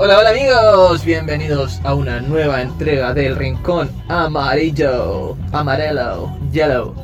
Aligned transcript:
Hola, 0.00 0.18
hola 0.18 0.30
amigos, 0.30 1.04
bienvenidos 1.04 1.80
a 1.82 1.94
una 1.94 2.20
nueva 2.20 2.62
entrega 2.62 3.12
del 3.14 3.34
Rincón 3.36 3.90
Amarillo, 4.08 5.36
Amarelo, 5.52 6.36
Yellow. 6.52 6.94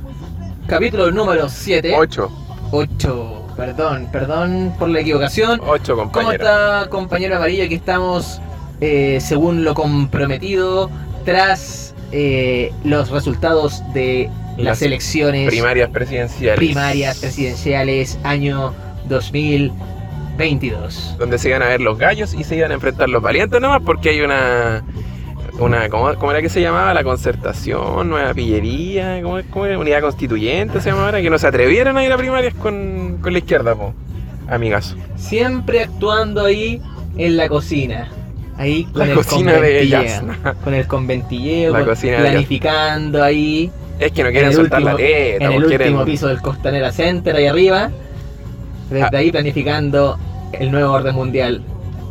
Capítulo 0.69 1.11
número 1.11 1.49
7. 1.49 1.93
8. 1.97 2.31
8, 2.71 3.47
perdón, 3.57 4.09
perdón 4.13 4.73
por 4.79 4.89
la 4.91 5.01
equivocación. 5.01 5.61
8, 5.67 5.97
¿Cómo 5.97 6.03
compañero. 6.13 6.45
está 6.45 6.87
compañero 6.89 7.37
amarillo? 7.37 7.65
Aquí 7.65 7.75
estamos, 7.75 8.41
eh, 8.81 9.19
según 9.21 9.65
lo 9.65 9.75
comprometido, 9.75 10.89
tras 11.25 11.95
eh, 12.13 12.73
los 12.85 13.11
resultados 13.11 13.83
de 13.93 14.31
las, 14.57 14.65
Las 14.67 14.83
elecciones 14.83 15.49
Primarias 15.49 15.91
presidenciales. 15.91 16.59
primarias 16.59 17.19
presidenciales 17.19 18.19
año 18.23 18.73
2022. 20.39 21.17
Donde 21.19 21.39
se 21.39 21.49
iban 21.49 21.63
a 21.63 21.69
ver 21.69 21.81
los 21.81 21.99
gallos 21.99 22.35
y 22.35 22.45
se 22.45 22.57
iban 22.57 22.71
a 22.71 22.75
enfrentar 22.75 23.09
los 23.09 23.23
valientes 23.23 23.61
nomás 23.61 23.83
porque 23.85 24.11
hay 24.11 24.21
una. 24.21 24.83
una 25.59 25.89
¿cómo, 25.89 26.15
cómo 26.17 26.33
era 26.33 26.43
que 26.43 26.49
se 26.49 26.61
llamaba? 26.61 26.93
La 26.95 27.05
concertación, 27.05 28.09
nueva 28.09 28.35
pillería, 28.35 29.21
¿cómo, 29.23 29.39
cómo 29.51 29.67
era? 29.67 29.79
Unidad 29.79 30.01
constituyente 30.01 30.81
se 30.81 30.91
llama 30.91 31.07
ahora, 31.07 31.23
que 31.23 31.31
no 31.31 31.39
se 31.39 31.47
atrevieron 31.47 31.97
a 31.97 32.05
ir 32.05 32.13
a 32.13 32.17
primarias 32.17 32.55
con, 32.55 33.19
con 33.23 33.33
la 33.33 33.39
izquierda, 33.39 33.75
po. 33.75 33.95
Amigas. 34.49 34.97
Siempre 35.17 35.81
actuando 35.83 36.45
ahí 36.45 36.81
en 37.17 37.37
la 37.37 37.49
cocina. 37.49 38.09
Ahí 38.59 38.85
con 38.85 38.99
La 39.01 39.05
el 39.07 39.15
cocina 39.15 39.53
de. 39.55 39.89
Yasna. 39.89 40.55
Con 40.63 40.75
el 40.75 40.87
conventilleo, 40.87 41.73
La 41.73 41.79
con- 41.81 41.89
cocina 41.89 42.19
planificando 42.19 43.23
ahí. 43.23 43.71
Es 43.99 44.13
que 44.13 44.23
no 44.23 44.29
En 44.29 44.35
quieren 44.35 44.53
soltar 44.53 44.83
la 44.83 44.93
último- 44.93 45.09
teta, 45.09 45.45
en 45.45 45.51
po, 45.53 45.57
el 45.59 45.67
quieren- 45.67 45.89
último 45.89 46.05
piso 46.05 46.27
del 46.29 46.41
Costanera 46.43 46.93
Center, 46.93 47.37
ahí 47.37 47.47
arriba. 47.47 47.91
Desde 48.91 49.03
Ah. 49.05 49.11
ahí 49.13 49.31
planificando 49.31 50.19
el 50.53 50.71
nuevo 50.71 50.93
orden 50.93 51.15
mundial 51.15 51.63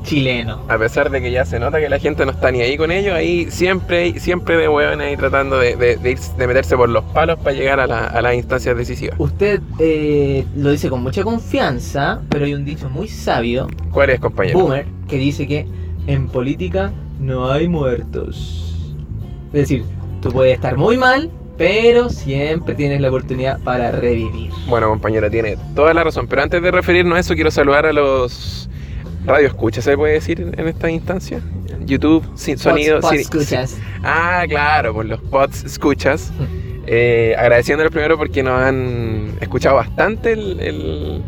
chileno. 0.04 0.60
A 0.68 0.78
pesar 0.78 1.10
de 1.10 1.22
que 1.22 1.32
ya 1.32 1.46
se 1.46 1.60
nota 1.60 1.80
que 1.80 1.88
la 1.88 1.98
gente 1.98 2.26
no 2.26 2.32
está 2.32 2.52
ni 2.52 2.60
ahí 2.62 2.76
con 2.76 2.92
ellos, 2.92 3.14
ahí 3.16 3.48
siempre, 3.50 4.20
siempre 4.20 4.58
de 4.58 4.68
hueón 4.68 5.00
ahí 5.00 5.16
tratando 5.16 5.58
de, 5.58 5.78
de- 5.78 5.96
de 5.96 6.12
irse- 6.18 6.36
de 6.36 6.46
meterse 6.46 6.76
por 6.76 6.90
los 6.90 7.06
palos 7.06 7.40
para 7.40 7.56
llegar 7.56 7.80
a, 7.80 7.88
la- 7.88 8.08
a 8.08 8.22
las 8.22 8.34
instancias 8.36 8.76
decisivas. 8.76 9.16
Usted 9.18 9.62
eh, 9.80 10.46
lo 10.58 10.72
dice 10.72 10.90
con 10.90 11.02
mucha 11.04 11.24
confianza, 11.24 12.20
pero 12.28 12.44
hay 12.44 12.54
un 12.54 12.66
dicho 12.66 12.90
muy 12.90 13.08
sabio 13.08 13.68
¿Cuál 13.92 14.10
es, 14.10 14.20
compañero? 14.20 14.60
boomer 14.60 14.86
que 15.08 15.18
dice 15.18 15.48
que 15.48 15.68
en 16.08 16.28
política 16.28 16.92
no 17.22 17.50
hay 17.50 17.70
muertos. 17.70 18.76
Es 19.54 19.60
decir, 19.62 19.86
tú 20.22 20.32
puedes 20.34 20.54
estar 20.56 20.76
muy 20.76 20.98
mal, 20.98 21.30
pero 21.58 22.10
siempre 22.10 22.76
tienes 22.76 23.00
la 23.02 23.10
oportunidad 23.10 23.60
para 23.62 23.92
revivir. 23.92 24.52
Bueno, 24.68 24.90
compañera, 24.90 25.30
tiene 25.30 25.58
toda 25.76 25.94
la 25.94 26.04
razón. 26.04 26.28
Pero 26.28 26.42
antes 26.44 26.62
de 26.62 26.72
referirnos 26.72 27.16
a 27.18 27.20
eso, 27.20 27.34
quiero 27.36 27.52
saludar 27.52 27.86
a 27.86 27.94
los 27.94 28.70
radio 29.26 29.48
escuchas, 29.48 29.84
¿se 29.86 29.96
puede 29.96 30.14
decir 30.14 30.42
en 30.42 30.68
esta 30.68 30.90
instancia? 30.90 31.42
YouTube, 31.86 32.24
sin 32.36 32.58
sonido. 32.58 33.02
Sin- 33.02 33.20
escuchas. 33.20 33.78
Ah, 34.04 34.44
claro, 34.48 34.94
por 34.94 35.06
los 35.06 35.20
pods 35.22 35.64
escuchas. 35.66 36.32
Eh, 36.86 37.34
agradeciéndoles 37.38 37.92
primero 37.92 38.18
porque 38.18 38.44
nos 38.44 38.60
han 38.62 39.34
escuchado 39.42 39.76
bastante, 39.78 40.34
el, 40.34 40.60
el- 40.60 41.22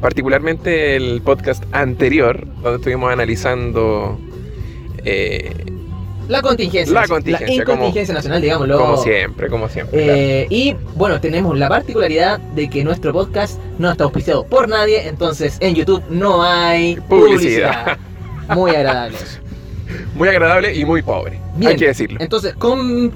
particularmente 0.00 0.96
el 0.96 1.20
podcast 1.22 1.62
anterior, 1.72 2.46
donde 2.62 2.76
estuvimos 2.76 3.12
analizando, 3.12 4.18
eh, 5.04 5.52
La 6.30 6.42
contingencia. 6.42 6.94
La 6.94 7.06
contingencia, 7.08 7.46
La 7.48 7.62
incontingencia 7.62 8.14
nacional, 8.14 8.40
digámoslo. 8.40 8.78
como 8.78 8.96
siempre, 8.98 9.48
como 9.48 9.68
siempre. 9.68 10.04
claro. 10.04 10.18
Eh, 10.18 10.46
y 10.48 10.76
bueno, 10.94 11.20
tenemos 11.20 11.58
la 11.58 11.68
particularidad 11.68 12.38
de 12.38 12.70
que 12.70 12.84
nuestro 12.84 13.12
podcast 13.12 13.58
no 13.78 13.90
está 13.90 14.04
auspiciado 14.04 14.44
por 14.46 14.68
nadie, 14.68 15.08
entonces 15.08 15.56
en 15.60 15.74
YouTube 15.74 16.02
no 16.08 16.42
hay 16.42 16.96
Publicidad. 17.08 17.96
publicidad. 17.96 17.98
Muy 18.54 18.70
agradable. 18.70 19.16
Muy 20.14 20.28
agradable 20.28 20.74
y 20.76 20.84
muy 20.84 21.02
pobre, 21.02 21.38
Bien. 21.56 21.72
hay 21.72 21.76
que 21.76 21.86
decirlo. 21.88 22.18
Entonces, 22.20 22.54
com- 22.54 23.10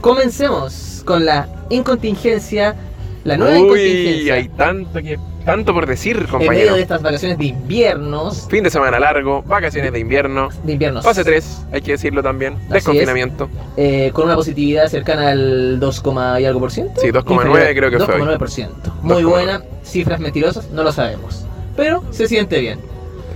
comencemos 0.00 1.02
con 1.04 1.24
la 1.24 1.48
incontingencia, 1.70 2.76
la 3.24 3.36
nueva 3.36 3.54
Uy, 3.54 3.60
incontingencia. 3.62 4.34
hay 4.34 4.48
tanto 4.50 5.02
que 5.02 5.18
tanto 5.44 5.72
por 5.74 5.86
decir, 5.86 6.16
en 6.16 6.22
medio 6.22 6.30
compañero. 6.38 6.74
de 6.74 6.82
estas 6.82 7.02
vacaciones 7.02 7.38
de 7.38 7.46
inviernos, 7.46 8.46
Fin 8.48 8.64
de 8.64 8.70
semana 8.70 8.98
largo, 9.00 9.42
vacaciones 9.42 9.92
de 9.92 9.98
invierno, 9.98 10.48
de 10.64 10.72
inviernos, 10.72 11.04
fase 11.04 11.24
3, 11.24 11.66
hay 11.72 11.80
que 11.82 11.92
decirlo 11.92 12.22
también, 12.22 12.54
Así 12.64 12.74
desconfinamiento. 12.74 13.48
eh, 13.76 14.10
con 14.12 14.26
una 14.26 14.36
positividad 14.36 14.88
cercana 14.88 15.30
al 15.30 15.80
2, 15.80 16.02
y 16.40 16.44
algo 16.44 16.60
por 16.60 16.70
ciento. 16.70 17.00
Sí, 17.00 17.08
2,9 17.08 17.46
Inferior, 17.46 17.74
creo 17.76 17.90
que 17.90 17.98
fue 18.04 18.14
hoy. 18.14 18.20
2,9%. 18.22 18.68
Muy 19.02 19.22
2,9. 19.22 19.28
buena, 19.28 19.62
cifras 19.82 20.20
mentirosas, 20.20 20.70
no 20.70 20.82
lo 20.82 20.92
sabemos. 20.92 21.44
Pero 21.76 22.02
se 22.10 22.28
siente 22.28 22.60
bien. 22.60 22.78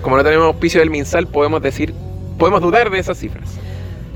Como 0.02 0.16
no 0.16 0.24
tenemos 0.24 0.46
auspicio 0.46 0.80
del 0.80 0.90
MinSal, 0.90 1.26
podemos 1.26 1.62
decir, 1.62 1.94
podemos 2.38 2.60
dudar 2.60 2.90
de 2.90 2.98
esas 2.98 3.18
cifras. 3.18 3.58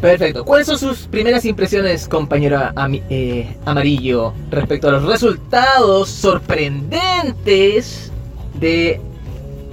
Perfecto. 0.01 0.45
¿Cuáles 0.45 0.67
son 0.69 0.79
sus 0.79 1.07
primeras 1.09 1.45
impresiones, 1.45 2.07
compañero 2.09 2.61
eh, 3.11 3.57
amarillo, 3.65 4.33
respecto 4.51 4.89
a 4.89 4.93
los 4.93 5.05
resultados 5.05 6.09
sorprendentes 6.09 8.13
de 8.55 9.01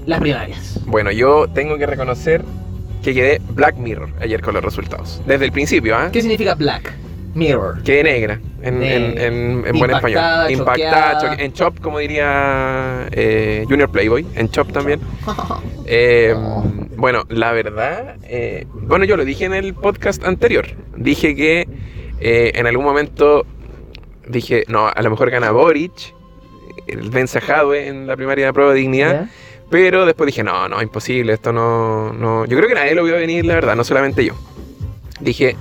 las 0.06 0.20
primarias? 0.20 0.80
Bueno, 0.86 1.12
yo 1.12 1.48
tengo 1.54 1.78
que 1.78 1.86
reconocer 1.86 2.44
que 3.04 3.14
quedé 3.14 3.40
Black 3.50 3.76
Mirror 3.78 4.10
ayer 4.20 4.42
con 4.42 4.56
los 4.56 4.64
resultados. 4.64 5.22
Desde 5.28 5.46
el 5.46 5.52
principio, 5.52 5.96
¿ah? 5.96 6.10
¿Qué 6.12 6.22
significa 6.22 6.56
Black 6.56 6.92
Mirror? 7.36 7.84
Quedé 7.84 8.04
negra, 8.04 8.40
en, 8.64 8.80
Negra. 8.80 8.96
en- 8.96 9.18
en- 9.20 9.68
en 9.68 9.78
buen 9.78 9.92
español. 9.92 10.24
Impactada, 10.50 11.20
choqueada. 11.20 11.22
choque- 11.22 11.44
en 11.46 11.54
Chop, 11.54 11.80
como 11.82 12.00
diría 12.00 13.08
eh, 13.12 13.64
Junior 13.70 13.90
Playboy, 13.92 14.26
en 14.36 14.50
Chop 14.50 14.72
también. 14.72 15.00
Eh, 15.88 16.34
Bueno, 16.98 17.24
la 17.30 17.52
verdad, 17.52 18.18
eh, 18.24 18.66
bueno, 18.74 19.06
yo 19.06 19.18
lo 19.18 19.26
dije 19.26 19.46
en 19.46 19.54
el 19.54 19.74
podcast 19.74 20.24
anterior. 20.24 20.68
Dije 20.96 21.36
que 21.36 21.68
eh, 22.20 22.52
en 22.56 22.68
algún 22.68 22.86
momento 22.86 23.46
dije, 24.28 24.64
no, 24.68 24.88
a 24.88 25.02
lo 25.02 25.10
mejor 25.10 25.30
gana 25.30 25.52
Boric, 25.52 26.14
el 26.88 27.12
Jadwe 27.12 27.88
en 27.88 28.08
la 28.08 28.16
primaria 28.16 28.48
de 28.48 28.54
prueba 28.54 28.74
de 28.74 28.80
dignidad. 28.80 29.30
Pero 29.70 30.06
después 30.06 30.28
dije, 30.28 30.44
no, 30.44 30.70
no, 30.70 30.82
imposible, 30.82 31.34
esto 31.34 31.52
no, 31.52 32.14
no. 32.14 32.46
Yo 32.46 32.56
creo 32.56 32.70
que 32.70 32.76
nadie 32.76 32.94
lo 32.96 33.04
vio 33.04 33.16
venir, 33.16 33.46
la 33.46 33.56
verdad, 33.56 33.76
no 33.76 33.84
solamente 33.84 34.24
yo. 34.24 34.36
Dije, 35.20 35.56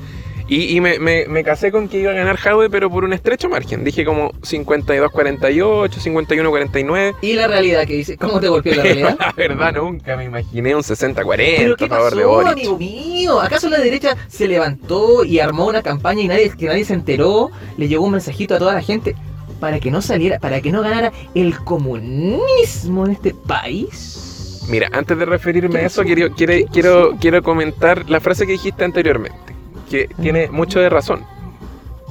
y, 0.54 0.76
y 0.76 0.81
me, 0.81 0.98
me- 0.98 1.26
me 1.26 1.42
casé 1.44 1.70
con 1.72 1.88
que 1.88 1.98
iba 2.00 2.10
a 2.10 2.15
ganar 2.15 2.37
Jadwe, 2.37 2.70
pero 2.70 2.91
por 2.91 3.04
un 3.04 3.12
estrecho 3.12 3.48
margen. 3.48 3.84
Dije 3.84 4.04
como 4.04 4.32
52-48, 4.42 5.91
51-49. 5.91 7.15
¿Y 7.22 7.32
la 7.34 7.47
realidad 7.47 7.87
que 7.87 7.94
dice? 7.94 8.16
¿Cómo 8.16 8.41
te 8.41 8.48
golpeó 8.48 8.75
la 8.75 8.82
realidad? 8.82 9.16
La 9.19 9.32
verdad, 9.37 9.75
nunca 9.75 10.16
me 10.16 10.25
imaginé 10.25 10.75
un 10.75 10.82
¿Pero 10.82 10.94
60-40 10.97 11.76
qué 11.76 11.84
a 11.84 11.88
favor 11.88 12.15
de 12.15 12.25
Boric. 12.25 12.53
amigo 12.53 12.78
mío? 12.78 13.41
¿Acaso 13.41 13.69
la 13.69 13.78
derecha 13.78 14.16
se 14.28 14.48
levantó 14.48 15.25
y 15.25 15.38
armó 15.41 15.66
una 15.66 15.82
campaña 15.82 16.22
y 16.22 16.28
nadie, 16.28 16.50
que 16.56 16.66
nadie 16.66 16.84
se 16.84 16.94
enteró? 16.94 17.50
Le 17.76 17.88
llegó 17.88 18.04
un 18.04 18.12
mensajito 18.12 18.54
a 18.54 18.59
toda 18.59 18.75
la 18.75 18.82
gente 18.82 19.15
para 19.60 19.81
que 19.81 19.91
no 19.91 20.03
saliera, 20.03 20.38
para 20.38 20.60
que 20.60 20.71
no 20.72 20.82
ganara 20.82 21.12
el 21.34 21.56
comunismo 21.59 23.06
en 23.06 23.12
este 23.12 23.32
país. 23.34 24.60
Mira, 24.69 24.88
antes 24.92 25.16
de 25.19 25.25
referirme 25.26 25.78
¿Qué 25.78 25.84
a 25.84 25.86
eso, 25.86 26.03
quiero, 26.04 26.34
quiero, 26.34 26.53
¿Qué 26.53 26.66
quiero, 26.72 27.16
quiero 27.21 27.42
comentar 27.42 28.09
la 28.10 28.21
frase 28.21 28.47
que 28.47 28.53
dijiste 28.53 28.84
anteriormente, 28.84 29.53
que 29.94 30.09
tiene 30.21 30.49
mucho 30.50 30.81
de 30.81 30.88
razón. 30.88 31.25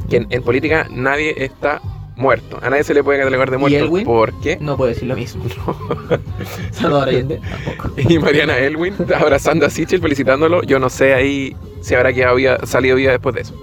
Que 0.09 0.17
en, 0.17 0.27
en 0.29 0.43
política 0.43 0.87
nadie 0.89 1.33
está 1.43 1.81
muerto. 2.15 2.59
A 2.61 2.69
nadie 2.69 2.83
se 2.83 2.93
le 2.93 3.03
puede 3.03 3.19
catalogar 3.19 3.49
de 3.49 3.57
¿Y 3.57 3.59
muerto 3.59 3.77
Elwin? 3.77 4.05
porque... 4.05 4.57
No 4.61 4.77
puedo 4.77 4.89
decir 4.89 5.07
lo 5.07 5.15
mismo. 5.15 5.43
Salvador 6.71 7.09
Allende 7.09 7.39
tampoco. 7.65 7.91
Y 8.09 8.19
Mariana 8.19 8.57
Elwin 8.57 8.93
abrazando 9.15 9.65
a 9.65 9.69
Sichel, 9.69 10.01
felicitándolo. 10.01 10.63
Yo 10.63 10.79
no 10.79 10.89
sé 10.89 11.13
ahí 11.13 11.55
si 11.81 11.95
habrá 11.95 12.13
quedado 12.13 12.35
viva- 12.35 12.65
salido 12.65 12.95
viva 12.95 13.11
después 13.11 13.35
de 13.35 13.41
eso. 13.41 13.55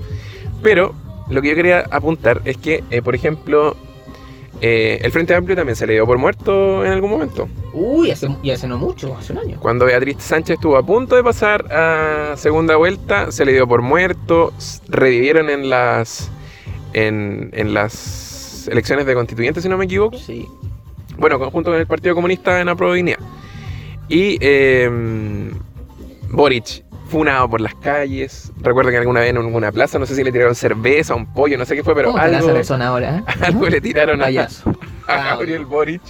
Pero 0.62 0.94
lo 1.30 1.41
que 1.42 1.50
yo 1.50 1.54
quería 1.54 1.84
apuntar 1.91 2.42
es 2.44 2.56
que, 2.56 2.82
eh, 2.91 3.00
por 3.03 3.14
ejemplo, 3.14 3.76
eh, 4.60 5.00
el 5.03 5.10
Frente 5.12 5.34
Amplio 5.34 5.56
también 5.56 5.76
se 5.76 5.87
le 5.87 5.94
dio 5.94 6.06
por 6.06 6.19
muerto 6.19 6.84
en 6.84 6.93
algún 6.93 7.10
momento. 7.10 7.48
Uy, 7.72 8.10
hace, 8.10 8.28
y 8.43 8.50
hace 8.50 8.69
no 8.69 8.78
mucho, 8.78 9.16
hace 9.16 9.32
un 9.32 9.38
año. 9.38 9.59
Cuando 9.60 9.87
Beatriz 9.87 10.16
Sánchez 10.19 10.54
estuvo 10.54 10.76
a 10.76 10.82
punto 10.82 11.16
de 11.16 11.22
pasar 11.22 11.72
a 11.72 12.36
segunda 12.36 12.77
vuelta, 12.77 13.33
se 13.33 13.45
le 13.45 13.53
dio 13.53 13.66
por 13.66 13.83
muerto. 13.83 14.53
Revivieron 14.89 15.51
en 15.51 15.71
las 15.71 16.30
en, 16.92 17.51
en 17.53 17.74
las 17.74 18.68
elecciones 18.68 19.07
de 19.07 19.15
constituyentes, 19.15 19.62
si 19.62 19.68
no 19.68 19.78
me 19.78 19.86
equivoco. 19.86 20.18
Sí. 20.18 20.47
Bueno, 21.18 21.39
conjunto 21.39 21.71
con 21.71 21.80
el 21.80 21.86
Partido 21.86 22.15
Comunista 22.15 22.60
en 22.60 22.68
Dignidad. 22.68 23.18
Y 24.09 24.39
eh, 24.41 24.91
Boric, 26.30 26.84
funado 27.10 27.48
por 27.51 27.60
las 27.60 27.74
calles. 27.74 28.51
Recuerdo 28.60 28.91
que 28.91 28.97
alguna 28.98 29.21
vez 29.21 29.30
en 29.30 29.36
alguna 29.36 29.71
plaza, 29.72 29.98
no 29.98 30.07
sé 30.07 30.15
si 30.15 30.24
le 30.24 30.33
tiraron 30.33 30.54
cerveza, 30.54 31.15
un 31.15 31.27
pollo, 31.27 31.59
no 31.59 31.65
sé 31.66 31.77
qué 31.77 31.84
fue, 31.84 31.95
pero 31.95 32.12
¿Cómo 32.12 32.22
te 32.22 32.30
la 32.30 32.39
algo, 32.39 32.48
ahora? 32.83 33.18
eh? 33.18 33.24
algo 33.42 33.68
le 33.68 33.80
tiraron 33.80 34.22
a, 34.22 34.27
a 35.07 35.16
Gabriel 35.24 35.66
Boric. 35.66 36.01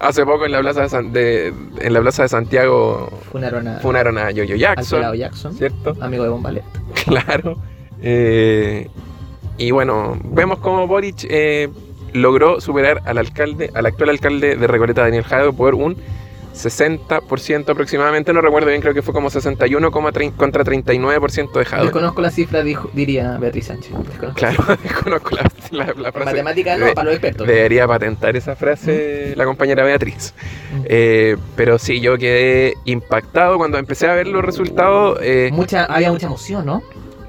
Hace 0.00 0.24
poco 0.24 0.44
en 0.46 0.52
la 0.52 0.60
plaza 0.60 0.82
de, 0.82 0.88
San- 0.88 1.12
de- 1.12 1.52
en 1.80 1.92
la 1.92 2.00
plaza 2.00 2.22
de 2.22 2.28
Santiago 2.28 3.08
Funaron 3.32 3.68
a, 3.68 3.78
funaron 3.78 4.18
a 4.18 4.30
Yoyo 4.30 4.56
Jackson, 4.56 5.54
¿cierto? 5.56 5.96
amigo 6.00 6.24
de 6.24 6.28
Bombalet. 6.30 6.64
Claro. 7.06 7.56
Eh, 8.02 8.88
y 9.56 9.70
bueno, 9.70 10.18
vemos 10.24 10.58
cómo 10.60 10.86
Boric 10.86 11.26
eh, 11.30 11.68
logró 12.12 12.60
superar 12.60 13.02
al 13.06 13.18
alcalde, 13.18 13.70
al 13.74 13.86
actual 13.86 14.10
alcalde 14.10 14.56
de 14.56 14.66
Recoleta, 14.66 15.02
Daniel 15.02 15.24
Jadwe, 15.24 15.52
por 15.52 15.74
un 15.74 15.96
60% 16.58 17.70
aproximadamente, 17.70 18.32
no 18.32 18.40
recuerdo 18.40 18.68
bien, 18.68 18.80
creo 18.80 18.94
que 18.94 19.02
fue 19.02 19.14
como 19.14 19.30
61 19.30 19.90
contra 19.90 20.64
39% 20.64 21.52
de 21.52 21.64
Jadwe. 21.64 21.84
Desconozco 21.84 22.20
la 22.20 22.30
cifra, 22.30 22.62
dijo, 22.62 22.90
diría 22.92 23.36
Beatriz 23.38 23.66
Sánchez. 23.66 23.92
Desconozco. 24.06 24.34
Claro, 24.38 24.64
desconozco 24.82 25.36
la, 25.36 25.42
la- 25.86 25.92
la 25.94 26.12
frase. 26.12 26.24
Matemática 26.30 26.76
no, 26.76 26.86
De- 26.86 26.92
para 26.92 27.04
los 27.06 27.14
expertos. 27.14 27.46
Debería 27.46 27.86
patentar 27.86 28.36
esa 28.36 28.56
frase 28.56 29.34
la 29.36 29.44
compañera 29.44 29.84
Beatriz. 29.84 30.34
Mm. 30.72 30.80
Eh, 30.84 31.36
pero 31.56 31.78
sí, 31.78 32.00
yo 32.00 32.18
quedé 32.18 32.74
impactado 32.84 33.56
cuando 33.58 33.78
empecé 33.78 34.06
a 34.08 34.14
ver 34.14 34.26
los 34.26 34.44
resultados. 34.44 35.18
eh, 35.22 35.50
Mucha, 35.52 35.84
había 35.84 36.10
mucha 36.12 36.26
emoción, 36.26 36.66
¿no? 36.66 36.82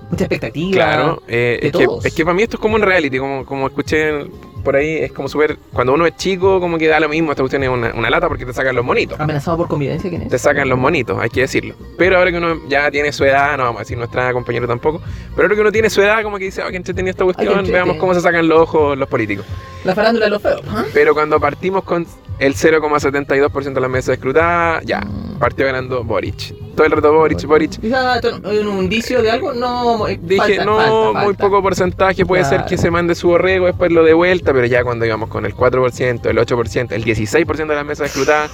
Mucha 0.09 0.23
expectativa. 0.23 0.71
Claro, 0.73 1.21
eh, 1.27 1.59
de 1.61 1.67
es, 1.67 1.71
que, 1.73 1.85
todos. 1.85 2.03
es 2.05 2.13
que 2.15 2.23
para 2.23 2.33
mí 2.33 2.41
esto 2.41 2.57
es 2.57 2.61
como 2.61 2.75
un 2.75 2.81
reality, 2.81 3.19
como, 3.19 3.45
como 3.45 3.67
escuché 3.67 4.25
por 4.63 4.75
ahí, 4.75 4.97
es 4.97 5.11
como 5.11 5.27
súper... 5.27 5.57
Cuando 5.73 5.93
uno 5.93 6.05
es 6.05 6.15
chico, 6.15 6.59
como 6.59 6.77
que 6.77 6.87
da 6.87 6.99
lo 6.99 7.09
mismo, 7.09 7.31
esta 7.31 7.41
cuestión 7.41 7.63
es 7.63 7.69
una, 7.69 7.93
una 7.93 8.09
lata 8.09 8.27
porque 8.27 8.45
te 8.45 8.53
sacan 8.53 8.75
los 8.75 8.85
monitos. 8.85 9.19
Amenazado 9.19 9.57
por 9.57 9.67
convivencia, 9.67 10.09
¿quién 10.09 10.23
es? 10.23 10.29
Te 10.29 10.39
sacan 10.39 10.69
los 10.69 10.77
monitos, 10.77 11.17
hay 11.19 11.29
que 11.29 11.41
decirlo. 11.41 11.75
Pero 11.97 12.17
ahora 12.17 12.31
que 12.31 12.37
uno 12.37 12.61
ya 12.67 12.89
tiene 12.91 13.11
su 13.11 13.23
edad, 13.23 13.57
no 13.57 13.63
vamos 13.63 13.79
a 13.79 13.83
decir 13.83 13.97
nuestra 13.97 14.31
compañera 14.33 14.67
tampoco, 14.67 15.01
pero 15.35 15.43
ahora 15.43 15.55
que 15.55 15.61
uno 15.61 15.71
tiene 15.71 15.89
su 15.89 16.01
edad, 16.01 16.23
como 16.23 16.37
que 16.37 16.45
dice, 16.45 16.61
ah, 16.61 16.69
que 16.69 16.77
entretenido 16.77 17.11
esta 17.11 17.23
cuestión, 17.23 17.65
veamos 17.65 17.97
cómo 17.97 18.13
se 18.13 18.21
sacan 18.21 18.47
los 18.47 18.61
ojos 18.61 18.97
los 18.97 19.07
políticos. 19.07 19.45
La 19.83 19.95
farándula 19.95 20.25
de 20.25 20.31
los 20.31 20.41
feos. 20.41 20.61
¿ah? 20.69 20.85
Pero 20.93 21.13
cuando 21.13 21.39
partimos 21.39 21.83
con 21.83 22.05
el 22.39 22.55
0,72% 22.55 23.73
de 23.73 23.81
las 23.81 23.89
mesas 23.89 24.13
escrutadas, 24.13 24.83
ya, 24.85 25.01
partió 25.39 25.65
ganando 25.65 26.03
Boric. 26.03 26.53
Todo 26.75 26.85
el 26.85 26.91
rato 26.93 27.11
Boric, 27.13 27.43
Boric. 27.45 27.79
¿hay 27.83 28.57
un 28.59 28.77
indicio 28.83 29.21
de 29.21 29.31
algo? 29.31 29.53
No, 29.53 30.07
eh, 30.07 30.17
Dije, 30.21 30.55
falta, 30.55 30.65
no, 30.65 30.77
falta, 30.77 31.23
muy 31.25 31.33
poco 31.33 31.61
porcentaje, 31.61 32.25
puede 32.25 32.45
ser 32.45 32.65
que 32.65 32.77
se 32.77 32.89
mande 32.89 33.15
su 33.15 33.27
borrego, 33.27 33.65
después 33.65 33.91
lo 33.91 34.03
de 34.03 34.13
vuelta, 34.13 34.53
pero 34.53 34.65
ya 34.65 34.83
cuando 34.83 35.05
íbamos 35.05 35.29
con 35.29 35.45
el 35.45 35.53
4%, 35.53 36.25
el 36.29 36.37
8%, 36.37 36.91
el 36.93 37.03
16% 37.03 37.67
de 37.67 37.75
las 37.75 37.85
mesas 37.85 38.07
escrutadas, 38.07 38.51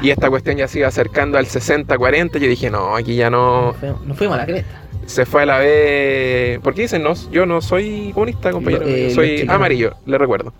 y 0.00 0.10
esta 0.10 0.28
cuestión 0.30 0.56
ya 0.56 0.66
se 0.68 0.80
iba 0.80 0.88
acercando 0.88 1.38
al 1.38 1.46
60-40, 1.46 2.32
yo 2.38 2.48
dije, 2.48 2.70
no, 2.70 2.96
aquí 2.96 3.14
ya 3.16 3.30
no, 3.30 3.74
Nos 4.06 4.16
fuimos- 4.18 4.34
a 4.34 4.38
la 4.38 4.46
cresta. 4.46 4.82
se 5.06 5.26
fue 5.26 5.42
a 5.42 5.46
la 5.46 5.58
vez. 5.58 6.60
¿Por 6.60 6.74
qué 6.74 6.82
dicen 6.82 7.02
no? 7.02 7.14
Yo 7.32 7.46
no 7.46 7.60
soy 7.60 8.10
comunista, 8.14 8.50
compañero. 8.52 8.84
Lo- 8.86 8.90
eh, 8.92 9.10
soy 9.14 9.44
amarillo, 9.48 9.94
le 10.06 10.18
recuerdo. 10.18 10.52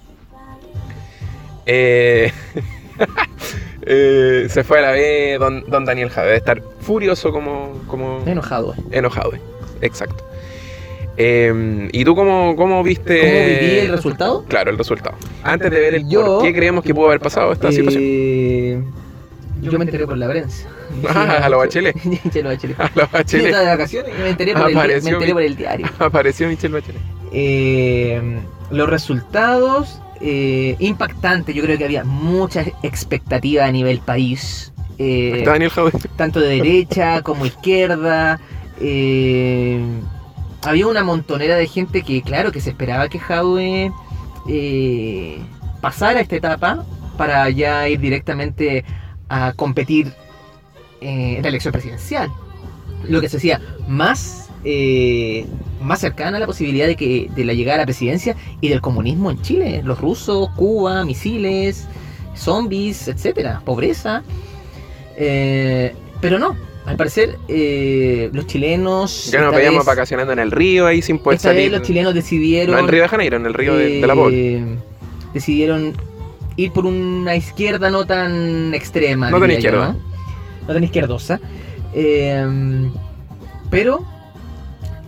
Eh, 1.67 2.33
eh, 3.83 4.47
se 4.49 4.65
fue 4.65 4.79
a 4.79 4.83
la 4.83 4.91
vez 4.93 5.39
don, 5.39 5.65
don 5.69 5.85
Daniel 5.85 6.11
Jade. 6.11 6.27
Debe 6.27 6.39
estar 6.39 6.63
furioso 6.81 7.33
como, 7.33 7.81
como 7.87 8.23
Enojado. 8.27 8.75
eh. 8.75 8.83
enojado. 8.99 9.33
Exacto. 9.81 10.25
Eh, 11.17 11.89
¿Y 11.93 12.05
tú 12.05 12.15
cómo, 12.15 12.57
cómo 12.57 12.83
viste 12.83 13.21
¿Cómo 13.21 13.33
viví 13.33 13.79
el 13.81 13.89
resultado? 13.91 14.45
Claro, 14.49 14.71
el 14.71 14.79
resultado. 14.79 15.17
Antes 15.43 15.71
de 15.71 15.79
ver 15.81 15.95
el 15.95 16.09
Yo- 16.09 16.25
por 16.39 16.43
qué 16.45 16.55
creemos 16.55 16.83
que 16.85 16.95
pudo 16.95 17.07
haber 17.09 17.21
pasado 17.21 17.53
esta 17.53 17.71
situación. 17.71 18.03
Eh, 18.05 18.83
Yo 19.61 19.79
me 19.79 19.85
enteré 19.85 20.07
por 20.07 20.17
la 20.19 20.29
prensa. 20.29 20.69
Ah, 21.09 21.41
a 21.45 21.49
lo 21.49 21.57
Bachelet. 21.59 21.97
Che, 22.33 22.43
lo 22.43 22.51
Bachelet. 22.51 22.79
A 22.79 22.91
la 22.95 23.05
Yo 23.05 23.09
Bachelet. 23.13 23.47
estaba 23.47 23.65
de 23.65 23.71
vacaciones 23.71 24.13
y 24.19 24.23
me 24.23 24.29
enteré 24.31 24.53
por, 24.53 24.71
el, 24.71 25.03
me 25.03 25.11
enteré 25.11 25.33
por 25.33 25.43
el 25.43 25.57
diario. 25.57 25.87
Apareció 25.99 26.49
Michelle 26.49 26.75
Bachelet. 26.75 27.01
Eh, 27.33 28.41
los 28.71 28.89
resultados 28.89 30.01
eh, 30.21 30.77
impactantes. 30.79 31.55
Yo 31.55 31.63
creo 31.63 31.79
que 31.79 31.85
había 31.85 32.05
mucha 32.05 32.65
expectativa 32.83 33.65
a 33.65 33.73
nivel 33.73 33.99
país. 34.01 34.73
Eh, 34.99 35.43
Daniel 35.45 35.71
tanto 36.17 36.41
de 36.41 36.57
derecha 36.57 37.23
como 37.23 37.47
izquierda. 37.47 38.41
eh, 38.81 39.81
había 40.63 40.87
una 40.87 41.03
montonera 41.03 41.57
de 41.57 41.67
gente 41.67 42.03
que, 42.03 42.23
claro, 42.23 42.53
que 42.53 42.61
se 42.61 42.71
esperaba 42.71 43.09
que 43.09 43.19
Jadwe 43.19 43.93
eh, 44.49 45.39
pasara 45.81 46.21
esta 46.21 46.37
etapa 46.37 46.85
para 47.17 47.51
ya 47.51 47.89
ir 47.89 48.01
directamente 48.01 48.85
a 49.29 49.53
competir 49.55 50.13
en 51.01 51.43
la 51.43 51.49
elección 51.49 51.73
presidencial. 51.73 52.31
Lo 53.09 53.21
que 53.21 53.29
se 53.29 53.39
hacía 53.39 53.61
más, 53.89 54.42
eh, 54.65 55.47
más 55.81 56.01
cercana 56.01 56.37
a 56.37 56.41
la 56.41 56.47
posibilidad 56.47 56.87
de 56.87 56.97
que 56.97 57.29
de 57.35 57.45
la 57.45 57.53
llegada 57.53 57.77
a 57.77 57.79
la 57.79 57.87
presidencia 57.87 58.37
y 58.61 58.69
del 58.69 58.81
comunismo 58.81 59.31
en 59.31 59.43
Chile. 59.43 59.83
Los 59.85 60.01
rusos, 60.01 60.51
Cuba, 60.51 61.05
misiles, 61.05 61.89
zombies, 62.37 63.09
etcétera, 63.09 63.61
pobreza. 63.65 64.23
Eh, 65.17 65.95
pero 66.21 66.39
no, 66.39 66.57
al 66.87 66.97
parecer 66.97 67.39
eh, 67.49 68.31
los 68.33 68.47
chilenos. 68.47 69.31
Ya 69.33 69.41
nos 69.41 69.55
veíamos 69.55 69.85
vacacionando 69.85 70.33
en 70.33 70.39
el 70.39 70.53
río 70.53 70.87
ahí 70.87 71.03
sin 71.03 71.19
poder 71.19 71.37
esta 71.37 71.49
vez 71.49 71.59
salir. 71.59 71.73
los 71.73 71.83
chilenos 71.83 72.15
decidieron. 72.15 72.77
No 72.77 72.81
en 72.81 72.89
Río 72.89 73.03
de 73.03 73.09
Janeiro, 73.09 73.37
en 73.37 73.47
el 73.47 73.55
río 73.55 73.75
de, 73.75 74.01
de 74.01 74.07
la 74.07 74.15
eh, 74.31 74.79
Decidieron 75.35 75.95
ir 76.57 76.71
por 76.71 76.87
una 76.87 77.35
izquierda 77.35 77.91
no 77.91 78.07
tan 78.07 78.75
extrema. 78.75 79.31
No 79.31 79.41
tan 79.41 79.49
yo, 79.49 79.57
izquierda. 79.57 79.93
¿no? 79.93 79.99
No 80.69 80.75
tan 80.75 80.85
izquierdosa. 80.85 81.41
Pero 83.71 84.05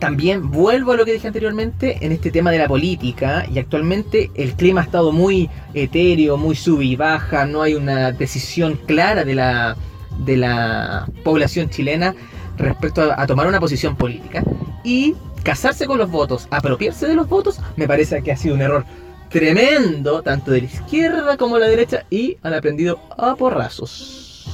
también 0.05 0.51
vuelvo 0.51 0.93
a 0.93 0.97
lo 0.99 1.07
que 1.07 1.15
dije 1.15 1.29
anteriormente 1.29 1.97
en 2.03 2.13
este 2.13 2.31
tema 2.31 2.51
de 2.51 2.59
la 2.59 2.69
política 2.69 3.47
y 3.51 3.59
actualmente 3.59 4.31
el 4.35 4.53
clima 4.53 4.83
ha 4.83 4.85
estado 4.85 5.13
muy 5.13 5.49
etéreo, 5.73 6.37
muy 6.37 6.55
sub 6.55 6.83
y 6.83 6.95
baja, 6.95 7.47
no 7.47 7.63
hay 7.63 7.75
una 7.75 8.13
decisión 8.13 8.79
clara 8.85 9.25
de 9.25 9.35
la, 9.35 9.79
de 10.19 10.37
la 10.37 11.09
población 11.23 11.71
chilena 11.71 12.15
respecto 12.59 13.01
a, 13.01 13.23
a 13.23 13.27
tomar 13.27 13.47
una 13.47 13.61
posición 13.61 13.97
política 13.97 14.45
y 14.85 15.15
casarse 15.43 15.87
con 15.87 15.97
los 15.97 16.11
votos, 16.11 16.49
apropiarse 16.51 17.07
de 17.07 17.15
los 17.15 17.27
votos, 17.27 17.59
me 17.77 17.89
parece 17.89 18.23
que 18.23 18.31
ha 18.31 18.37
sido 18.37 18.57
un 18.57 18.61
error 18.61 18.85
tremendo, 19.31 20.21
tanto 20.21 20.51
de 20.51 20.61
la 20.61 20.67
izquierda 20.67 21.39
como 21.39 21.55
de 21.55 21.61
la 21.63 21.69
derecha, 21.69 22.05
y 22.11 22.37
han 22.43 22.53
aprendido 22.53 23.01
a 23.17 23.37
porrazos. 23.37 24.45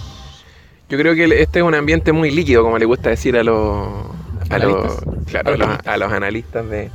Yo 0.89 0.97
creo 0.97 1.17
que 1.17 1.25
este 1.43 1.59
es 1.59 1.65
un 1.65 1.75
ambiente 1.75 2.13
muy 2.13 2.31
líquido, 2.31 2.63
como 2.63 2.79
le 2.79 2.85
gusta 2.85 3.11
decir 3.11 3.37
a 3.37 3.43
los, 3.43 3.89
a 4.51 4.59
los, 4.59 4.75
¿Analistas? 4.75 5.05
claro, 5.27 5.55
a 5.55 5.57
los, 5.57 5.69
a 5.87 5.97
los 5.97 6.13
analistas 6.13 6.69
de, 6.69 6.91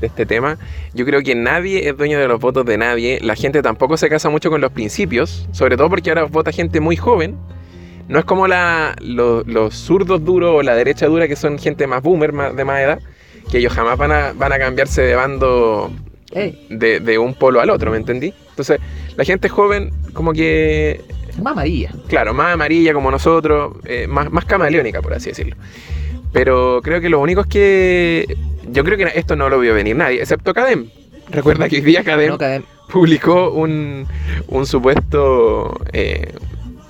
de 0.00 0.06
este 0.06 0.26
tema. 0.26 0.58
Yo 0.94 1.04
creo 1.04 1.22
que 1.22 1.34
nadie 1.34 1.88
es 1.88 1.96
dueño 1.96 2.18
de 2.18 2.28
los 2.28 2.40
votos 2.40 2.64
de 2.66 2.76
nadie. 2.76 3.18
La 3.22 3.34
gente 3.36 3.62
tampoco 3.62 3.96
se 3.96 4.08
casa 4.08 4.28
mucho 4.30 4.50
con 4.50 4.60
los 4.60 4.72
principios, 4.72 5.46
sobre 5.52 5.76
todo 5.76 5.88
porque 5.88 6.10
ahora 6.10 6.24
vota 6.24 6.52
gente 6.52 6.80
muy 6.80 6.96
joven. 6.96 7.36
No 8.08 8.18
es 8.18 8.24
como 8.24 8.46
la, 8.48 8.96
lo- 9.00 9.42
los 9.44 9.74
zurdos 9.74 10.24
duros 10.24 10.54
o 10.56 10.62
la 10.62 10.74
derecha 10.74 11.06
dura, 11.06 11.28
que 11.28 11.36
son 11.36 11.58
gente 11.58 11.86
más 11.86 12.02
boomer, 12.02 12.32
más, 12.32 12.56
de 12.56 12.64
más 12.64 12.80
edad, 12.80 12.98
que 13.50 13.58
ellos 13.58 13.72
jamás 13.72 13.98
van 13.98 14.12
a, 14.12 14.32
van 14.32 14.52
a 14.52 14.58
cambiarse 14.58 15.02
de 15.02 15.14
bando 15.14 15.90
de 16.70 17.18
un 17.18 17.34
polo 17.34 17.60
al 17.60 17.70
otro, 17.70 17.90
¿me 17.90 17.96
entendí? 17.96 18.32
Entonces, 18.50 18.80
la 19.16 19.24
gente 19.24 19.48
joven, 19.48 19.90
como 20.12 20.32
que 20.32 21.00
más 21.42 21.52
amarilla. 21.52 21.90
claro, 22.08 22.34
más 22.34 22.52
amarilla 22.54 22.92
como 22.92 23.10
nosotros, 23.10 23.76
eh, 23.84 24.06
más, 24.08 24.30
más 24.30 24.44
camaleónica, 24.44 25.00
por 25.02 25.14
así 25.14 25.28
decirlo. 25.30 25.56
Pero 26.32 26.80
creo 26.82 27.00
que 27.00 27.08
lo 27.08 27.20
único 27.20 27.40
es 27.42 27.46
que 27.46 28.36
yo 28.70 28.84
creo 28.84 28.96
que 28.98 29.10
esto 29.18 29.34
no 29.36 29.48
lo 29.48 29.58
vio 29.60 29.74
venir 29.74 29.96
nadie, 29.96 30.20
excepto 30.20 30.52
Cadem. 30.54 30.86
Recuerda 31.30 31.68
que 31.68 31.76
hoy 31.76 31.82
día 31.82 32.04
Cadem 32.04 32.28
No, 32.30 32.38
cada- 32.38 32.60
publicó 32.90 33.50
un, 33.50 34.06
un 34.48 34.66
supuesto... 34.66 35.78
eh, 35.92 36.32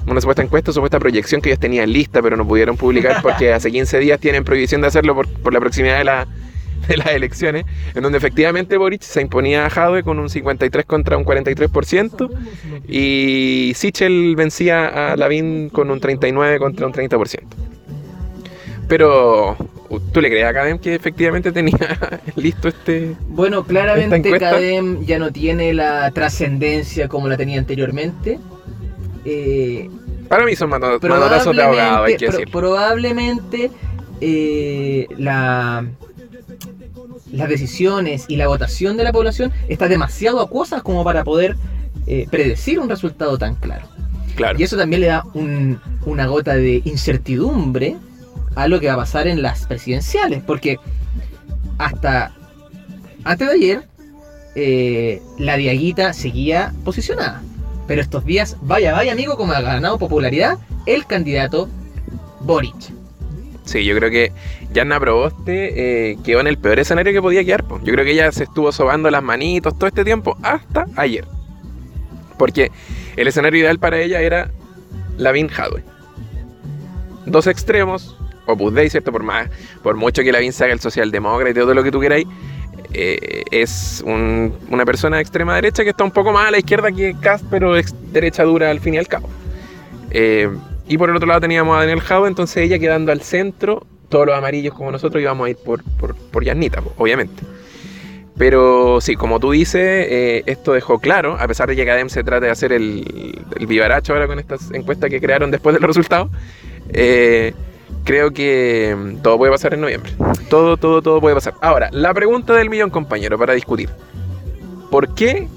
una 0.06 0.22
supuesta 0.22 0.40
encuesta, 0.42 0.72
supuesta 0.72 0.98
proyección 0.98 1.42
que 1.42 1.50
ellos 1.50 1.60
tenían 1.60 1.92
lista, 1.92 2.22
pero 2.22 2.34
no 2.34 2.48
pudieron 2.48 2.78
publicar 2.78 3.20
porque 3.22 3.52
hace 3.52 3.70
15 3.70 3.98
días 3.98 4.18
tienen 4.18 4.42
prohibición 4.42 4.80
de 4.80 4.86
hacerlo 4.86 5.14
por, 5.14 5.28
por 5.28 5.52
la 5.52 5.60
proximidad 5.60 5.98
de, 5.98 6.04
la- 6.04 6.26
de 6.88 6.96
las 6.96 7.08
elecciones, 7.08 7.66
en 7.94 8.02
donde 8.02 8.16
efectivamente 8.16 8.78
Boric 8.78 9.02
se 9.02 9.20
imponía 9.20 9.66
a 9.66 9.70
Jadwe 9.70 10.02
con 10.02 10.18
un 10.18 10.30
53 10.30 10.86
contra 10.86 11.18
un 11.18 11.26
43%, 11.26 12.30
y 12.88 13.72
Sichel 13.74 14.34
vencía 14.34 15.12
a 15.12 15.16
Lavín 15.16 15.68
con 15.68 15.90
un 15.90 16.00
39 16.00 16.58
contra 16.58 16.86
un 16.86 16.92
30%. 16.94 17.40
Pero, 18.88 19.56
¿tú 20.12 20.20
le 20.20 20.30
crees 20.30 20.46
a 20.46 20.52
Cadem 20.54 20.78
que 20.78 20.94
efectivamente 20.94 21.52
tenía 21.52 21.76
listo 22.36 22.68
este...? 22.68 23.14
Bueno, 23.28 23.58
¿Esta 23.60 23.68
claramente? 23.68 24.38
Cadem 24.38 25.04
ya 25.04 25.18
no 25.18 25.30
tiene 25.30 25.74
la 25.74 26.10
trascendencia 26.12 27.06
como 27.08 27.28
la 27.28 27.36
tenía 27.36 27.58
anteriormente. 27.58 28.38
Eh, 29.24 29.90
Para 30.28 30.44
mí 30.46 30.56
son 30.56 30.70
mano- 30.70 30.98
manotazos 31.02 31.54
de 31.54 31.62
abogado, 31.62 32.04
hay 32.04 32.16
que 32.16 32.26
pro- 32.28 32.38
decir. 32.38 32.50
probablemente 32.52 33.70
eh, 34.22 35.06
la, 35.18 35.84
las 37.32 37.48
decisiones 37.48 38.24
y 38.28 38.36
la 38.36 38.48
votación 38.48 38.96
de 38.96 39.04
la 39.04 39.12
población 39.12 39.52
está 39.68 39.86
demasiado 39.88 40.40
acuosas 40.40 40.82
como 40.82 41.04
para 41.04 41.24
poder 41.24 41.56
eh, 42.06 42.26
predecir 42.30 42.78
un 42.80 42.88
resultado 42.88 43.36
tan 43.36 43.54
claro. 43.56 43.86
Claro. 44.34 44.58
Y 44.58 44.62
eso 44.62 44.76
también 44.78 45.02
le 45.02 45.08
da 45.08 45.24
un- 45.34 45.78
una 46.06 46.26
gota 46.26 46.54
de 46.54 46.80
incertidumbre 46.86 47.96
a 48.58 48.66
lo 48.66 48.80
que 48.80 48.88
va 48.88 48.94
a 48.94 48.96
pasar 48.96 49.28
en 49.28 49.40
las 49.40 49.66
presidenciales, 49.66 50.42
porque 50.42 50.80
hasta 51.78 52.32
antes 53.22 53.46
de 53.46 53.54
ayer 53.54 53.82
eh, 54.56 55.22
la 55.38 55.56
Diaguita 55.56 56.12
seguía 56.12 56.74
posicionada. 56.84 57.40
Pero 57.86 58.00
estos 58.00 58.24
días, 58.24 58.56
vaya, 58.62 58.92
vaya 58.94 59.12
amigo, 59.12 59.36
como 59.36 59.52
ha 59.52 59.60
ganado 59.60 59.96
popularidad 59.96 60.58
el 60.86 61.06
candidato 61.06 61.68
Boric. 62.40 62.74
Sí, 63.64 63.84
yo 63.84 63.94
creo 63.94 64.10
que 64.10 64.32
Yanna 64.72 64.98
Proboste 64.98 66.10
eh, 66.10 66.18
quedó 66.24 66.40
en 66.40 66.48
el 66.48 66.58
peor 66.58 66.80
escenario 66.80 67.12
que 67.12 67.22
podía 67.22 67.44
quedar. 67.44 67.64
Yo 67.84 67.92
creo 67.92 68.04
que 68.04 68.10
ella 68.10 68.32
se 68.32 68.42
estuvo 68.42 68.72
sobando 68.72 69.08
las 69.08 69.22
manitos 69.22 69.78
todo 69.78 69.86
este 69.86 70.04
tiempo 70.04 70.36
hasta 70.42 70.86
ayer. 70.96 71.24
Porque 72.36 72.72
el 73.14 73.28
escenario 73.28 73.60
ideal 73.60 73.78
para 73.78 74.00
ella 74.00 74.20
era 74.20 74.50
Lavín 75.16 75.48
Hadwe. 75.48 75.84
Dos 77.24 77.46
extremos, 77.46 78.17
Opus 78.48 78.72
Dei, 78.74 78.88
¿cierto? 78.90 79.12
Por 79.12 79.22
más, 79.22 79.48
por 79.82 79.96
mucho 79.96 80.22
que 80.22 80.32
Lavín 80.32 80.52
haga 80.60 80.72
el 80.72 80.80
socialdemócrata 80.80 81.50
y 81.50 81.54
todo 81.54 81.74
lo 81.74 81.82
que 81.82 81.90
tú 81.90 82.00
queráis, 82.00 82.26
eh, 82.94 83.42
es 83.50 84.02
un- 84.06 84.54
una 84.70 84.84
persona 84.86 85.16
de 85.16 85.22
extrema 85.22 85.54
derecha 85.54 85.84
que 85.84 85.90
está 85.90 86.04
un 86.04 86.10
poco 86.10 86.32
más 86.32 86.48
a 86.48 86.50
la 86.50 86.58
izquierda 86.58 86.90
que 86.90 87.14
Cast, 87.20 87.44
pero 87.50 87.76
ex- 87.76 87.94
derecha 88.12 88.44
dura 88.44 88.70
al 88.70 88.80
fin 88.80 88.94
y 88.94 88.98
al 88.98 89.06
cabo. 89.06 89.28
Eh, 90.10 90.48
y 90.88 90.96
por 90.96 91.10
el 91.10 91.16
otro 91.16 91.28
lado 91.28 91.40
teníamos 91.42 91.76
a 91.76 91.80
Daniel 91.80 92.00
Jau, 92.00 92.24
entonces 92.26 92.56
ella 92.64 92.78
quedando 92.78 93.12
al 93.12 93.20
centro, 93.20 93.86
todos 94.08 94.26
los 94.26 94.34
amarillos 94.34 94.72
como 94.72 94.90
nosotros 94.90 95.20
íbamos 95.22 95.46
a 95.46 95.50
ir 95.50 95.56
por, 95.56 95.82
por, 95.98 96.14
por 96.16 96.42
Yasnita, 96.44 96.82
obviamente. 96.96 97.42
Pero 98.38 99.00
sí, 99.00 99.16
como 99.16 99.40
tú 99.40 99.50
dices, 99.50 100.06
eh, 100.08 100.42
esto 100.46 100.72
dejó 100.72 101.00
claro, 101.00 101.36
a 101.38 101.46
pesar 101.48 101.68
de 101.68 101.74
que 101.76 101.82
Academ 101.82 102.08
se 102.08 102.22
trate 102.22 102.46
de 102.46 102.52
hacer 102.52 102.72
el, 102.72 103.36
el 103.58 103.66
vivaracho 103.66 104.12
ahora 104.14 104.28
con 104.28 104.38
estas 104.38 104.70
encuestas 104.72 105.10
que 105.10 105.20
crearon 105.20 105.50
después 105.50 105.74
de 105.74 105.80
los 105.80 105.88
resultados, 105.88 106.30
eh, 106.92 107.52
creo 108.04 108.30
que 108.30 108.96
mm, 108.96 109.16
todo 109.18 109.38
puede 109.38 109.52
pasar 109.52 109.74
en 109.74 109.80
noviembre. 109.80 110.12
Todo, 110.48 110.76
todo, 110.76 111.02
todo 111.02 111.20
puede 111.20 111.34
pasar. 111.34 111.54
Ahora, 111.60 111.88
la 111.92 112.12
pregunta 112.14 112.54
del 112.54 112.70
millón, 112.70 112.90
compañero, 112.90 113.38
para 113.38 113.54
discutir. 113.54 113.90
¿Por 114.90 115.14
qué 115.14 115.48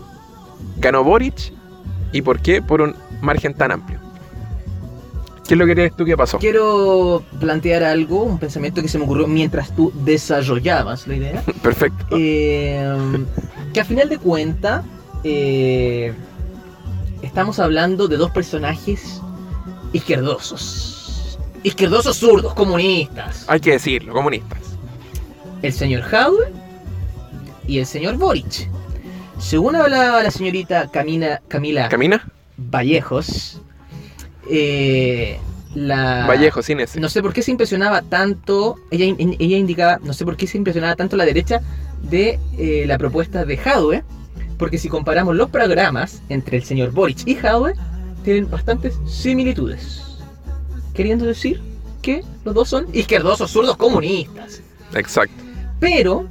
ganó 0.77 1.03
Boric 1.03 1.53
y 2.11 2.21
por 2.21 2.41
qué 2.41 2.61
por 2.61 2.81
un 2.81 2.95
margen 3.21 3.53
tan 3.53 3.71
amplio? 3.71 3.99
¿Qué 5.47 5.55
es 5.55 5.59
lo 5.59 5.65
que 5.65 5.73
crees 5.73 5.95
tú 5.95 6.05
que 6.05 6.15
pasó? 6.15 6.37
Quiero 6.37 7.23
plantear 7.39 7.83
algo, 7.83 8.23
un 8.23 8.39
pensamiento 8.39 8.81
que 8.81 8.87
se 8.87 8.97
me 8.97 9.03
ocurrió 9.03 9.27
mientras 9.27 9.75
tú 9.75 9.91
desarrollabas 10.03 11.07
la 11.07 11.15
idea. 11.15 11.43
Perfecto. 11.63 12.05
Eh, 12.11 12.95
que 13.73 13.81
a 13.81 13.85
final 13.85 14.07
de 14.07 14.17
cuentas 14.17 14.85
eh, 15.23 16.13
estamos 17.21 17.59
hablando 17.59 18.07
de 18.07 18.17
dos 18.17 18.31
personajes 18.31 19.21
izquierdosos. 19.93 21.00
Izquierdosos 21.63 22.17
zurdos, 22.17 22.53
comunistas. 22.53 23.45
Hay 23.47 23.59
que 23.59 23.71
decirlo, 23.71 24.13
comunistas. 24.13 24.59
El 25.61 25.73
señor 25.73 26.01
Jaude 26.01 26.51
y 27.67 27.79
el 27.79 27.85
señor 27.85 28.17
Boric. 28.17 28.69
Según 29.39 29.75
hablaba 29.75 30.23
la 30.23 30.31
señorita 30.31 30.89
Camina, 30.91 31.41
Camila 31.47 31.89
¿Camina? 31.89 32.27
Vallejos, 32.57 33.61
eh, 34.49 35.39
la... 35.73 36.25
Vallejo, 36.27 36.61
sin 36.61 36.79
ese. 36.79 36.99
No 36.99 37.09
sé 37.09 37.21
por 37.21 37.33
qué 37.33 37.41
se 37.41 37.51
impresionaba 37.51 38.01
tanto, 38.01 38.75
ella, 38.91 39.15
ella 39.17 39.57
indicaba, 39.57 39.99
no 40.03 40.13
sé 40.13 40.25
por 40.25 40.37
qué 40.37 40.47
se 40.47 40.57
impresionaba 40.57 40.95
tanto 40.95 41.15
la 41.15 41.25
derecha 41.25 41.61
de 42.01 42.39
eh, 42.57 42.83
la 42.87 42.97
propuesta 42.97 43.45
de 43.45 43.57
Jadwe, 43.57 44.03
porque 44.57 44.77
si 44.77 44.89
comparamos 44.89 45.35
los 45.35 45.49
programas 45.49 46.21
entre 46.29 46.57
el 46.57 46.63
señor 46.63 46.91
Boric 46.91 47.25
y 47.25 47.35
Jadwe, 47.35 47.73
tienen 48.23 48.49
bastantes 48.49 48.99
similitudes. 49.07 50.10
Queriendo 51.01 51.25
decir 51.25 51.59
que 52.03 52.23
los 52.45 52.53
dos 52.53 52.69
son 52.69 52.85
izquierdosos, 52.93 53.49
zurdos, 53.49 53.75
comunistas. 53.75 54.61
Exacto. 54.93 55.33
Pero, 55.79 56.27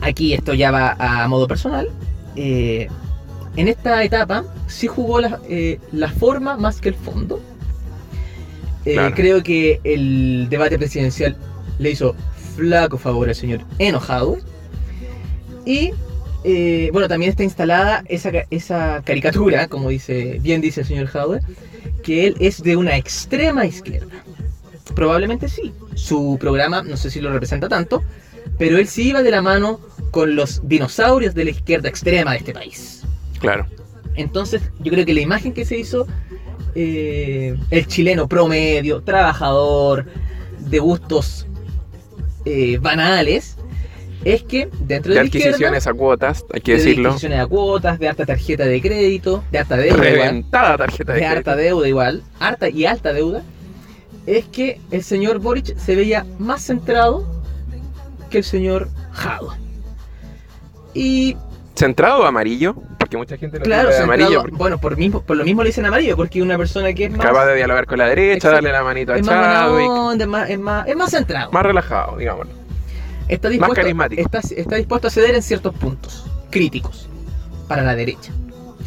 aquí 0.00 0.32
esto 0.32 0.54
ya 0.54 0.70
va 0.70 0.96
a 0.98 1.28
modo 1.28 1.46
personal, 1.46 1.90
eh, 2.34 2.88
en 3.54 3.68
esta 3.68 4.02
etapa 4.02 4.46
sí 4.66 4.86
jugó 4.86 5.20
la, 5.20 5.40
eh, 5.46 5.78
la 5.92 6.08
forma 6.08 6.56
más 6.56 6.80
que 6.80 6.88
el 6.88 6.94
fondo. 6.94 7.38
Eh, 8.86 8.94
Claro. 8.94 9.14
Creo 9.14 9.42
que 9.42 9.78
el 9.84 10.46
debate 10.48 10.78
presidencial 10.78 11.36
le 11.78 11.90
hizo 11.90 12.14
flaco 12.56 12.96
favor 12.96 13.28
al 13.28 13.34
señor 13.34 13.60
enojado. 13.78 14.38
Y 15.66 15.92
eh, 16.44 16.88
bueno, 16.94 17.08
también 17.08 17.30
está 17.30 17.44
instalada 17.44 18.04
esa, 18.08 18.30
esa 18.48 19.02
caricatura, 19.04 19.68
como 19.68 19.90
dice, 19.90 20.38
bien 20.40 20.62
dice 20.62 20.80
el 20.80 20.86
señor 20.86 21.08
Jadwe, 21.08 21.40
que 22.02 22.26
él 22.26 22.36
es 22.40 22.62
de 22.62 22.76
una 22.76 22.96
extrema 22.96 23.64
izquierda. 23.64 24.24
Probablemente 24.94 25.48
sí. 25.48 25.72
Su 25.94 26.36
programa, 26.40 26.82
no 26.82 26.96
sé 26.96 27.10
si 27.10 27.20
lo 27.20 27.32
representa 27.32 27.68
tanto, 27.68 28.02
pero 28.58 28.78
él 28.78 28.86
sí 28.88 29.08
iba 29.08 29.22
de 29.22 29.30
la 29.30 29.42
mano 29.42 29.80
con 30.10 30.36
los 30.36 30.66
dinosaurios 30.68 31.34
de 31.34 31.44
la 31.44 31.50
izquierda 31.50 31.88
extrema 31.88 32.32
de 32.32 32.38
este 32.38 32.52
país. 32.52 33.02
Claro. 33.40 33.66
Entonces, 34.14 34.62
yo 34.80 34.92
creo 34.92 35.06
que 35.06 35.14
la 35.14 35.20
imagen 35.20 35.52
que 35.52 35.64
se 35.64 35.78
hizo, 35.78 36.06
eh, 36.74 37.56
el 37.70 37.86
chileno 37.86 38.28
promedio, 38.28 39.02
trabajador, 39.02 40.06
de 40.58 40.78
gustos 40.78 41.46
eh, 42.44 42.78
banales, 42.78 43.56
es 44.24 44.42
que 44.44 44.68
dentro 44.80 45.10
De 45.12 45.18
de, 45.18 45.24
la 45.24 45.28
adquisiciones 45.28 45.86
a 45.86 45.92
cuotas, 45.94 46.44
hay 46.52 46.60
que 46.60 46.72
de 46.72 46.78
decirlo. 46.78 47.08
adquisiciones 47.10 47.40
a 47.40 47.46
cuotas, 47.46 47.98
de 47.98 48.08
harta 48.08 48.24
tarjeta 48.26 48.64
de 48.64 48.80
crédito, 48.80 49.42
de 49.50 49.58
harta 49.58 49.76
deuda, 49.76 49.96
igual, 49.96 50.10
Reventada 50.12 50.76
tarjeta 50.78 51.12
de, 51.12 51.20
de 51.20 51.26
harta 51.26 51.56
deuda 51.56 51.88
igual, 51.88 52.22
harta 52.40 52.68
y 52.68 52.86
alta 52.86 53.12
deuda, 53.12 53.42
es 54.26 54.44
que 54.46 54.80
el 54.90 55.02
señor 55.02 55.38
Boric 55.40 55.76
se 55.76 55.96
veía 55.96 56.24
más 56.38 56.62
centrado 56.64 57.26
que 58.30 58.38
el 58.38 58.44
señor 58.44 58.88
Jado. 59.12 59.52
Y 60.94 61.36
¿Centrado 61.74 62.20
o 62.22 62.24
amarillo? 62.24 62.74
Porque 62.98 63.16
mucha 63.16 63.36
gente 63.38 63.58
lo 63.58 63.64
claro, 63.64 63.88
de 63.88 63.94
centrado- 63.96 64.04
amarillo. 64.04 64.42
porque 64.42 64.56
bueno, 64.56 64.78
por, 64.78 64.96
mismo, 64.96 65.22
por 65.22 65.36
lo 65.36 65.44
mismo 65.44 65.62
le 65.62 65.70
dicen 65.70 65.86
amarillo, 65.86 66.16
porque 66.16 66.42
una 66.42 66.56
persona 66.58 66.92
que 66.92 67.06
es 67.06 67.10
más, 67.10 67.26
Capaz 67.26 67.46
de 67.46 67.56
dialogar 67.56 67.86
con 67.86 67.98
la 67.98 68.06
derecha, 68.06 68.34
Exacto. 68.34 68.54
darle 68.56 68.72
la 68.72 68.84
manito 68.84 69.12
a 69.12 69.16
es 69.16 69.26
más 69.26 69.36
buena 69.38 69.54
Chadwick. 69.54 69.90
onda, 69.90 70.24
es 70.24 70.30
más, 70.30 70.50
es 70.50 70.58
más, 70.58 70.86
es 70.88 70.96
más 70.96 71.10
centrado. 71.10 71.50
Más 71.50 71.62
relajado, 71.64 72.16
digámoslo. 72.18 72.52
Está, 73.28 73.48
dispuesto, 73.48 73.74
carismático. 73.74 74.20
Está, 74.22 74.40
está 74.40 74.76
dispuesto 74.76 75.08
a 75.08 75.10
ceder 75.10 75.34
en 75.34 75.42
ciertos 75.42 75.74
puntos 75.74 76.24
críticos 76.50 77.08
para 77.68 77.82
la 77.82 77.94
derecha. 77.94 78.32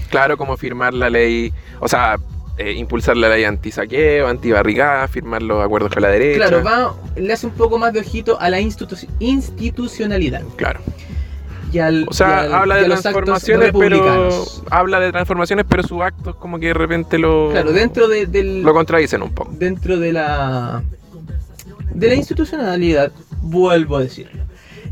Claro, 0.10 0.38
como 0.38 0.56
firmar 0.58 0.94
la 0.94 1.10
ley, 1.10 1.52
o 1.80 1.88
sea, 1.88 2.18
eh, 2.58 2.72
impulsar 2.74 3.18
la 3.18 3.28
ley 3.30 3.44
anti-saqueo, 3.44 4.28
anti-barricada, 4.28 5.08
firmar 5.08 5.42
los 5.42 5.64
acuerdos 5.64 5.92
con 5.92 6.04
la 6.04 6.10
derecha. 6.10 6.48
Claro, 6.48 6.64
va, 6.64 6.96
le 7.18 7.34
hace 7.34 7.48
un 7.48 7.54
poco 7.54 7.78
más 7.78 7.92
de 7.92 8.00
ojito 8.00 8.40
a 8.40 8.50
la 8.50 8.62
institu- 8.62 9.08
institucionalidad. 9.20 10.44
Claro. 10.56 10.80
Y 11.74 11.80
al, 11.80 12.06
O 12.08 12.14
sea, 12.14 12.44
y 12.44 12.46
al- 12.46 12.54
habla 12.54 12.76
de 12.76 12.86
transformaciones, 12.86 13.72
pero 13.78 14.46
habla 14.70 15.00
de 15.02 15.12
transformaciones, 15.12 15.66
pero 15.68 15.84
sus 15.84 16.02
actos 16.02 16.36
como 16.38 16.58
que 16.60 16.68
de 16.68 16.74
repente 16.76 17.18
lo, 17.18 17.50
Claro, 17.52 17.74
dentro 17.74 18.08
de, 18.08 18.28
del, 18.28 18.62
lo 18.62 18.74
contradicen 18.74 19.22
un 19.24 19.34
poco. 19.34 19.52
dentro 19.58 19.98
de 20.00 20.14
la 20.14 20.84
de 21.94 22.08
la 22.08 22.14
institucionalidad, 22.16 23.12
vuelvo 23.46 23.98
a 23.98 24.02
decirlo. 24.02 24.44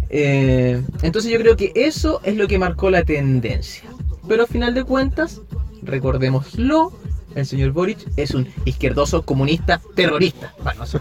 Eh, 0.09 0.81
entonces 1.01 1.31
yo 1.31 1.39
creo 1.39 1.57
que 1.57 1.71
eso 1.75 2.21
es 2.23 2.35
lo 2.37 2.47
que 2.47 2.57
marcó 2.59 2.89
la 2.89 3.03
tendencia. 3.03 3.83
Pero 4.27 4.43
a 4.43 4.47
final 4.47 4.73
de 4.73 4.83
cuentas, 4.83 5.41
recordémoslo, 5.81 6.93
el 7.35 7.45
señor 7.45 7.71
Boric 7.71 7.97
es 8.15 8.31
un 8.31 8.47
izquierdoso 8.65 9.23
comunista 9.23 9.81
terrorista. 9.95 10.53
Bueno, 10.63 10.83
eso- 10.83 10.99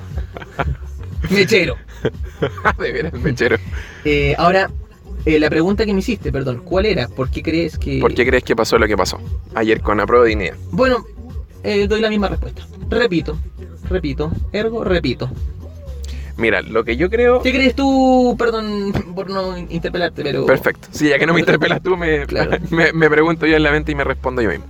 Mechero. 1.31 1.77
de 2.79 2.93
veras, 2.93 3.13
mechero. 3.15 3.57
Eh, 4.05 4.35
ahora, 4.39 4.71
eh, 5.25 5.39
la 5.39 5.49
pregunta 5.51 5.87
que 5.87 5.93
me 5.93 6.01
hiciste, 6.01 6.33
perdón, 6.33 6.63
¿cuál 6.65 6.87
era? 6.87 7.07
¿Por 7.09 7.31
qué 7.31 7.43
crees 7.43 7.79
que...? 7.79 8.01
¿Por 8.01 8.13
qué 8.15 8.27
crees 8.27 8.43
que 8.43 8.57
pasó 8.57 8.77
lo 8.79 8.89
que 8.89 8.97
pasó 8.97 9.21
ayer 9.55 9.81
con 9.83 9.99
la 9.99 10.07
prueba 10.07 10.25
de 10.25 10.33
INEA? 10.33 10.57
Bueno, 10.73 11.05
eh, 11.63 11.87
doy 11.87 12.01
la 12.01 12.09
misma 12.11 12.29
respuesta. 12.29 12.67
Repito, 12.91 13.39
repito, 13.89 14.33
ergo, 14.53 14.83
repito. 14.85 15.31
Mira, 16.37 16.63
lo 16.63 16.83
que 16.85 16.97
yo 16.97 17.11
creo... 17.11 17.43
¿Qué 17.43 17.53
crees 17.53 17.75
tú? 17.75 18.35
Perdón 18.39 18.93
por 19.15 19.29
no 19.31 19.57
interpelarte, 19.59 20.23
pero. 20.23 20.47
Perfecto. 20.47 20.89
Sí, 20.91 21.09
ya 21.09 21.19
que 21.19 21.27
no 21.27 21.35
me 21.35 21.41
interpelas 21.41 21.83
tú, 21.83 21.97
me, 21.97 22.27
Claro. 22.27 22.57
me, 22.71 22.93
me 22.93 23.11
pregunto 23.11 23.47
yo 23.47 23.57
en 23.57 23.63
la 23.63 23.71
mente 23.71 23.93
y 23.93 23.95
me 23.95 24.05
respondo 24.05 24.41
yo 24.43 24.49
mismo. 24.51 24.65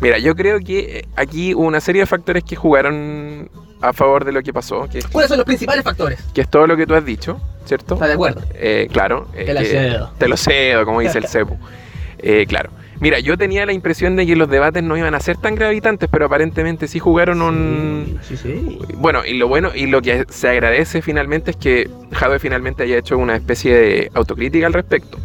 Mira, 0.00 0.18
yo 0.18 0.34
creo 0.34 0.58
que 0.60 0.98
eh, 0.98 1.04
aquí 1.16 1.54
hubo 1.54 1.66
una 1.66 1.80
serie 1.80 2.02
de 2.02 2.06
factores 2.06 2.42
que 2.42 2.56
jugaron 2.56 3.48
a 3.80 3.92
favor 3.92 4.24
de 4.24 4.32
lo 4.32 4.42
que 4.42 4.52
pasó, 4.52 4.88
que, 4.88 5.00
¿Cuáles 5.12 5.28
son 5.28 5.36
los 5.38 5.44
principales 5.44 5.84
factores? 5.84 6.18
que 6.32 6.40
es 6.40 6.48
todo 6.50 6.66
lo 6.66 6.76
que 6.76 6.86
tú 6.86 6.94
has 6.94 7.04
dicho, 7.04 7.38
¿cierto? 7.66 7.94
¿Estás 7.94 8.08
de 8.08 8.14
acuerdo? 8.14 8.42
Eh, 8.54 8.88
claro. 8.90 9.28
eh, 9.34 9.44
Te 9.44 9.54
que- 9.54 9.64
cedo. 9.66 10.10
Te 10.18 10.26
lo 10.28 10.36
cedo, 10.38 10.84
como 10.86 11.00
dice 11.00 11.18
el 11.18 11.26
CEPU. 11.28 11.56
Eh, 12.18 12.46
claro. 12.48 12.70
Mira, 13.04 13.18
yo 13.18 13.36
tenía 13.36 13.66
la 13.66 13.74
impresión 13.74 14.16
de 14.16 14.26
que 14.26 14.34
los 14.34 14.48
debates 14.48 14.82
no 14.82 14.96
iban 14.96 15.14
a 15.14 15.20
ser 15.20 15.36
tan 15.36 15.56
gravitantes, 15.56 16.08
pero 16.10 16.24
aparentemente 16.24 16.88
sí 16.88 16.98
jugaron 16.98 17.42
un... 17.42 18.18
Sí, 18.22 18.34
sí. 18.34 18.78
Bueno, 18.94 19.26
y 19.26 19.34
lo 19.34 19.46
bueno 19.46 19.72
y 19.74 19.88
lo 19.88 20.00
que 20.00 20.24
se 20.30 20.48
agradece 20.48 21.02
finalmente 21.02 21.50
es 21.50 21.58
que 21.58 21.90
Jadwe 22.12 22.38
finalmente 22.38 22.82
haya 22.82 22.96
hecho 22.96 23.18
una 23.18 23.36
especie 23.36 23.74
de 23.74 24.10
autocrítica 24.14 24.66
al 24.66 24.72
respecto. 24.72 25.18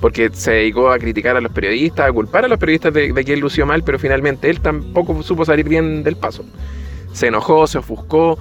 Porque 0.00 0.30
se 0.32 0.52
dedicó 0.52 0.92
a 0.92 0.98
criticar 1.00 1.36
a 1.36 1.40
los 1.40 1.50
periodistas, 1.50 2.08
a 2.08 2.12
culpar 2.12 2.44
a 2.44 2.48
los 2.48 2.60
periodistas 2.60 2.94
de, 2.94 3.12
de 3.12 3.24
que 3.24 3.32
él 3.32 3.40
lució 3.40 3.66
mal, 3.66 3.82
pero 3.82 3.98
finalmente 3.98 4.48
él 4.48 4.60
tampoco 4.60 5.20
supo 5.24 5.44
salir 5.44 5.68
bien 5.68 6.04
del 6.04 6.14
paso. 6.14 6.44
Se 7.12 7.26
enojó, 7.26 7.66
se 7.66 7.78
ofuscó 7.78 8.38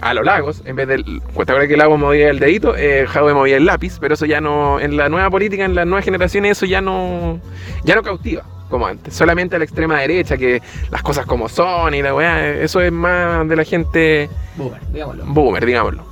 a 0.00 0.14
los 0.14 0.24
lagos, 0.24 0.62
en 0.64 0.76
vez 0.76 0.88
del. 0.88 1.04
¿Te 1.04 1.42
acuerdas 1.42 1.66
que 1.66 1.72
el 1.74 1.78
lago 1.78 1.96
movía 1.96 2.30
el 2.30 2.38
dedito? 2.38 2.76
Eh, 2.76 3.06
Jadwe 3.08 3.34
movía 3.34 3.56
el 3.56 3.64
lápiz, 3.66 3.98
pero 4.00 4.14
eso 4.14 4.26
ya 4.26 4.40
no. 4.40 4.80
En 4.80 4.96
la 4.96 5.08
nueva 5.08 5.30
política, 5.30 5.64
en 5.64 5.74
las 5.74 5.86
nuevas 5.86 6.04
generaciones, 6.04 6.52
eso 6.52 6.66
ya 6.66 6.80
no. 6.80 7.40
Ya 7.84 7.94
no 7.94 8.02
cautiva 8.02 8.44
como 8.68 8.86
antes. 8.86 9.14
Solamente 9.14 9.56
a 9.56 9.58
la 9.58 9.64
extrema 9.64 9.98
derecha, 10.00 10.36
que 10.36 10.62
las 10.90 11.02
cosas 11.02 11.26
como 11.26 11.48
son 11.48 11.94
y 11.94 12.02
la 12.02 12.14
weá, 12.14 12.50
eso 12.50 12.80
es 12.80 12.92
más 12.92 13.48
de 13.48 13.56
la 13.56 13.64
gente 13.64 14.28
Boomer, 14.56 14.80
digámoslo. 14.92 15.24
boomer, 15.26 15.66
digámoslo. 15.66 16.07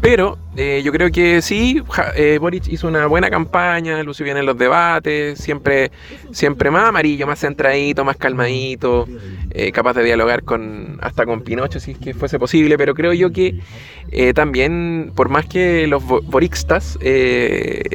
Pero 0.00 0.38
eh, 0.56 0.82
yo 0.84 0.92
creo 0.92 1.10
que 1.10 1.42
sí, 1.42 1.82
eh, 2.14 2.38
Boric 2.40 2.68
hizo 2.68 2.86
una 2.86 3.06
buena 3.06 3.28
campaña, 3.28 4.00
lució 4.04 4.24
bien 4.24 4.36
en 4.36 4.46
los 4.46 4.56
debates, 4.56 5.38
siempre, 5.38 5.90
siempre 6.30 6.70
más 6.70 6.84
amarillo, 6.88 7.26
más 7.26 7.40
centradito, 7.40 8.04
más 8.04 8.16
calmadito, 8.16 9.08
eh, 9.50 9.72
capaz 9.72 9.94
de 9.94 10.04
dialogar 10.04 10.44
con 10.44 10.98
hasta 11.02 11.26
con 11.26 11.40
Pinocho 11.42 11.80
si 11.80 11.92
es 11.92 11.98
que 11.98 12.14
fuese 12.14 12.38
posible, 12.38 12.78
pero 12.78 12.94
creo 12.94 13.12
yo 13.14 13.32
que 13.32 13.60
también, 14.34 15.10
por 15.16 15.28
más 15.28 15.46
que 15.46 15.88
los 15.88 16.04
bo- 16.04 16.22
borixtas 16.22 16.96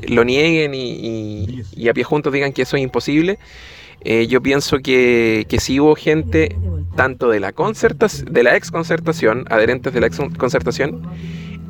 lo 0.10 0.24
nieguen 0.26 0.74
y, 0.76 1.88
a 1.88 1.94
pie 1.94 2.04
juntos 2.04 2.34
digan 2.34 2.52
que 2.52 2.64
eso 2.64 2.76
es 2.76 2.84
imposible, 2.84 3.40
yo 4.28 4.42
pienso 4.42 4.80
que, 4.80 5.46
que 5.48 5.60
sí 5.62 5.80
hubo 5.80 5.96
gente, 5.96 6.58
tanto 6.98 7.30
de 7.30 7.40
la, 7.40 7.54
concertas, 7.54 8.26
de 8.30 8.44
la 8.44 8.58
ex 8.58 8.70
concertación, 8.70 9.46
adherentes 9.50 9.94
de 9.94 10.02
la 10.02 10.08
ex 10.08 10.18
concertación, 10.38 11.08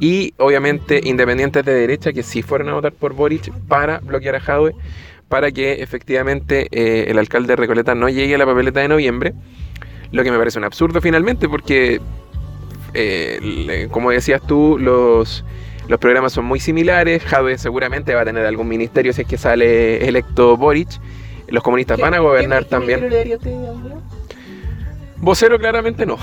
y 0.02 0.34
obviamente 0.38 1.00
independientes 1.04 1.64
de 1.64 1.74
derecha 1.74 2.12
que 2.12 2.24
sí 2.24 2.42
fueron 2.42 2.70
a 2.70 2.74
votar 2.74 2.92
por 2.92 3.14
Boric 3.14 3.54
para 3.68 4.00
bloquear 4.00 4.36
a 4.36 4.40
Jadwe, 4.40 4.74
para 5.30 5.52
que 5.52 5.74
efectivamente 5.74 6.68
eh, 6.72 7.06
el 7.08 7.20
alcalde 7.20 7.50
de 7.50 7.56
Recoleta 7.56 7.94
no 7.94 8.10
llegue 8.10 8.34
a 8.34 8.40
la 8.40 8.48
papeleta 8.48 8.80
de 8.80 8.88
noviembre, 8.88 9.34
lo 10.12 10.24
que 10.24 10.32
me 10.32 10.40
parece 10.40 10.58
un 10.58 10.66
absurdo 10.66 11.02
finalmente, 11.02 11.48
porque 11.48 12.02
eh, 12.96 13.88
como 13.92 14.10
decías 14.10 14.42
tú, 14.46 14.80
los, 14.80 15.46
los 15.88 16.00
programas 16.00 16.34
son 16.34 16.46
muy 16.46 16.60
similares, 16.60 17.24
Jadwe 17.24 17.60
seguramente 17.60 18.16
va 18.16 18.22
a 18.22 18.26
tener 18.26 18.44
algún 18.44 18.68
ministerio 18.68 19.14
si 19.14 19.22
es 19.22 19.28
que 19.28 19.38
sale 19.38 20.08
electo 20.08 20.58
Boric, 20.58 20.90
los 21.48 21.62
comunistas 21.62 22.00
van 22.00 22.16
a 22.16 22.20
gobernar 22.20 22.66
también. 22.66 23.08
Vocero 25.22 25.58
claramente 25.58 26.06
no. 26.06 26.18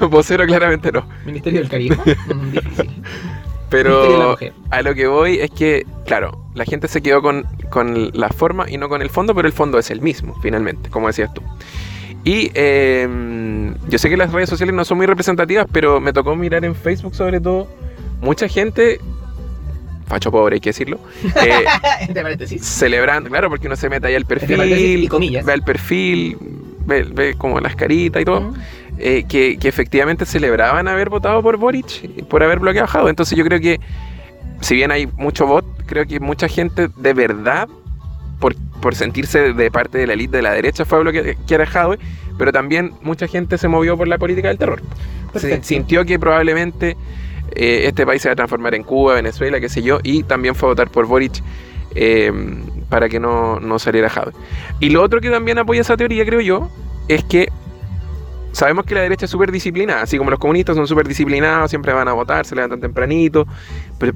Vocero 0.10 0.46
claramente 0.46 0.92
no. 0.92 1.06
Ministerio 1.24 1.60
del 1.60 1.68
Caribe. 1.68 1.96
Mm, 1.96 2.50
difícil. 2.52 2.90
Pero 3.70 4.36
a 4.70 4.82
lo 4.82 4.94
que 4.94 5.06
voy 5.06 5.38
es 5.38 5.50
que, 5.50 5.86
claro, 6.04 6.44
la 6.54 6.66
gente 6.66 6.88
se 6.88 7.00
quedó 7.00 7.22
con, 7.22 7.46
con 7.70 8.10
la 8.12 8.28
forma 8.28 8.70
y 8.70 8.76
no 8.76 8.90
con 8.90 9.00
el 9.00 9.08
fondo, 9.08 9.34
pero 9.34 9.48
el 9.48 9.54
fondo 9.54 9.78
es 9.78 9.90
el 9.90 10.02
mismo, 10.02 10.38
finalmente, 10.42 10.90
como 10.90 11.06
decías 11.06 11.32
tú. 11.32 11.40
Y 12.22 12.50
eh, 12.52 13.08
yo 13.88 13.98
sé 13.98 14.10
que 14.10 14.18
las 14.18 14.30
redes 14.30 14.50
sociales 14.50 14.74
no 14.74 14.84
son 14.84 14.98
muy 14.98 15.06
representativas, 15.06 15.66
pero 15.72 16.00
me 16.00 16.12
tocó 16.12 16.36
mirar 16.36 16.66
en 16.66 16.74
Facebook 16.74 17.14
sobre 17.14 17.40
todo 17.40 17.66
mucha 18.20 18.46
gente, 18.46 19.00
facho 20.06 20.30
pobre 20.30 20.56
hay 20.56 20.60
que 20.60 20.68
decirlo, 20.68 21.00
eh, 21.42 22.58
celebrando, 22.60 23.30
claro, 23.30 23.48
porque 23.48 23.66
uno 23.68 23.76
se 23.76 23.88
mete 23.88 24.06
ahí 24.06 24.14
al 24.14 24.26
paréntesis 24.26 24.54
y 24.54 24.68
perfil, 24.68 25.08
comillas. 25.08 25.44
ve 25.46 25.54
el 25.54 25.62
perfil, 25.62 26.36
ve, 26.84 27.02
ve 27.04 27.34
como 27.36 27.60
las 27.60 27.74
caritas 27.76 28.22
y 28.22 28.24
todo 28.24 28.40
Mm. 28.40 28.54
eh, 28.98 29.24
que, 29.28 29.56
que 29.58 29.68
efectivamente 29.68 30.24
celebraban 30.26 30.86
haber 30.88 31.08
votado 31.08 31.42
por 31.42 31.56
Boric, 31.56 32.24
por 32.28 32.42
haber 32.42 32.58
bloqueado 32.58 32.84
a 32.84 32.88
Jadwe. 32.88 33.10
Entonces 33.10 33.36
yo 33.38 33.44
creo 33.44 33.60
que, 33.60 33.80
si 34.60 34.74
bien 34.74 34.90
hay 34.90 35.06
mucho 35.16 35.46
voto, 35.46 35.68
creo 35.86 36.06
que 36.06 36.20
mucha 36.20 36.48
gente 36.48 36.88
de 36.96 37.14
verdad, 37.14 37.68
por, 38.38 38.54
por 38.80 38.94
sentirse 38.94 39.52
de 39.54 39.70
parte 39.70 39.98
de 39.98 40.06
la 40.06 40.12
élite 40.14 40.36
de 40.38 40.42
la 40.42 40.52
derecha, 40.52 40.84
fue 40.84 40.98
a 40.98 41.00
bloquear 41.02 41.60
a 41.62 41.66
Jadwe, 41.66 41.98
pero 42.38 42.52
también 42.52 42.92
mucha 43.02 43.26
gente 43.26 43.56
se 43.58 43.68
movió 43.68 43.96
por 43.96 44.08
la 44.08 44.18
política 44.18 44.48
del 44.48 44.58
terror. 44.58 44.80
Se- 45.36 45.62
sintió 45.62 46.04
que 46.04 46.18
probablemente 46.18 46.96
eh, 47.54 47.84
este 47.86 48.04
país 48.06 48.22
se 48.22 48.28
va 48.28 48.32
a 48.32 48.36
transformar 48.36 48.74
en 48.74 48.82
Cuba, 48.82 49.14
Venezuela, 49.14 49.58
qué 49.60 49.68
sé 49.68 49.82
yo, 49.82 50.00
y 50.02 50.22
también 50.22 50.54
fue 50.54 50.68
a 50.68 50.70
votar 50.72 50.90
por 50.90 51.06
Boric 51.06 51.42
eh, 51.94 52.32
para 52.92 53.08
que 53.08 53.18
no, 53.18 53.58
no 53.58 53.78
saliera 53.78 54.10
Jadwe. 54.10 54.34
Y 54.78 54.90
lo 54.90 55.02
otro 55.02 55.22
que 55.22 55.30
también 55.30 55.56
apoya 55.56 55.80
esa 55.80 55.96
teoría, 55.96 56.26
creo 56.26 56.42
yo, 56.42 56.68
es 57.08 57.24
que 57.24 57.48
sabemos 58.52 58.84
que 58.84 58.94
la 58.94 59.00
derecha 59.00 59.24
es 59.24 59.30
súper 59.30 59.50
disciplinada, 59.50 60.02
así 60.02 60.18
como 60.18 60.28
los 60.28 60.38
comunistas 60.38 60.76
son 60.76 60.86
súper 60.86 61.08
disciplinados, 61.08 61.70
siempre 61.70 61.94
van 61.94 62.06
a 62.08 62.12
votar, 62.12 62.44
se 62.44 62.54
levantan 62.54 62.82
tempranito, 62.82 63.46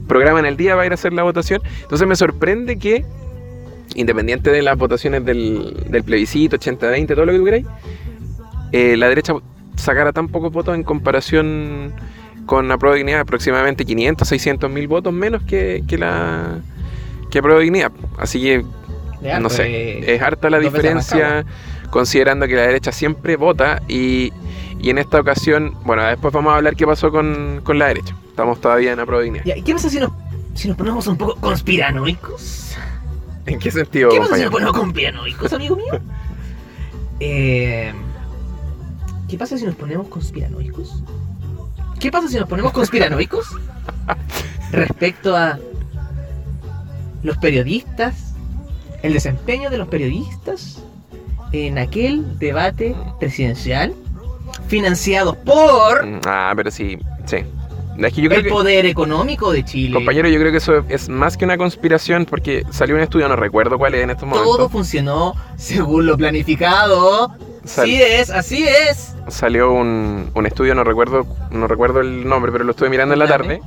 programan 0.06 0.44
el 0.44 0.58
día 0.58 0.74
para 0.74 0.84
ir 0.84 0.92
a 0.92 0.96
hacer 0.96 1.14
la 1.14 1.22
votación. 1.22 1.62
Entonces 1.80 2.06
me 2.06 2.16
sorprende 2.16 2.78
que, 2.78 3.02
independiente 3.94 4.50
de 4.50 4.60
las 4.60 4.76
votaciones 4.76 5.24
del, 5.24 5.86
del 5.88 6.04
plebiscito, 6.04 6.58
80-20, 6.58 7.06
todo 7.14 7.24
lo 7.24 7.32
que 7.32 7.38
tú 7.38 7.44
queráis, 7.46 7.66
eh, 8.72 8.98
la 8.98 9.08
derecha 9.08 9.32
sacara 9.76 10.12
tan 10.12 10.28
pocos 10.28 10.52
votos 10.52 10.74
en 10.74 10.82
comparación 10.82 11.94
con 12.44 12.68
la 12.68 12.76
prueba 12.76 13.02
de 13.02 13.14
aproximadamente 13.14 13.86
500, 13.86 14.28
600 14.28 14.70
mil 14.70 14.86
votos 14.86 15.14
menos 15.14 15.42
que, 15.44 15.82
que 15.88 15.96
la 15.96 16.60
que 17.30 17.40
dignidad. 17.40 17.92
Así 18.18 18.40
que 18.40 18.64
Ya, 19.22 19.38
no 19.38 19.48
pues, 19.48 19.56
sé, 19.56 20.14
es 20.14 20.22
harta 20.22 20.50
la 20.50 20.58
diferencia 20.58 21.44
considerando 21.90 22.46
que 22.46 22.54
la 22.54 22.62
derecha 22.62 22.92
siempre 22.92 23.36
vota 23.36 23.82
y, 23.88 24.32
y 24.80 24.90
en 24.90 24.98
esta 24.98 25.20
ocasión, 25.20 25.74
bueno, 25.84 26.04
después 26.04 26.32
vamos 26.32 26.52
a 26.52 26.56
hablar 26.56 26.76
qué 26.76 26.86
pasó 26.86 27.10
con, 27.10 27.60
con 27.62 27.78
la 27.78 27.86
derecha. 27.88 28.14
Estamos 28.28 28.60
todavía 28.60 28.92
en 28.92 28.98
la 28.98 29.06
prueba 29.06 29.20
de 29.20 29.24
dignidad. 29.24 29.44
Ya, 29.46 29.56
¿y 29.56 29.62
¿Qué 29.62 29.72
pasa 29.72 29.88
si 29.88 29.98
nos, 29.98 30.12
si 30.54 30.68
nos 30.68 30.76
ponemos 30.76 31.06
un 31.06 31.16
poco 31.16 31.36
conspiranoicos? 31.36 32.76
¿En 33.46 33.58
qué 33.58 33.70
sentido, 33.70 34.10
¿Qué 34.10 34.18
pasa 34.18 34.36
si 34.36 34.42
nos 34.42 34.50
ponemos 34.50 34.76
conspiranoicos, 34.76 35.52
amigo 35.52 35.76
mío? 35.76 36.00
Eh, 37.18 37.94
¿Qué 39.26 39.38
pasa 39.38 39.56
si 39.56 39.64
nos 39.64 39.74
ponemos 39.74 40.08
conspiranoicos? 40.08 41.02
¿Qué 41.98 42.10
pasa 42.10 42.28
si 42.28 42.38
nos 42.38 42.46
ponemos 42.46 42.72
conspiranoicos? 42.72 43.46
Respecto 44.70 45.34
a 45.34 45.58
los 47.26 47.36
periodistas, 47.38 48.34
el 49.02 49.12
desempeño 49.12 49.68
de 49.70 49.78
los 49.78 49.88
periodistas 49.88 50.82
en 51.52 51.78
aquel 51.78 52.38
debate 52.38 52.94
presidencial 53.20 53.92
financiado 54.68 55.34
por 55.34 56.04
Mm, 56.06 56.20
Ah, 56.26 56.52
pero 56.56 56.70
sí, 56.70 56.98
sí. 57.26 57.36
Es 57.98 58.12
que 58.12 58.20
yo 58.20 58.28
creo 58.28 58.40
el 58.40 58.44
que, 58.44 58.50
poder 58.50 58.84
económico 58.86 59.50
de 59.52 59.64
Chile. 59.64 59.94
compañero, 59.94 60.28
yo 60.28 60.38
creo 60.38 60.50
que 60.52 60.58
eso 60.58 60.84
es 60.88 61.08
más 61.08 61.36
que 61.38 61.46
una 61.46 61.56
conspiración 61.56 62.26
porque 62.26 62.62
salió 62.70 62.94
un 62.94 63.00
estudio, 63.00 63.26
no 63.28 63.36
recuerdo 63.36 63.78
cuál 63.78 63.94
es 63.94 64.04
en 64.04 64.10
estos 64.10 64.28
Todo 64.28 64.44
momentos. 64.44 64.70
funcionó 64.72 65.34
según 65.56 66.04
lo 66.06 66.16
planificado. 66.16 67.32
Sal- 67.64 67.86
Sí 67.86 68.00
es, 68.00 68.30
así 68.30 68.64
es. 68.68 69.14
Salió 69.28 69.72
un, 69.72 70.30
un 70.34 70.46
estudio, 70.46 70.74
no 70.74 70.84
recuerdo, 70.84 71.26
no 71.50 71.66
recuerdo 71.66 72.00
el 72.00 72.28
nombre, 72.28 72.52
pero 72.52 72.64
lo 72.64 72.72
estuve 72.72 72.90
mirando 72.90 73.14
en 73.14 73.18
la 73.18 73.26
tarde. 73.26 73.60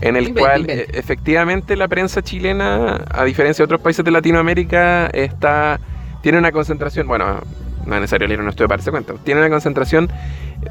En 0.00 0.16
el 0.16 0.34
cual 0.34 0.66
eh, 0.68 0.86
efectivamente 0.92 1.76
la 1.76 1.88
prensa 1.88 2.22
chilena, 2.22 3.04
a 3.10 3.24
diferencia 3.24 3.62
de 3.62 3.64
otros 3.66 3.80
países 3.80 4.04
de 4.04 4.10
Latinoamérica, 4.10 5.06
está 5.08 5.80
tiene 6.22 6.38
una 6.38 6.50
concentración, 6.52 7.06
bueno, 7.06 7.40
no 7.86 7.94
es 7.94 8.00
necesario 8.00 8.26
leer 8.26 8.40
un 8.40 8.48
estudio 8.48 8.66
para 8.68 8.78
darse 8.78 8.90
cuenta, 8.90 9.14
tiene 9.22 9.40
una 9.40 9.48
concentración 9.50 10.10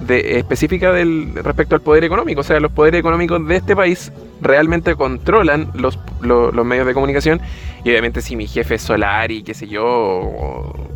de, 0.02 0.38
específica 0.38 0.92
del, 0.92 1.32
respecto 1.36 1.76
al 1.76 1.82
poder 1.82 2.04
económico, 2.04 2.42
o 2.42 2.44
sea, 2.44 2.60
los 2.60 2.72
poderes 2.74 3.00
económicos 3.00 3.48
de 3.48 3.56
este 3.56 3.74
país 3.76 4.12
realmente 4.42 4.96
controlan 4.96 5.70
los, 5.74 5.98
lo- 6.22 6.52
los 6.52 6.66
medios 6.66 6.86
de 6.86 6.94
comunicación. 6.94 7.40
Y 7.86 7.90
obviamente 7.92 8.22
si 8.22 8.36
mi 8.36 8.48
jefe 8.48 8.76
es 8.76 8.82
Solari, 8.82 9.44
qué 9.44 9.54
sé 9.54 9.68
yo, 9.68 9.86
o 9.86 10.90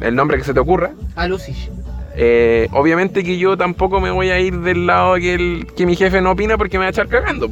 el 0.00 0.14
nombre 0.14 0.36
que 0.36 0.44
se 0.44 0.52
te 0.52 0.60
ocurra, 0.60 0.90
A 1.14 1.26
Lucich. 1.26 1.70
Eh, 2.16 2.68
obviamente 2.72 3.22
que 3.22 3.36
yo 3.38 3.56
tampoco 3.56 4.00
me 4.00 4.10
voy 4.10 4.30
a 4.30 4.40
ir 4.40 4.58
del 4.60 4.86
lado 4.86 5.16
que, 5.16 5.34
el, 5.34 5.66
que 5.76 5.84
mi 5.86 5.94
jefe 5.96 6.20
no 6.22 6.30
opina 6.32 6.56
porque 6.56 6.78
me 6.78 6.84
va 6.84 6.88
a 6.88 6.90
echar 6.90 7.08
cagando. 7.08 7.48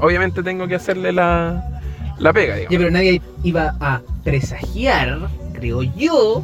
Obviamente 0.00 0.42
tengo 0.42 0.66
que 0.66 0.74
hacerle 0.74 1.12
la, 1.12 1.80
la 2.18 2.32
pega, 2.32 2.56
digamos. 2.56 2.76
Pero 2.76 2.90
nadie 2.90 3.20
iba 3.44 3.74
a 3.80 4.00
presagiar, 4.24 5.28
creo 5.52 5.82
yo, 5.82 6.42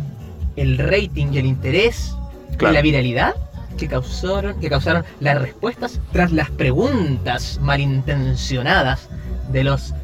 el 0.56 0.78
rating 0.78 1.28
y 1.32 1.38
el 1.38 1.46
interés 1.46 2.14
Claro. 2.58 2.74
y 2.74 2.76
la 2.76 2.82
viralidad 2.82 3.34
que 3.78 3.88
causaron, 3.88 4.60
que 4.60 4.68
causaron 4.68 5.04
las 5.20 5.40
respuestas 5.40 5.98
tras 6.12 6.30
las 6.30 6.50
preguntas 6.50 7.58
malintencionadas 7.62 9.08
de 9.50 9.64
los 9.64 9.94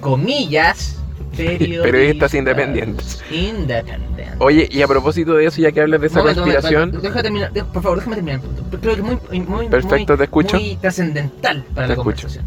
comillas 0.00 0.98
periodistas, 1.36 2.34
independientes. 2.34 3.22
Independientes. 3.30 4.28
Oye, 4.38 4.68
y 4.70 4.82
a 4.82 4.88
propósito 4.88 5.34
de 5.34 5.46
eso, 5.46 5.60
ya 5.60 5.72
que 5.72 5.80
hablas 5.80 6.00
de 6.00 6.06
esa 6.08 6.18
Momento, 6.20 6.40
conspiración, 6.42 6.80
momento, 6.90 7.00
déjame 7.00 7.22
terminar, 7.22 7.52
de- 7.52 7.64
por 7.64 7.82
favor, 7.82 7.98
déjame 7.98 8.16
terminar. 8.16 8.40
Creo 8.80 8.94
que 8.94 9.00
es 9.00 9.06
muy, 9.06 9.40
muy, 9.40 9.68
Perfecto, 9.68 10.12
muy- 10.12 10.18
te 10.18 10.24
escucho. 10.24 10.56
muy 10.56 10.76
trascendental 10.76 11.62
para 11.74 11.86
Te 11.88 11.94
la 11.94 12.00
escucho. 12.00 12.02
conversación. 12.28 12.44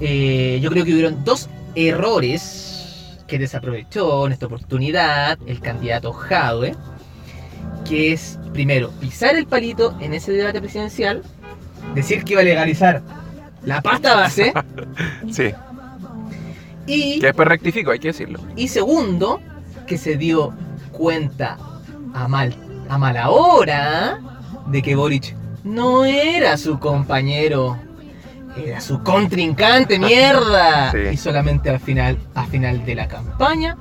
Eh, 0.00 0.58
yo 0.62 0.70
creo 0.70 0.84
que 0.84 0.92
hubieron 0.92 1.24
dos 1.24 1.48
errores 1.74 3.16
que 3.26 3.38
desaprovechó 3.38 4.26
en 4.26 4.32
esta 4.32 4.46
oportunidad 4.46 5.38
el 5.46 5.60
candidato 5.60 6.12
Jadwe, 6.12 6.74
que 7.88 8.12
es, 8.12 8.38
primero, 8.52 8.90
pisar 9.00 9.36
el 9.36 9.46
palito 9.46 9.96
en 10.00 10.14
ese 10.14 10.32
debate 10.32 10.60
presidencial, 10.60 11.22
decir 11.94 12.24
que 12.24 12.32
iba 12.32 12.40
a 12.40 12.44
legalizar 12.44 13.02
la 13.64 13.82
pasta 13.82 14.14
base, 14.16 14.52
sí, 15.30 15.52
y 16.94 17.20
que 17.20 17.26
después 17.26 17.48
rectifico, 17.48 17.90
hay 17.90 17.98
que 17.98 18.08
decirlo. 18.08 18.40
Y 18.56 18.68
segundo, 18.68 19.40
que 19.86 19.98
se 19.98 20.16
dio 20.16 20.52
cuenta 20.92 21.56
a, 22.14 22.28
mal, 22.28 22.54
a 22.88 22.98
mala 22.98 23.30
hora 23.30 24.18
de 24.66 24.82
que 24.82 24.94
Boric 24.94 25.34
no 25.64 26.04
era 26.04 26.56
su 26.56 26.78
compañero, 26.78 27.78
era 28.56 28.80
su 28.80 29.02
contrincante, 29.02 29.98
mierda. 29.98 30.90
Sí. 30.92 30.98
Y 31.12 31.16
solamente 31.16 31.70
al 31.70 31.80
final, 31.80 32.18
al 32.34 32.46
final 32.46 32.84
de 32.84 32.94
la 32.94 33.08
campaña 33.08 33.76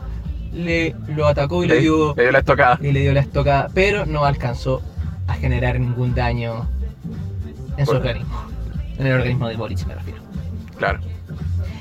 le 0.53 0.95
lo 1.15 1.27
atacó 1.27 1.63
y 1.63 1.67
le 1.67 1.79
dio, 1.79 2.13
Le 2.15 2.23
dio 2.23 2.31
la 2.31 2.39
estocada. 2.39 2.79
y 2.81 2.91
le 2.91 3.01
dio 3.01 3.13
la 3.13 3.19
estocada, 3.21 3.69
pero 3.73 4.05
no 4.05 4.25
alcanzó 4.25 4.81
a 5.27 5.35
generar 5.35 5.79
ningún 5.79 6.15
daño 6.15 6.67
en 7.77 7.85
su 7.85 7.91
organismo. 7.91 8.43
En 8.97 9.05
el 9.07 9.13
organismo 9.13 9.47
de 9.47 9.55
Boric 9.55 9.85
me 9.85 9.93
refiero. 9.95 10.19
Claro. 10.77 10.99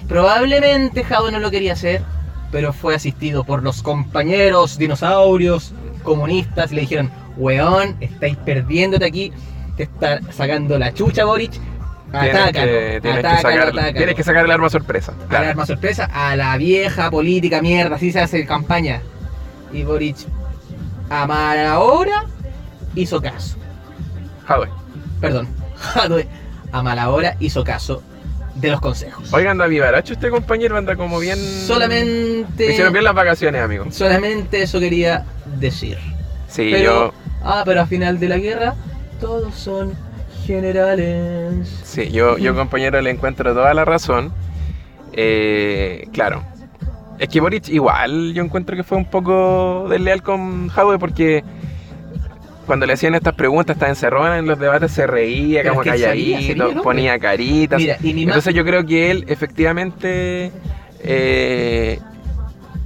Probablemente 0.08 1.04
Jadwe 1.04 1.30
no 1.30 1.38
lo 1.38 1.50
quería 1.50 1.74
hacer, 1.74 2.02
pero 2.50 2.72
fue 2.72 2.94
asistido 2.94 3.44
por 3.44 3.62
los 3.62 3.82
compañeros 3.82 4.78
dinosaurios 4.78 5.72
comunistas 6.02 6.72
y 6.72 6.76
le 6.76 6.80
dijeron, 6.82 7.10
weón, 7.36 7.96
estáis 8.00 8.36
perdiéndote 8.38 9.04
aquí, 9.04 9.32
te 9.76 9.82
está 9.82 10.20
sacando 10.32 10.78
la 10.78 10.94
chucha 10.94 11.24
Boric, 11.24 11.52
Tienes 12.10 12.34
atácalo, 12.34 12.72
que, 12.72 13.00
tienes, 13.02 13.20
que 13.20 13.26
atácalo, 13.26 13.42
sacar, 13.42 13.68
atácalo". 13.68 13.92
tienes 13.92 14.14
que 14.14 14.24
sacar 14.24 14.44
el 14.46 14.50
arma 14.50 14.70
sorpresa. 14.70 15.12
Claro. 15.28 15.48
arma 15.50 15.66
sorpresa, 15.66 16.08
a 16.10 16.36
la 16.36 16.56
vieja 16.56 17.10
política 17.10 17.60
mierda, 17.60 17.96
así 17.96 18.10
se 18.10 18.20
hace 18.20 18.46
campaña. 18.46 19.02
Y 19.74 19.82
Boric, 19.82 20.16
a 21.10 21.26
mala 21.26 21.80
hora, 21.80 22.24
hizo 22.94 23.20
caso. 23.20 23.58
Jadwe. 24.46 24.70
Perdón, 25.20 25.48
Jadwe, 25.76 26.26
a 26.72 26.82
mala 26.82 27.10
hora 27.10 27.36
hizo 27.40 27.62
caso 27.62 28.02
de 28.60 28.70
los 28.70 28.80
consejos. 28.80 29.32
Oiga, 29.32 29.50
anda 29.50 29.66
vivaracho 29.66 30.12
este 30.14 30.30
compañero, 30.30 30.76
anda 30.76 30.96
como 30.96 31.18
bien. 31.18 31.38
Me 31.38 31.44
Solamente, 31.44 32.70
hicieron 32.70 32.92
bien 32.92 33.04
las 33.04 33.14
vacaciones, 33.14 33.62
amigo. 33.62 33.86
solamente 33.90 34.62
eso 34.62 34.80
quería 34.80 35.24
decir. 35.58 35.98
Sí, 36.48 36.68
Pero, 36.72 36.82
yo. 37.12 37.14
ah, 37.44 37.62
pero 37.64 37.82
a 37.82 37.86
final 37.86 38.18
de 38.18 38.28
la 38.28 38.38
guerra, 38.38 38.74
todos 39.20 39.54
son 39.54 39.92
generales. 40.46 41.68
Sí, 41.84 42.10
yo, 42.10 42.38
yo 42.38 42.54
compañero 42.56 43.00
le 43.00 43.10
encuentro 43.10 43.52
toda 43.54 43.72
la 43.74 43.84
razón. 43.84 44.32
Eh, 45.12 46.08
claro. 46.12 46.44
Es 47.18 47.28
que 47.28 47.40
Boric 47.40 47.68
igual 47.68 48.32
yo 48.32 48.44
encuentro 48.44 48.76
que 48.76 48.84
fue 48.84 48.96
un 48.96 49.04
poco 49.04 49.86
desleal 49.90 50.22
con 50.22 50.68
Jadwe 50.68 50.98
porque 50.98 51.42
cuando 52.68 52.86
le 52.86 52.92
hacían 52.92 53.16
estas 53.16 53.34
preguntas, 53.34 53.74
estaba 53.74 53.90
encerrado 53.90 54.36
en 54.36 54.46
los 54.46 54.58
debates, 54.60 54.92
se 54.92 55.06
reía 55.08 55.62
Pero 55.62 55.74
como 55.74 55.82
es 55.82 55.90
que 55.92 55.98
sería 55.98 56.36
calladito, 56.38 56.82
ponía 56.82 57.18
caritas. 57.18 57.80
Mira, 57.80 57.96
y 58.00 58.22
Entonces 58.22 58.54
yo 58.54 58.64
creo 58.64 58.86
que 58.86 59.10
él 59.10 59.24
efectivamente 59.26 60.52
eh, 61.02 61.98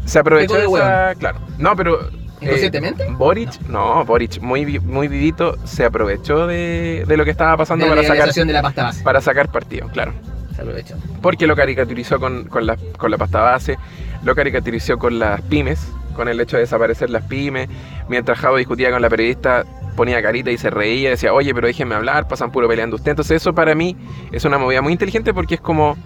se 0.06 0.18
aprovechó 0.18 0.54
de 0.54 0.64
esa... 0.64 1.14
Claro. 1.16 1.40
No, 1.58 1.76
pero... 1.76 2.00
eh, 2.08 2.46
¿Inconscientemente? 2.46 3.04
Boric, 3.10 3.60
no, 3.68 4.04
Boric, 4.04 4.40
muy, 4.40 4.78
muy 4.80 5.08
vivito, 5.08 5.56
se 5.64 5.84
aprovechó 5.84 6.46
de, 6.46 7.04
de 7.06 7.16
lo 7.16 7.24
que 7.24 7.30
estaba 7.32 7.56
pasando 7.56 7.84
de 7.84 7.90
la 7.90 7.96
para 7.96 8.02
sacar, 8.02 8.16
legalización 8.16 8.46
de 8.48 8.54
la 8.54 8.62
pasta 8.62 8.82
base. 8.84 9.02
para 9.04 9.20
sacar 9.20 9.50
partido, 9.50 9.88
claro. 9.88 10.12
Se 10.54 10.62
aprovechó. 10.62 10.94
Porque 11.20 11.46
lo 11.46 11.56
caricaturizó 11.56 12.18
con, 12.20 12.44
con, 12.44 12.66
la, 12.66 12.76
con 12.96 13.10
la 13.10 13.18
pasta 13.18 13.40
base, 13.40 13.78
lo 14.22 14.34
caricaturizó 14.34 14.98
con 14.98 15.18
las 15.18 15.40
pymes, 15.42 15.80
con 16.12 16.28
el 16.28 16.40
hecho 16.40 16.56
de 16.56 16.62
desaparecer 16.62 17.10
las 17.10 17.24
pymes. 17.24 17.68
Mientras 18.08 18.38
Javo 18.38 18.56
discutía 18.56 18.90
con 18.90 19.02
la 19.02 19.10
periodista, 19.10 19.64
ponía 19.96 20.22
carita 20.22 20.50
y 20.50 20.58
se 20.58 20.70
reía, 20.70 21.10
decía, 21.10 21.32
oye, 21.32 21.54
pero 21.54 21.66
déjenme 21.66 21.94
hablar, 21.94 22.28
pasan 22.28 22.50
puro 22.50 22.68
peleando 22.68 22.96
usted. 22.96 23.10
Entonces 23.12 23.42
eso 23.42 23.54
para 23.54 23.74
mí 23.74 23.96
es 24.30 24.44
una 24.44 24.58
movida 24.58 24.82
muy 24.82 24.92
inteligente 24.92 25.34
porque 25.34 25.56
es 25.56 25.60
como 25.60 25.96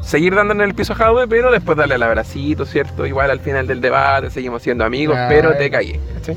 seguir 0.00 0.34
dándole 0.34 0.62
en 0.62 0.70
el 0.70 0.74
piso 0.74 0.92
a 0.92 0.96
Jadwe, 0.96 1.26
pero 1.26 1.50
después 1.50 1.76
darle 1.76 1.96
el 1.96 2.02
abracito, 2.02 2.64
¿cierto? 2.64 3.06
Igual 3.06 3.30
al 3.30 3.40
final 3.40 3.66
del 3.66 3.80
debate 3.80 4.30
seguimos 4.30 4.62
siendo 4.62 4.84
amigos, 4.84 5.16
pero 5.28 5.56
te 5.56 5.70
caí. 5.70 6.00
¿cachai? 6.14 6.36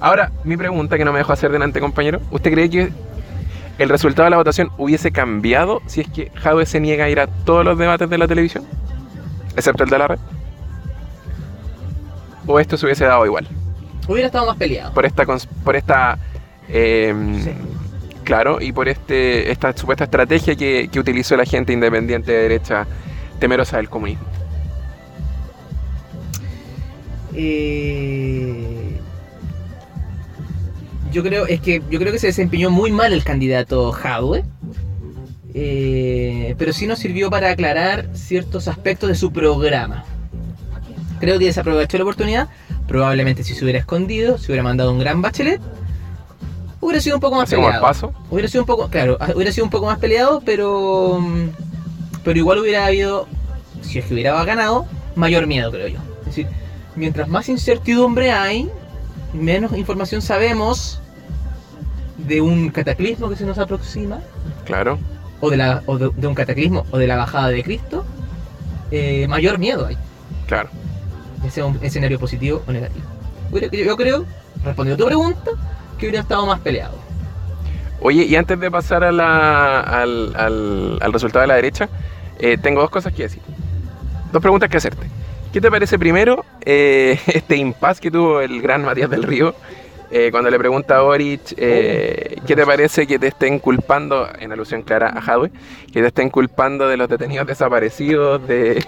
Ahora, 0.00 0.30
mi 0.44 0.56
pregunta 0.56 0.96
que 0.96 1.04
no 1.04 1.12
me 1.12 1.18
dejo 1.18 1.32
hacer 1.32 1.50
delante, 1.50 1.80
compañero, 1.80 2.20
¿usted 2.30 2.52
cree 2.52 2.70
que 2.70 2.92
el 3.78 3.88
resultado 3.88 4.24
de 4.24 4.30
la 4.30 4.36
votación 4.36 4.70
hubiese 4.78 5.10
cambiado 5.12 5.82
si 5.86 6.00
es 6.00 6.08
que 6.08 6.30
Jadwe 6.34 6.66
se 6.66 6.80
niega 6.80 7.04
a 7.04 7.08
ir 7.08 7.20
a 7.20 7.26
todos 7.26 7.64
los 7.64 7.78
debates 7.78 8.08
de 8.08 8.18
la 8.18 8.26
televisión? 8.26 8.64
Excepto 9.56 9.84
el 9.84 9.90
de 9.90 9.98
la 9.98 10.08
red. 10.08 10.18
¿O 12.48 12.58
esto 12.58 12.76
se 12.76 12.86
hubiese 12.86 13.04
dado 13.04 13.24
igual? 13.24 13.46
Hubiera 14.08 14.26
estado 14.26 14.46
más 14.46 14.56
peleado. 14.56 14.92
Por 14.92 15.06
esta... 15.06 15.24
Por 15.64 15.76
esta 15.76 16.18
eh, 16.68 17.14
Sí. 17.44 17.50
Claro, 18.28 18.60
y 18.60 18.72
por 18.72 18.90
este 18.90 19.50
esta 19.50 19.74
supuesta 19.74 20.04
estrategia 20.04 20.54
que, 20.54 20.90
que 20.92 21.00
utilizó 21.00 21.34
la 21.34 21.46
gente 21.46 21.72
independiente 21.72 22.30
de 22.30 22.42
derecha 22.42 22.86
temerosa 23.38 23.78
del 23.78 23.88
comunismo. 23.88 24.26
Eh, 27.34 29.00
yo 31.10 31.22
creo 31.22 31.46
es 31.46 31.62
que 31.62 31.82
yo 31.88 31.98
creo 31.98 32.12
que 32.12 32.18
se 32.18 32.26
desempeñó 32.26 32.68
muy 32.68 32.92
mal 32.92 33.14
el 33.14 33.24
candidato 33.24 33.92
Jadwe. 33.92 34.44
Eh, 35.54 36.54
pero 36.58 36.74
sí 36.74 36.86
nos 36.86 36.98
sirvió 36.98 37.30
para 37.30 37.52
aclarar 37.52 38.10
ciertos 38.12 38.68
aspectos 38.68 39.08
de 39.08 39.14
su 39.14 39.32
programa. 39.32 40.04
Creo 41.20 41.38
que 41.38 41.46
desaprovechó 41.46 41.96
la 41.98 42.04
oportunidad. 42.04 42.48
Probablemente 42.86 43.44
si 43.44 43.54
se 43.54 43.64
hubiera 43.64 43.78
escondido, 43.80 44.38
se 44.38 44.46
hubiera 44.46 44.62
mandado 44.62 44.92
un 44.92 44.98
gran 44.98 45.20
bachelet, 45.22 45.60
hubiera 46.80 47.00
sido 47.00 47.16
un 47.16 47.20
poco 47.20 47.36
más 47.36 47.50
peleado. 47.50 47.82
paso. 47.82 48.12
Hubiera 48.30 48.48
sido 48.48 48.62
un 48.62 48.66
poco, 48.66 48.88
claro, 48.88 49.16
ah, 49.20 49.28
hubiera 49.34 49.52
sido 49.52 49.64
un 49.64 49.70
poco 49.70 49.86
más 49.86 49.98
peleado, 49.98 50.40
pero 50.44 51.18
mm, 51.20 51.48
pero 52.24 52.38
igual 52.38 52.58
hubiera 52.58 52.86
habido, 52.86 53.26
si 53.82 53.98
es 53.98 54.04
que 54.06 54.14
hubiera 54.14 54.42
ganado, 54.44 54.86
mayor 55.16 55.46
miedo, 55.46 55.70
creo 55.70 55.88
yo. 55.88 55.98
Es 56.20 56.26
decir, 56.26 56.46
mientras 56.96 57.28
más 57.28 57.48
incertidumbre 57.48 58.32
hay, 58.32 58.70
menos 59.32 59.72
información 59.76 60.20
sabemos 60.22 61.00
de 62.16 62.40
un 62.40 62.70
cataclismo 62.70 63.28
que 63.28 63.36
se 63.36 63.44
nos 63.44 63.58
aproxima, 63.58 64.18
Claro. 64.64 64.98
o 65.40 65.50
de, 65.50 65.56
la, 65.56 65.82
o 65.86 65.96
de, 65.98 66.10
de 66.16 66.26
un 66.26 66.34
cataclismo, 66.34 66.84
o 66.90 66.98
de 66.98 67.06
la 67.06 67.16
bajada 67.16 67.48
de 67.48 67.62
Cristo, 67.62 68.04
eh, 68.90 69.26
mayor 69.28 69.58
miedo 69.58 69.86
hay, 69.86 69.96
Claro. 70.46 70.68
Ya 71.42 71.50
sea 71.50 71.66
un 71.66 71.78
escenario 71.82 72.18
positivo 72.18 72.62
o 72.66 72.72
negativo. 72.72 73.06
Yo 73.72 73.96
creo, 73.96 74.24
respondiendo 74.64 75.04
a 75.04 75.06
tu 75.06 75.08
pregunta, 75.08 75.50
que 75.98 76.06
hubiera 76.06 76.20
estado 76.20 76.46
más 76.46 76.60
peleado. 76.60 76.94
Oye, 78.00 78.24
y 78.24 78.36
antes 78.36 78.58
de 78.60 78.70
pasar 78.70 79.02
a 79.04 79.10
la- 79.12 79.80
al, 79.80 80.32
al- 80.36 80.98
al 81.00 81.12
resultado 81.12 81.40
de 81.42 81.48
la 81.48 81.54
derecha, 81.56 81.88
eh, 82.38 82.56
tengo 82.60 82.80
dos 82.80 82.90
cosas 82.90 83.12
que 83.12 83.24
decir. 83.24 83.42
Dos 84.32 84.40
preguntas 84.42 84.68
que 84.68 84.76
hacerte. 84.76 85.06
¿Qué 85.52 85.60
te 85.60 85.70
parece 85.70 85.98
primero 85.98 86.44
eh, 86.64 87.18
este 87.26 87.56
impas 87.56 87.98
que 88.00 88.10
tuvo 88.10 88.40
el 88.40 88.60
gran 88.60 88.84
Matías 88.84 89.08
del 89.10 89.22
Río 89.22 89.54
eh, 90.10 90.28
cuando 90.30 90.50
le 90.50 90.58
pregunta 90.58 90.98
a 90.98 91.00
Boric 91.00 91.54
eh, 91.56 92.36
qué 92.46 92.54
te 92.54 92.64
parece 92.64 93.06
que 93.06 93.18
te 93.18 93.28
estén 93.28 93.58
culpando, 93.58 94.28
en 94.38 94.52
alusión 94.52 94.82
clara 94.82 95.08
a 95.08 95.20
Jadwe, 95.20 95.50
que 95.92 96.00
te 96.00 96.06
estén 96.06 96.30
culpando 96.30 96.86
de 96.88 96.96
los 96.96 97.08
detenidos 97.08 97.46
desaparecidos, 97.46 98.46
de... 98.46 98.84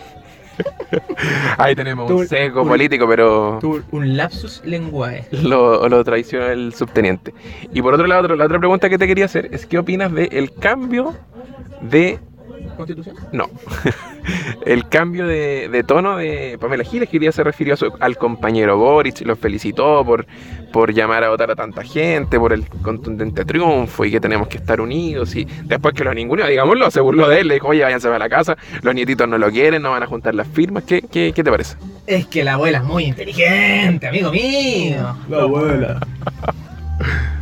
Ahí 1.59 1.75
tenemos 1.75 2.11
un 2.11 2.27
seco 2.27 2.62
un- 2.62 2.68
político, 2.68 3.07
pero 3.09 3.59
un 3.90 4.16
lapsus 4.16 4.62
lenguae. 4.64 5.25
lo, 5.31 5.88
lo 5.88 6.05
traicionó 6.05 6.46
el 6.46 6.75
subteniente. 6.75 7.33
Y 7.73 7.83
por 7.83 7.94
otro 7.94 8.07
lado, 8.07 8.35
la 8.35 8.44
otra 8.44 8.59
pregunta 8.59 8.88
que 8.88 8.99
te 8.99 9.07
quería 9.07 9.25
hacer 9.27 9.49
es 9.53 9.66
¿qué 9.66 9.79
opinas 9.79 10.12
del 10.12 10.53
cambio 10.55 11.14
de... 11.83 12.18
¿Constitución? 12.87 13.16
No, 13.33 13.49
el 14.66 14.88
cambio 14.88 15.27
de, 15.27 15.69
de 15.71 15.83
tono 15.85 16.16
de 16.16 16.59
Pamela 16.61 16.85
Giles, 16.85 17.09
que 17.09 17.16
hoy 17.16 17.21
día 17.21 17.33
se 17.33 17.43
refirió 17.45 17.75
a 17.75 17.77
su- 17.77 17.93
al 18.01 18.16
compañero 18.16 18.77
Boric, 18.79 19.21
lo 19.23 19.37
felicitó 19.37 20.05
por, 20.05 20.27
por 20.73 20.93
llamar 20.93 21.25
a 21.25 21.31
votar 21.31 21.51
a 21.51 21.57
tanta 21.57 21.83
gente, 21.83 22.38
por 22.38 22.53
el 22.53 22.66
contundente 22.69 23.45
triunfo 23.45 24.05
y 24.05 24.11
que 24.11 24.21
tenemos 24.21 24.49
que 24.49 24.59
estar 24.59 24.81
unidos. 24.81 25.35
Y 25.37 25.47
después 25.64 25.95
que 25.95 26.05
lo 26.05 26.12
ninguneó, 26.14 26.47
digámoslo, 26.47 26.90
se 26.90 27.01
burló 27.01 27.29
de 27.29 27.40
él, 27.40 27.49
le 27.49 27.55
dijo, 27.55 27.69
oye, 27.69 27.83
váyanse 27.83 28.09
a 28.09 28.19
la 28.19 28.29
casa, 28.29 28.57
los 28.83 28.95
nietitos 28.95 29.29
no 29.29 29.38
lo 29.38 29.51
quieren, 29.51 29.83
no 29.83 29.90
van 29.90 30.03
a 30.03 30.07
juntar 30.07 30.35
las 30.35 30.49
firmas. 30.49 30.85
¿Qué, 30.85 31.03
qué, 31.03 31.33
qué 31.35 31.45
te 31.45 31.51
parece? 31.51 31.77
Es 32.07 32.27
que 32.27 32.45
la 32.45 32.55
abuela 32.55 32.79
es 32.79 32.85
muy 32.85 33.05
inteligente, 33.05 34.09
amigo 34.09 34.31
mío. 34.33 35.16
La 35.29 35.43
abuela. 35.43 36.01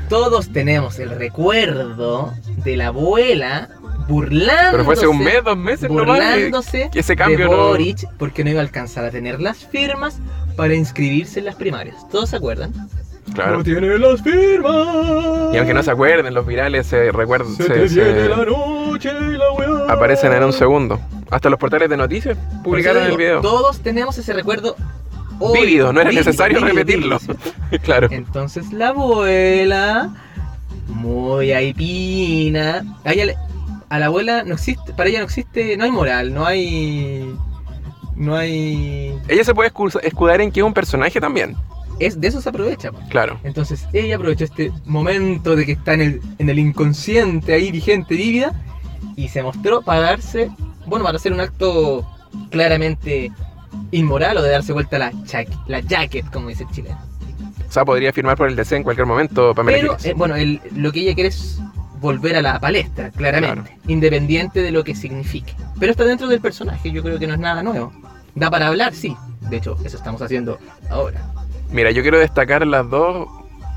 Todos 0.09 0.51
tenemos 0.53 0.99
el 0.99 1.11
recuerdo 1.11 2.33
de 2.65 2.77
la 2.79 2.87
abuela 2.89 3.69
burlándose. 4.09 4.71
Pero 4.73 4.85
fue 4.85 4.95
hace 4.95 5.07
un 5.07 5.19
mes, 5.23 5.45
dos 5.45 5.57
meses 5.57 5.89
nomás. 5.91 6.05
que- 6.07 6.13
burlándose 6.13 6.91
que 6.93 7.01
ese 7.01 7.13
de 7.13 7.17
cambio 7.17 7.47
no- 7.49 7.57
Boric 7.57 8.09
porque 8.19 8.43
no 8.45 8.51
iba 8.51 8.61
a 8.61 8.63
alcanzar 8.63 9.05
a 9.05 9.11
tener 9.11 9.41
las 9.41 9.59
firmas 9.67 10.19
para 10.57 10.75
inscribirse 10.75 11.39
en 11.41 11.45
las 11.45 11.55
primarias. 11.55 11.97
¿Todos 12.11 12.31
se 12.31 12.37
acuerdan? 12.37 12.73
Claro. 13.35 13.59
No 13.59 13.65
tiene 13.65 13.99
las 13.99 14.23
firmas. 14.23 15.55
Y 15.55 15.59
aunque 15.59 15.75
no 15.75 15.83
se 15.83 15.91
acuerden, 15.91 16.33
los 16.33 16.47
virales 16.47 16.87
se 16.87 17.13
recuerdan. 17.13 17.55
Se 17.55 17.65
se- 17.65 17.89
se- 17.91 18.03
viene 18.03 18.29
la 18.29 18.45
noche 18.47 19.11
y 19.13 19.37
la 19.37 19.53
weá. 19.53 19.93
aparecen 19.93 20.33
en 20.33 20.45
un 20.45 20.53
segundo. 20.53 20.99
Hasta 21.31 21.51
los 21.51 21.59
portales 21.59 21.91
de 21.91 21.97
noticias 21.99 22.39
publicaron 22.65 22.65
Por 22.65 22.79
eso 22.79 22.99
el 23.01 23.05
digo, 23.07 23.17
video. 23.19 23.41
Todos 23.43 23.81
tenemos 23.81 24.17
ese 24.17 24.33
recuerdo 24.33 24.77
hoy. 25.41 25.61
Vívido, 25.61 25.93
no 25.93 26.01
era 26.01 26.09
Vívido, 26.09 26.25
necesario 26.25 26.59
vívido, 26.59 26.75
repetirlo. 26.75 27.19
vívido, 27.19 27.39
claro. 27.85 28.09
Entonces 28.11 28.73
la 28.73 28.89
abuela, 28.89 30.09
muy 30.89 31.53
aipina, 31.53 32.83
a, 33.05 33.13
ella 33.13 33.27
le- 33.27 33.37
a 33.89 33.99
la 33.99 34.07
abuela 34.07 34.43
no 34.45 34.55
existe, 34.55 34.93
para 34.93 35.09
ella 35.09 35.19
no 35.21 35.25
existe, 35.25 35.77
no 35.77 35.85
hay 35.85 35.91
moral, 35.91 36.35
no 36.35 36.45
hay, 36.47 37.35
no 38.17 38.37
hay, 38.37 39.15
Ella 39.29 39.45
se 39.45 39.55
puede 39.55 39.71
escudar 40.03 40.41
en 40.41 40.51
que 40.53 40.61
es 40.61 40.67
un 40.67 40.75
personaje 40.75 41.21
también. 41.21 41.57
es 42.01 42.21
de 42.21 42.29
eso 42.29 42.41
se 42.41 42.49
aprovecha. 42.49 42.93
po. 42.93 42.99
Claro. 43.09 43.39
Entonces 43.45 43.87
ella 43.93 44.17
aprovechó 44.17 44.45
este 44.45 44.73
momento 44.85 45.57
de 45.57 45.65
que 45.67 45.73
está 45.73 45.95
en 45.95 46.01
el, 46.03 46.21
en 46.39 46.49
el 46.51 46.59
inconsciente 46.59 47.53
ahí 47.55 47.71
vigente, 47.73 48.15
vívida, 48.15 48.53
y 49.17 49.29
se 49.29 49.43
mostró 49.43 49.83
para 49.83 50.01
darse, 50.01 50.51
bueno, 50.87 51.05
para 51.05 51.17
hacer 51.17 51.33
un 51.33 51.41
acto 51.41 52.07
claramente 52.51 53.33
inmoral 53.91 54.37
o 54.37 54.43
de 54.43 54.51
darse 54.51 54.73
vuelta 54.73 54.99
la, 54.99 55.13
la 55.67 55.81
jacket, 55.81 56.31
como 56.31 56.49
dice 56.49 56.65
el 56.65 56.71
chileno. 56.71 56.99
O 57.69 57.73
sea, 57.73 57.85
podría 57.85 58.13
firmar 58.13 58.37
por 58.37 58.49
el 58.49 58.57
DC 58.57 58.77
en 58.77 58.83
cualquier 58.83 59.07
momento, 59.07 59.55
Pamela 59.55 59.79
Pero, 59.79 59.97
eh, 60.05 60.15
bueno, 60.17 60.37
el- 60.37 60.61
lo 60.75 60.91
que 60.93 61.01
ella 61.01 61.15
quiere 61.15 61.29
es 61.29 61.61
volver 62.01 62.37
a 62.37 62.43
la 62.43 62.61
palestra, 62.61 63.11
claramente, 63.11 63.77
independiente 63.87 64.63
de 64.63 64.71
lo 64.71 64.85
que 64.85 64.95
signifique. 64.95 65.55
Pero 65.79 65.93
está 65.93 66.05
dentro 66.05 66.29
del 66.29 66.41
personaje, 66.41 66.91
yo 66.91 67.03
creo 67.03 67.19
que 67.19 67.27
no 67.27 67.35
es 67.35 67.41
nada 67.41 67.63
nuevo. 67.63 67.93
Da 68.35 68.51
para 68.51 68.69
hablar, 68.69 68.95
sí. 68.95 69.17
De 69.51 69.57
hecho, 69.57 69.77
eso 69.85 69.97
estamos 69.97 70.23
haciendo 70.23 70.59
ahora. 70.91 71.21
Mira, 71.71 71.91
yo 71.91 72.03
quiero 72.03 72.19
destacar 72.19 72.67
las 72.67 72.89
dos 72.89 73.29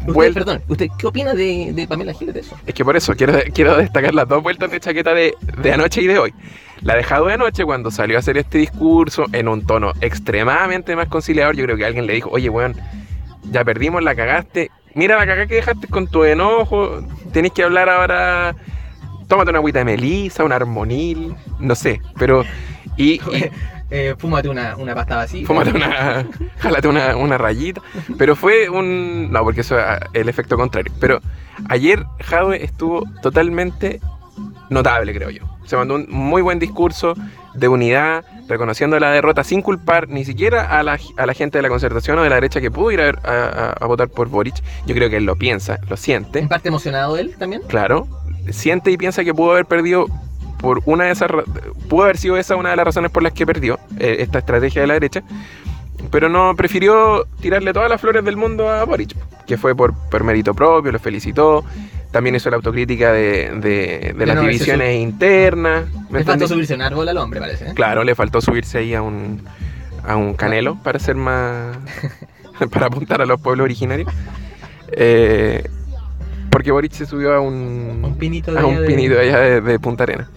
Usted, 0.08 0.34
perdón, 0.34 0.62
¿usted 0.68 0.88
qué 0.98 1.08
opina 1.08 1.34
de, 1.34 1.74
de 1.74 1.88
Pamela 1.88 2.14
Giles 2.14 2.34
de 2.34 2.40
eso? 2.40 2.58
Es 2.66 2.74
que 2.74 2.84
por 2.84 2.96
eso 2.96 3.16
quiero, 3.16 3.40
quiero 3.54 3.78
destacar 3.78 4.16
las 4.16 4.28
dos 4.28 4.42
vueltas 4.42 4.72
de 4.72 4.80
chaqueta 4.80 5.14
de, 5.14 5.36
de 5.62 5.74
anoche 5.74 6.02
y 6.02 6.08
de 6.08 6.18
hoy. 6.18 6.34
La 6.82 6.96
de 6.96 7.04
Jadwe 7.04 7.34
anoche 7.34 7.64
cuando 7.64 7.92
salió 7.92 8.18
a 8.18 8.20
hacer 8.20 8.38
este 8.38 8.58
discurso 8.58 9.26
en 9.32 9.48
un 9.48 9.66
tono 9.66 9.94
extremadamente 10.02 10.96
más 10.96 11.08
conciliador. 11.08 11.56
Yo 11.56 11.66
creo 11.66 11.78
que 11.78 11.86
alguien 11.86 12.08
le 12.08 12.14
dijo, 12.14 12.30
oye, 12.32 12.50
weón, 12.50 12.76
ya 13.52 13.64
perdimos, 13.64 14.02
la 14.02 14.16
cagaste. 14.16 14.72
Mira 14.96 15.18
la 15.18 15.26
cagada 15.26 15.48
que 15.48 15.56
dejaste 15.56 15.88
con 15.88 16.08
tu 16.08 16.24
enojo. 16.24 17.02
Tenés 17.32 17.52
que 17.52 17.64
hablar 17.64 17.90
ahora. 17.90 18.56
Tómate 19.28 19.50
una 19.50 19.60
agüita 19.60 19.80
de 19.80 19.86
melisa, 19.86 20.44
un 20.44 20.52
armonil, 20.52 21.36
no 21.60 21.76
sé. 21.76 22.02
Pero. 22.18 22.44
Y, 22.98 23.14
y 23.14 23.22
Eh, 23.94 24.16
fúmate 24.18 24.48
una, 24.48 24.78
una 24.78 24.96
pasta 24.96 25.18
vacía. 25.18 25.46
fúmate 25.46 25.72
una. 25.72 26.26
Jálate 26.60 26.88
una, 26.88 27.18
una 27.18 27.38
rayita. 27.38 27.82
Pero 28.18 28.38
fue 28.38 28.70
un. 28.70 29.30
No, 29.32 29.44
porque 29.44 29.62
eso 29.62 29.78
es 29.78 29.86
el 30.14 30.30
efecto 30.30 30.56
contrario. 30.56 30.94
Pero 31.00 31.20
ayer 31.68 32.06
Jadwe 32.22 32.64
estuvo 32.64 33.04
totalmente 33.22 34.00
notable, 34.70 35.14
creo 35.14 35.30
yo. 35.30 35.44
Se 35.66 35.76
mandó 35.76 35.96
un 35.96 36.08
muy 36.10 36.42
buen 36.42 36.60
discurso 36.60 37.14
de 37.54 37.68
unidad, 37.68 38.26
reconociendo 38.48 39.00
la 39.00 39.12
derrota 39.12 39.44
sin 39.44 39.62
culpar 39.62 40.10
ni 40.10 40.26
siquiera 40.26 40.80
a 40.80 40.84
la, 40.84 41.00
a 41.18 41.26
la 41.26 41.34
gente 41.34 41.58
de 41.58 41.62
la 41.62 41.70
concertación 41.70 42.18
o 42.20 42.24
de 42.24 42.30
la 42.30 42.36
derecha 42.36 42.62
que 42.62 42.72
pudo 42.72 42.92
ir 42.92 43.02
a, 43.02 43.86
votar 43.86 44.10
por 44.10 44.30
Boric. 44.30 44.56
Yo 44.86 44.96
creo 44.96 45.10
que 45.10 45.18
él 45.18 45.26
lo 45.26 45.36
piensa, 45.36 45.80
lo 45.90 45.98
siente, 45.98 46.40
En 46.40 46.48
parte 46.48 46.70
emocionado 46.70 47.18
él 47.18 47.36
también. 47.38 47.62
claro. 47.68 48.08
Siente 48.50 48.90
y 48.90 48.98
piensa 48.98 49.24
que 49.24 49.36
pudo 49.36 49.52
haber 49.52 49.66
perdido 49.66 50.08
por 50.60 50.82
una 50.86 51.06
de 51.06 51.12
esas. 51.12 51.30
Pudo 51.88 52.04
haber 52.04 52.18
sido 52.18 52.38
esa 52.38 52.56
una 52.56 52.72
de 52.72 52.76
las 52.76 52.86
razones 52.86 53.12
por 53.12 53.22
las 53.22 53.34
que 53.34 53.46
perdió 53.46 53.80
eh, 54.00 54.18
esta 54.20 54.40
estrategia 54.40 54.82
de 54.82 54.88
la 54.88 54.96
derecha. 54.96 55.22
Pero 56.10 56.28
no 56.28 56.56
prefirió 56.56 57.26
tirarle 57.40 57.72
todas 57.72 57.90
las 57.90 58.02
flores 58.02 58.26
del 58.26 58.36
mundo 58.36 58.68
a 58.68 58.84
Boric, 58.84 59.16
que 59.46 59.58
fue 59.58 59.76
por, 59.76 59.94
por 60.10 60.24
mérito 60.24 60.56
propio, 60.56 60.92
lo 60.92 61.00
felicitó. 61.00 61.64
También 62.12 62.36
hizo 62.36 62.50
la 62.50 62.58
autocrítica 62.58 63.14
de, 63.14 63.52
de- 63.62 64.14
de 64.18 64.26
las 64.26 64.36
no 64.36 64.42
divisiones 64.44 65.00
internas. 65.00 65.86
¿me 66.10 66.20
Le 66.20 66.26
faltó 66.26 66.48
subirse 66.48 66.74
un 66.76 66.82
árbol 66.82 67.08
al 67.08 67.18
hombre, 67.18 67.40
parece. 67.40 67.70
¿eh? 67.70 67.74
Claro, 67.74 68.04
le 68.04 68.16
faltó 68.16 68.42
subirse 68.42 68.80
ahí 68.80 68.94
a 68.94 69.02
un, 69.02 69.42
a 70.04 70.18
un 70.18 70.34
canelo 70.34 70.76
para 70.84 71.00
ser 71.00 71.16
más. 71.16 71.78
para 72.72 72.88
apuntar 72.88 73.22
a 73.22 73.26
los 73.26 73.40
pueblos 73.40 73.64
originarios. 73.64 74.12
Eh, 74.92 75.64
porque 76.52 76.72
Boric 76.72 76.92
se 76.92 77.06
subió 77.06 77.34
a 77.34 77.40
un. 77.40 78.02
Un 78.04 78.18
pinito 78.18 78.52
de 78.52 78.58
a 78.60 78.62
allá 78.62 78.70
un 78.70 78.82
de- 78.82 78.88
pinito 78.88 79.18
allá 79.18 79.40
de, 79.40 79.62
de 79.62 79.80
Punta 79.80 80.04
Arena. 80.04 80.30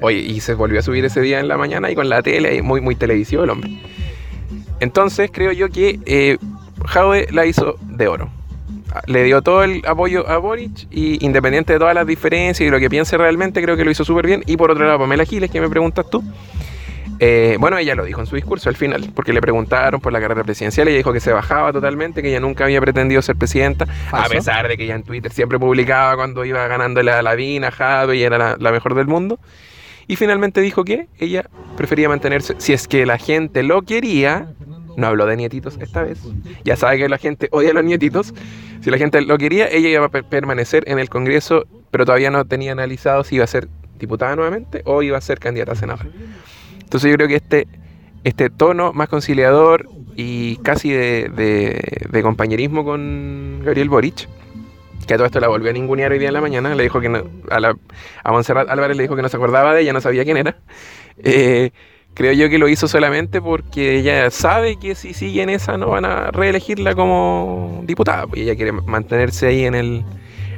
Oye, 0.00 0.18
y 0.18 0.40
se 0.40 0.54
volvió 0.54 0.80
a 0.80 0.82
subir 0.82 1.04
ese 1.04 1.20
día 1.20 1.38
en 1.38 1.46
la 1.46 1.56
mañana 1.56 1.88
y 1.90 1.94
con 1.94 2.08
la 2.08 2.22
tele, 2.22 2.56
y 2.56 2.62
muy, 2.62 2.80
muy 2.80 2.96
televisivo 2.96 3.44
el 3.44 3.50
hombre. 3.50 3.78
Entonces 4.80 5.30
creo 5.32 5.52
yo 5.52 5.68
que 5.68 6.00
eh, 6.06 6.38
la 7.30 7.46
hizo 7.46 7.76
de 7.82 8.08
oro. 8.08 8.28
Le 9.06 9.22
dio 9.24 9.42
todo 9.42 9.64
el 9.64 9.82
apoyo 9.86 10.28
a 10.28 10.38
Boric 10.38 10.86
y 10.90 11.24
independiente 11.24 11.72
de 11.72 11.78
todas 11.78 11.94
las 11.94 12.06
diferencias 12.06 12.66
y 12.66 12.70
lo 12.70 12.78
que 12.78 12.88
piense 12.88 13.16
realmente, 13.18 13.60
creo 13.62 13.76
que 13.76 13.84
lo 13.84 13.90
hizo 13.90 14.04
súper 14.04 14.26
bien. 14.26 14.42
Y 14.46 14.56
por 14.56 14.70
otro 14.70 14.84
lado, 14.86 14.98
Pamela 14.98 15.24
Giles, 15.24 15.50
que 15.50 15.60
me 15.60 15.68
preguntas 15.68 16.08
tú. 16.10 16.22
eh, 17.20 17.56
bueno, 17.60 17.78
ella 17.78 17.94
lo 17.94 18.04
dijo 18.04 18.20
en 18.20 18.26
su 18.26 18.34
discurso 18.34 18.68
al 18.68 18.76
final, 18.76 19.10
porque 19.14 19.32
le 19.32 19.40
preguntaron 19.40 20.00
por 20.00 20.12
la 20.12 20.20
carrera 20.20 20.42
presidencial 20.42 20.88
y 20.88 20.90
ella 20.90 20.98
dijo 20.98 21.12
que 21.12 21.20
se 21.20 21.32
bajaba 21.32 21.72
totalmente, 21.72 22.22
que 22.22 22.28
ella 22.28 22.40
nunca 22.40 22.64
había 22.64 22.80
pretendido 22.80 23.22
ser 23.22 23.36
presidenta, 23.36 23.86
a 24.10 24.28
pesar 24.28 24.68
de 24.68 24.76
que 24.76 24.84
ella 24.84 24.96
en 24.96 25.04
Twitter 25.04 25.32
siempre 25.32 25.58
publicaba 25.58 26.16
cuando 26.16 26.44
iba 26.44 26.66
ganándole 26.66 27.12
a 27.12 27.22
Lavín, 27.22 27.64
a 27.64 27.70
Jadwe 27.70 28.16
y 28.16 28.22
era 28.22 28.36
la, 28.38 28.56
la 28.58 28.72
mejor 28.72 28.94
del 28.94 29.06
mundo. 29.06 29.38
Y 30.06 30.16
finalmente 30.16 30.60
dijo 30.60 30.84
que 30.84 31.06
ella 31.18 31.48
prefería 31.76 32.08
mantenerse, 32.08 32.56
si 32.58 32.72
es 32.74 32.86
que 32.88 33.06
la 33.06 33.16
gente 33.16 33.62
lo 33.62 33.82
quería, 33.82 34.48
no 34.96 35.06
habló 35.06 35.26
de 35.26 35.36
nietitos 35.36 35.78
esta 35.80 36.02
vez, 36.02 36.20
ya 36.64 36.76
sabe 36.76 36.98
que 36.98 37.08
la 37.08 37.18
gente 37.18 37.48
odia 37.52 37.70
a 37.70 37.74
los 37.74 37.84
nietitos, 37.84 38.34
si 38.82 38.90
la 38.90 38.98
gente 38.98 39.20
lo 39.22 39.38
quería, 39.38 39.66
ella 39.68 39.88
iba 39.88 40.04
a 40.06 40.08
per- 40.08 40.24
permanecer 40.24 40.84
en 40.86 40.98
el 40.98 41.08
Congreso, 41.08 41.64
pero 41.90 42.04
todavía 42.04 42.30
no 42.30 42.44
tenía 42.44 42.72
analizado 42.72 43.24
si 43.24 43.36
iba 43.36 43.44
a 43.44 43.48
ser 43.48 43.68
diputada 43.98 44.36
nuevamente 44.36 44.82
o 44.84 45.02
iba 45.02 45.16
a 45.16 45.20
ser 45.20 45.38
candidata 45.38 45.72
a 45.72 45.74
senadora. 45.76 46.08
Entonces 46.82 47.10
yo 47.10 47.16
creo 47.16 47.28
que 47.28 47.36
este, 47.36 47.66
este 48.24 48.50
tono 48.50 48.92
más 48.92 49.08
conciliador 49.08 49.88
y 50.16 50.56
casi 50.58 50.92
de, 50.92 51.28
de- 52.10 52.22
compañerismo 52.22 52.84
con 52.84 53.60
Gabriel 53.64 53.88
Boric, 53.88 54.28
que 55.06 55.14
a 55.14 55.16
todo 55.16 55.26
esto 55.26 55.40
la 55.40 55.48
volvió 55.48 55.70
a 55.70 55.72
ningunear 55.72 56.12
hoy 56.12 56.18
día 56.18 56.28
en 56.28 56.34
la 56.34 56.40
mañana, 56.40 56.74
le 56.74 56.82
dijo 56.84 57.00
que 57.00 57.08
a, 57.50 57.60
la, 57.60 57.76
a 58.22 58.32
Montserrat 58.32 58.68
Álvarez 58.70 58.96
le 58.96 59.02
dijo 59.02 59.16
que 59.16 59.22
no 59.22 59.28
se 59.28 59.36
acordaba 59.36 59.74
de 59.74 59.82
ella, 59.82 59.92
no 59.92 60.00
sabía 60.00 60.24
quién 60.24 60.36
era. 60.36 60.56
Eh, 61.18 61.70
creo 62.14 62.32
yo 62.32 62.48
que 62.48 62.58
lo 62.58 62.68
hizo 62.68 62.88
solamente 62.88 63.40
porque 63.42 63.98
ella 63.98 64.30
sabe 64.30 64.76
que 64.76 64.94
si 64.94 65.14
sigue 65.14 65.42
en 65.42 65.50
esa 65.50 65.76
no 65.76 65.88
van 65.88 66.04
a 66.04 66.30
reelegirla 66.30 66.94
como 66.94 67.82
diputada, 67.84 68.26
pues 68.26 68.42
ella 68.42 68.54
quiere 68.56 68.72
mantenerse 68.72 69.48
ahí 69.48 69.64
en 69.64 69.74
el, 69.74 70.04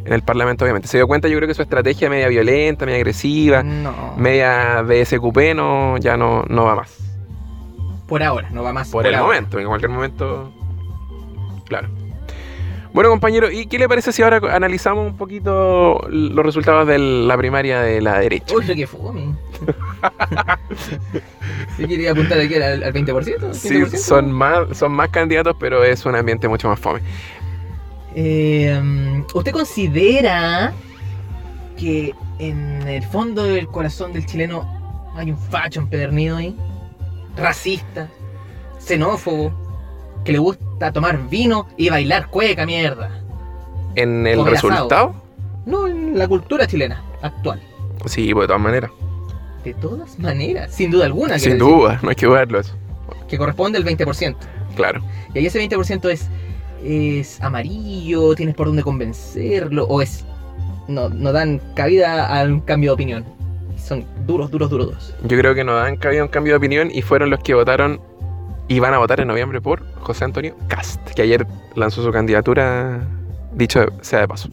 en 0.05 0.13
el 0.13 0.23
Parlamento, 0.23 0.65
obviamente. 0.65 0.89
Se 0.89 0.99
dio 0.99 1.07
cuenta, 1.07 1.29
yo 1.29 1.37
creo 1.37 1.49
que 1.49 1.55
su 1.55 1.63
estrategia 1.63 2.09
media 2.11 2.29
violenta, 2.29 2.85
media 2.87 2.99
agresiva, 2.99 3.63
No. 3.63 4.15
media 4.17 4.83
de 4.83 5.05
SQP 5.05 5.55
no, 5.55 5.97
ya 5.99 6.17
no, 6.17 6.45
no 6.49 6.65
va 6.65 6.77
más. 6.77 6.97
Por 8.07 8.23
ahora, 8.23 8.49
no 8.51 8.63
va 8.63 8.73
más. 8.73 8.89
Por, 8.89 9.07
el 9.07 9.15
ahora. 9.15 9.27
momento, 9.27 9.59
en 9.59 9.67
cualquier 9.67 9.91
momento. 9.91 10.53
Claro. 11.67 11.89
Bueno, 12.97 13.11
compañero, 13.11 13.51
¿y 13.51 13.67
qué 13.67 13.79
le 13.79 13.91
parece 13.91 14.11
si 14.11 14.23
ahora 14.23 14.41
analizamos 14.55 15.07
un 15.07 15.19
poquito 15.19 16.01
los 16.09 16.47
resultados 16.47 16.89
de 16.89 16.99
la 16.99 17.37
primaria 17.37 17.83
de 17.83 18.01
la 18.01 18.21
derecha? 18.21 18.57
Uy, 18.57 18.65
qué 18.65 18.87
fome. 18.87 19.35
¿Sí 21.77 21.87
quería 21.87 22.13
apuntar 22.13 22.41
aquí 22.41 22.55
al, 22.55 22.83
al 22.83 22.95
20%? 22.95 23.53
Sí, 23.53 23.69
100%? 23.69 23.97
son 23.99 24.33
más, 24.33 24.79
son 24.79 24.93
más 24.93 25.11
candidatos, 25.11 25.55
pero 25.61 25.85
es 25.85 26.07
un 26.07 26.15
ambiente 26.15 26.49
mucho 26.49 26.71
más 26.71 26.81
fome. 26.81 27.01
Eh, 28.15 28.81
¿Usted 29.35 29.53
considera 29.53 30.73
que 31.77 32.15
en 32.39 32.89
el 32.89 33.03
fondo 33.03 33.43
del 33.43 33.69
corazón 33.69 34.15
del 34.15 34.25
chileno 34.25 34.67
hay 35.17 35.33
un 35.33 35.39
facho 35.39 35.81
empedernido 35.81 36.39
ahí? 36.39 36.57
Racista, 37.37 38.09
xenófobo, 38.79 39.53
que 40.25 40.33
le 40.33 40.39
gusta 40.39 40.66
tomar 40.93 41.29
vino 41.29 41.67
y 41.77 41.89
bailar 41.89 42.29
cueca, 42.29 42.67
mierda. 42.67 43.11
En 43.95 44.27
el 44.27 44.37
Comer 44.37 44.53
resultado, 44.55 45.15
No 45.65 45.87
en 45.87 46.19
la 46.19 46.29
cultura 46.29 46.67
chilena 46.67 47.03
actual. 47.23 47.61
sí, 48.07 48.33
pues 48.33 48.45
de 48.45 48.47
todas 48.49 48.63
maneras. 48.63 48.91
De 49.65 49.75
todas 49.75 50.19
maneras, 50.19 50.73
sin 50.75 50.91
duda 50.91 51.07
alguna. 51.07 51.39
Sin 51.39 51.53
decir, 51.53 51.67
duda, 51.67 51.99
no 52.03 52.11
hay 52.11 52.15
que 52.15 52.27
dudarlo 52.27 52.61
eso. 52.61 52.75
Que 53.29 53.37
corresponde 53.37 53.79
al 53.79 53.85
20%. 53.85 54.37
Claro. 54.77 55.01
Y 55.35 55.39
ahí 55.39 55.47
ese 55.47 55.61
20% 55.61 56.09
es, 56.11 56.29
es 56.85 57.41
amarillo, 57.43 58.35
tienes 58.35 58.55
por 58.55 58.69
dónde 58.69 58.83
convencerlo, 58.83 59.85
o 59.87 60.03
es. 60.03 60.25
No, 60.87 61.09
no 61.09 61.33
dan 61.33 61.61
cabida 61.75 62.27
a 62.41 62.45
un 62.45 62.61
cambio 62.61 62.91
de 62.91 62.95
opinión. 62.95 63.25
Son 63.77 64.05
duros, 64.27 64.51
duros, 64.53 64.71
duros. 64.71 65.15
Yo 65.25 65.37
creo 65.37 65.55
que 65.55 65.65
no 65.65 65.77
han 65.79 65.97
cabido 65.97 66.23
un 66.25 66.29
cambio 66.29 66.53
de 66.53 66.59
opinión 66.59 66.89
y 66.93 67.03
fueron 67.03 67.31
los 67.31 67.41
que 67.41 67.55
votaron 67.55 68.01
y 68.69 68.79
van 68.81 68.95
a 68.95 68.99
votar 68.99 69.21
en 69.21 69.29
noviembre 69.29 69.61
por 69.61 69.85
José 70.01 70.25
Antonio 70.25 70.57
Cast, 70.69 71.01
que 71.11 71.23
ayer 71.23 71.47
lanzó 71.75 72.03
su 72.03 72.11
candidatura, 72.11 73.01
dicho 73.53 73.87
sea 74.01 74.21
de 74.21 74.29
paso. 74.29 74.49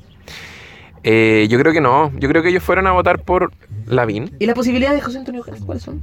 Eh, 1.03 1.47
yo 1.49 1.59
creo 1.59 1.73
que 1.73 1.81
no, 1.81 2.11
yo 2.17 2.29
creo 2.29 2.41
que 2.41 2.49
ellos 2.49 2.63
fueron 2.63 2.87
a 2.87 2.91
votar 2.91 3.21
por 3.23 3.51
Lavín. 3.85 4.35
¿Y 4.39 4.45
las 4.45 4.55
posibilidades 4.55 4.99
de 4.99 5.01
José 5.03 5.17
Antonio 5.19 5.43
Cast 5.43 5.65
cuáles 5.65 5.83
son? 5.83 6.01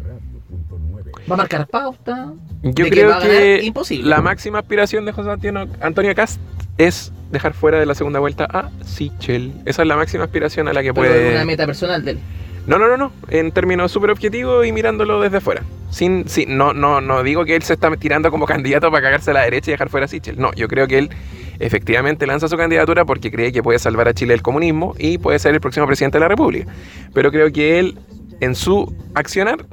¿Va 1.30 1.34
a 1.34 1.38
marcar 1.38 1.66
pauta? 1.68 2.32
Yo 2.62 2.84
¿De 2.84 2.84
que 2.84 2.90
creo 2.90 3.10
va 3.10 3.16
a 3.16 3.20
ganar? 3.20 3.36
que 3.36 3.60
Imposible. 3.64 4.08
la 4.08 4.20
máxima 4.20 4.58
aspiración 4.58 5.04
de 5.06 5.12
José 5.12 5.30
Antonio, 5.30 5.68
Antonio 5.80 6.14
Cast 6.14 6.40
es 6.76 7.12
dejar 7.30 7.54
fuera 7.54 7.78
de 7.78 7.86
la 7.86 7.94
segunda 7.94 8.18
vuelta 8.18 8.46
a 8.50 8.70
Sichel. 8.84 9.52
Esa 9.64 9.82
es 9.82 9.88
la 9.88 9.96
máxima 9.96 10.24
aspiración 10.24 10.68
a 10.68 10.72
la 10.72 10.82
que 10.82 10.92
Pero 10.92 11.08
puede... 11.08 11.30
una 11.34 11.44
meta 11.44 11.66
personal 11.66 12.04
de 12.04 12.12
él. 12.12 12.18
No, 12.66 12.78
no, 12.78 12.88
no, 12.88 12.96
no. 12.96 13.12
En 13.28 13.52
términos 13.52 13.90
súper 13.90 14.10
objetivos 14.10 14.66
y 14.66 14.72
mirándolo 14.72 15.20
desde 15.20 15.40
fuera. 15.40 15.62
Sin, 15.90 16.28
sin, 16.28 16.56
no, 16.56 16.72
no, 16.72 17.00
no 17.00 17.22
digo 17.22 17.44
que 17.44 17.56
él 17.56 17.62
se 17.62 17.74
está 17.74 17.90
tirando 17.96 18.30
como 18.30 18.46
candidato 18.46 18.90
para 18.90 19.02
cagarse 19.02 19.30
a 19.30 19.34
la 19.34 19.42
derecha 19.42 19.70
y 19.70 19.72
dejar 19.72 19.88
fuera 19.88 20.04
a 20.04 20.08
Sichel. 20.08 20.38
No, 20.38 20.52
yo 20.54 20.68
creo 20.68 20.86
que 20.86 20.98
él 20.98 21.10
efectivamente 21.58 22.26
lanza 22.26 22.48
su 22.48 22.56
candidatura 22.56 23.04
porque 23.04 23.30
cree 23.30 23.52
que 23.52 23.62
puede 23.62 23.78
salvar 23.78 24.08
a 24.08 24.14
Chile 24.14 24.32
del 24.32 24.42
comunismo 24.42 24.94
y 24.98 25.18
puede 25.18 25.38
ser 25.38 25.54
el 25.54 25.60
próximo 25.60 25.86
presidente 25.86 26.18
de 26.18 26.20
la 26.20 26.28
República. 26.28 26.70
Pero 27.12 27.30
creo 27.30 27.50
que 27.52 27.78
él, 27.78 27.98
en 28.40 28.54
su 28.54 28.94
accionar, 29.14 29.66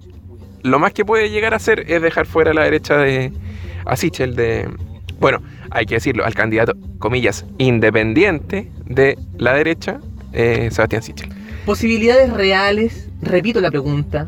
lo 0.64 0.80
más 0.80 0.94
que 0.94 1.06
puede 1.06 1.30
llegar 1.30 1.54
a 1.54 1.58
hacer 1.58 1.86
es 1.92 2.02
dejar 2.02 2.26
fuera 2.26 2.52
a 2.52 2.54
la 2.54 2.64
derecha 2.64 2.98
de 2.98 3.32
Sichel 3.96 4.36
de. 4.36 4.70
Bueno, 5.20 5.42
hay 5.72 5.86
que 5.86 5.96
decirlo, 5.96 6.26
al 6.26 6.36
candidato, 6.36 6.74
comillas, 7.00 7.46
independiente 7.58 8.72
de 8.86 9.18
la 9.38 9.54
derecha, 9.54 10.00
eh, 10.34 10.70
Sebastián 10.72 11.02
Sichel. 11.02 11.37
Posibilidades 11.68 12.32
reales, 12.32 13.10
repito 13.22 13.60
la 13.60 13.70
pregunta. 13.70 14.28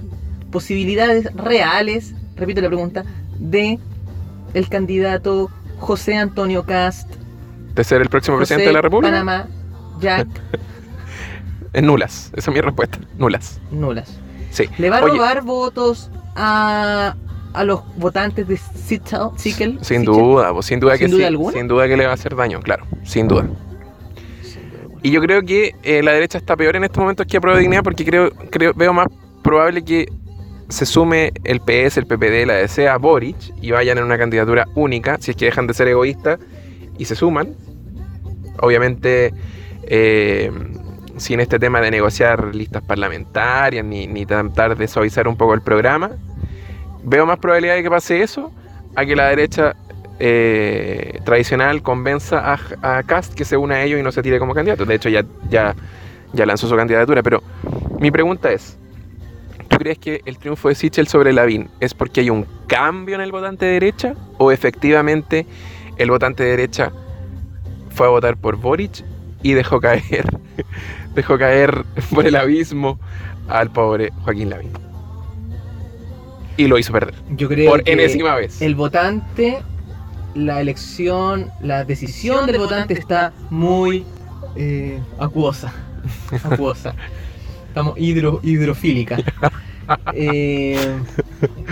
Posibilidades 0.51 1.33
reales, 1.33 2.13
repito 2.35 2.59
la 2.59 2.67
pregunta, 2.67 3.05
de 3.39 3.79
el 4.53 4.67
candidato 4.67 5.49
José 5.79 6.17
Antonio 6.17 6.65
Cast 6.65 7.09
de 7.75 7.83
ser 7.85 8.01
el 8.01 8.09
próximo 8.09 8.35
José 8.35 8.55
presidente 8.55 8.67
de 8.67 8.73
la 8.73 8.81
República. 8.81 9.11
Panamá, 9.11 9.47
Jack. 10.01 10.27
Es 11.71 11.81
nulas. 11.83 12.29
Esa 12.35 12.51
es 12.51 12.55
mi 12.55 12.59
respuesta. 12.59 12.99
Nulas. 13.17 13.61
Nulas. 13.71 14.19
Sí. 14.51 14.65
¿Le 14.77 14.89
va 14.89 14.97
a 14.97 15.03
Oye, 15.05 15.13
robar 15.13 15.41
votos 15.43 16.11
a, 16.35 17.15
a 17.53 17.63
los 17.63 17.81
votantes 17.95 18.49
de 18.49 18.57
Sichel? 18.57 19.29
Sichel? 19.37 19.79
Sin 19.81 20.01
Sichel? 20.01 20.05
duda, 20.05 20.51
pues, 20.51 20.65
sin 20.65 20.81
duda 20.81 20.97
que 20.97 21.05
¿Sin 21.05 21.11
duda 21.11 21.21
sí. 21.21 21.27
alguna? 21.27 21.53
Sin 21.53 21.67
duda 21.69 21.87
que 21.87 21.95
le 21.95 22.03
va 22.05 22.11
a 22.11 22.15
hacer 22.15 22.35
daño, 22.35 22.59
claro. 22.59 22.85
Sin 23.03 23.29
duda. 23.29 23.47
Y 25.01 25.11
yo 25.11 25.21
creo 25.21 25.43
que 25.43 25.75
eh, 25.83 26.03
la 26.03 26.11
derecha 26.11 26.37
está 26.37 26.57
peor 26.57 26.75
en 26.75 26.83
estos 26.83 26.99
momentos 26.99 27.25
que 27.25 27.37
aprueba 27.37 27.59
dignidad 27.59 27.83
porque 27.83 28.03
creo, 28.03 28.31
creo, 28.49 28.73
veo 28.73 28.93
más 28.93 29.07
probable 29.41 29.83
que 29.83 30.07
se 30.67 30.85
sume 30.85 31.31
el 31.45 31.61
PS, 31.61 31.97
el 31.97 32.05
PPD, 32.05 32.45
la 32.45 32.55
DC 32.55 32.87
a 32.87 32.97
Boric 32.97 33.37
y 33.61 33.71
vayan 33.71 33.97
en 33.97 34.03
una 34.03 34.17
candidatura 34.17 34.67
única, 34.75 35.17
si 35.19 35.31
es 35.31 35.37
que 35.37 35.45
dejan 35.45 35.67
de 35.67 35.73
ser 35.73 35.87
egoístas 35.87 36.39
y 36.97 37.05
se 37.05 37.15
suman. 37.15 37.55
Obviamente, 38.61 39.33
eh, 39.83 40.51
sin 41.17 41.39
este 41.39 41.59
tema 41.59 41.81
de 41.81 41.91
negociar 41.91 42.53
listas 42.53 42.83
parlamentarias 42.83 43.83
ni, 43.85 44.05
ni 44.05 44.25
tratar 44.25 44.77
de 44.77 44.87
suavizar 44.87 45.27
un 45.27 45.37
poco 45.37 45.53
el 45.53 45.61
programa, 45.61 46.11
veo 47.03 47.25
más 47.25 47.39
probabilidad 47.39 47.75
de 47.75 47.83
que 47.83 47.89
pase 47.89 48.21
eso 48.21 48.51
a 48.95 49.05
que 49.05 49.15
la 49.15 49.29
derecha 49.29 49.75
eh, 50.19 51.19
tradicional 51.23 51.81
convenza 51.81 52.53
a, 52.53 52.59
a 52.97 53.03
Cast 53.03 53.33
que 53.33 53.45
se 53.45 53.57
una 53.57 53.75
a 53.75 53.83
ellos 53.83 53.99
y 53.99 54.03
no 54.03 54.11
se 54.11 54.21
tire 54.21 54.39
como 54.39 54.53
candidato. 54.53 54.85
De 54.85 54.95
hecho, 54.95 55.09
ya, 55.09 55.23
ya, 55.49 55.75
ya 56.33 56.45
lanzó 56.45 56.67
su 56.67 56.75
candidatura. 56.75 57.23
Pero 57.23 57.41
mi 57.99 58.11
pregunta 58.11 58.51
es: 58.51 58.77
¿tú 59.69 59.77
crees 59.77 59.97
que 59.97 60.21
el 60.25 60.37
triunfo 60.37 60.69
de 60.69 60.75
Sichel 60.75 61.07
sobre 61.07 61.33
Lavín 61.33 61.69
es 61.79 61.93
porque 61.93 62.21
hay 62.21 62.29
un 62.29 62.45
cambio 62.67 63.15
en 63.15 63.21
el 63.21 63.31
votante 63.31 63.65
de 63.65 63.71
derecha? 63.73 64.13
¿O 64.37 64.51
efectivamente 64.51 65.45
el 65.97 66.09
votante 66.11 66.43
de 66.43 66.49
derecha 66.51 66.91
fue 67.91 68.07
a 68.07 68.09
votar 68.09 68.37
por 68.37 68.55
Boric 68.57 69.03
y 69.41 69.53
dejó 69.53 69.79
caer, 69.79 70.25
dejó 71.15 71.37
caer 71.37 71.83
por 72.13 72.27
el 72.27 72.35
abismo 72.35 72.99
al 73.47 73.71
pobre 73.71 74.11
Joaquín 74.23 74.49
Lavín? 74.49 74.71
Y 76.57 76.67
lo 76.67 76.77
hizo 76.77 76.91
perder. 76.91 77.15
Yo 77.37 77.47
creo 77.47 77.71
Por 77.71 77.83
que 77.83 77.93
enésima 77.93 78.35
vez. 78.35 78.61
el 78.61 78.75
votante, 78.75 79.59
la 80.35 80.61
elección, 80.61 81.47
la 81.61 81.83
decisión 81.85 82.45
del 82.45 82.57
votante 82.59 82.93
está 82.93 83.33
muy 83.49 84.05
eh, 84.55 84.99
acuosa. 85.19 85.73
Acuosa. 86.43 86.93
Estamos 87.67 87.93
hidro, 87.97 88.39
hidrofílica. 88.43 89.17
Eh, 90.13 90.77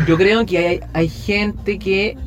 yo 0.07 0.17
creo 0.17 0.43
que 0.43 0.57
hay, 0.57 0.79
hay 0.93 1.07
gente 1.07 1.77
que 1.77 2.17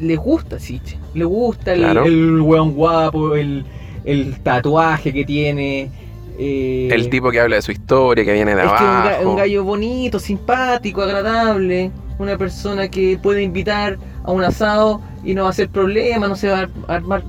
le 0.00 0.16
gusta 0.16 0.58
Siche. 0.58 0.98
Le 1.12 1.24
gusta 1.26 1.74
el, 1.74 1.80
Claro. 1.80 2.04
el 2.06 2.40
weón 2.40 2.72
guapo, 2.72 3.34
el, 3.36 3.62
el 4.06 4.40
tatuaje 4.40 5.12
que 5.12 5.26
tiene. 5.26 5.90
eh, 6.38 6.88
El 6.90 7.10
tipo 7.10 7.30
que 7.30 7.40
habla 7.40 7.56
de 7.56 7.62
su 7.62 7.72
historia, 7.72 8.24
que 8.24 8.32
viene 8.32 8.54
de 8.54 8.62
es 8.62 8.68
que 8.72 8.82
un, 8.84 8.88
abajo. 8.88 9.10
ga- 9.22 9.26
un 9.26 9.36
gallo 9.36 9.64
bonito, 9.64 10.18
simpático, 10.18 11.02
agradable, 11.02 11.90
una 12.18 12.38
persona 12.38 12.88
que 12.88 13.18
puede 13.22 13.42
invitar 13.42 13.98
a 14.28 14.32
un 14.32 14.44
asado 14.44 15.00
y 15.24 15.34
no 15.34 15.42
va 15.42 15.48
a 15.48 15.50
hacer 15.50 15.68
problema, 15.70 16.28
no 16.28 16.36
se 16.36 16.48
va 16.48 16.68
a 16.88 16.94
armar, 16.94 17.22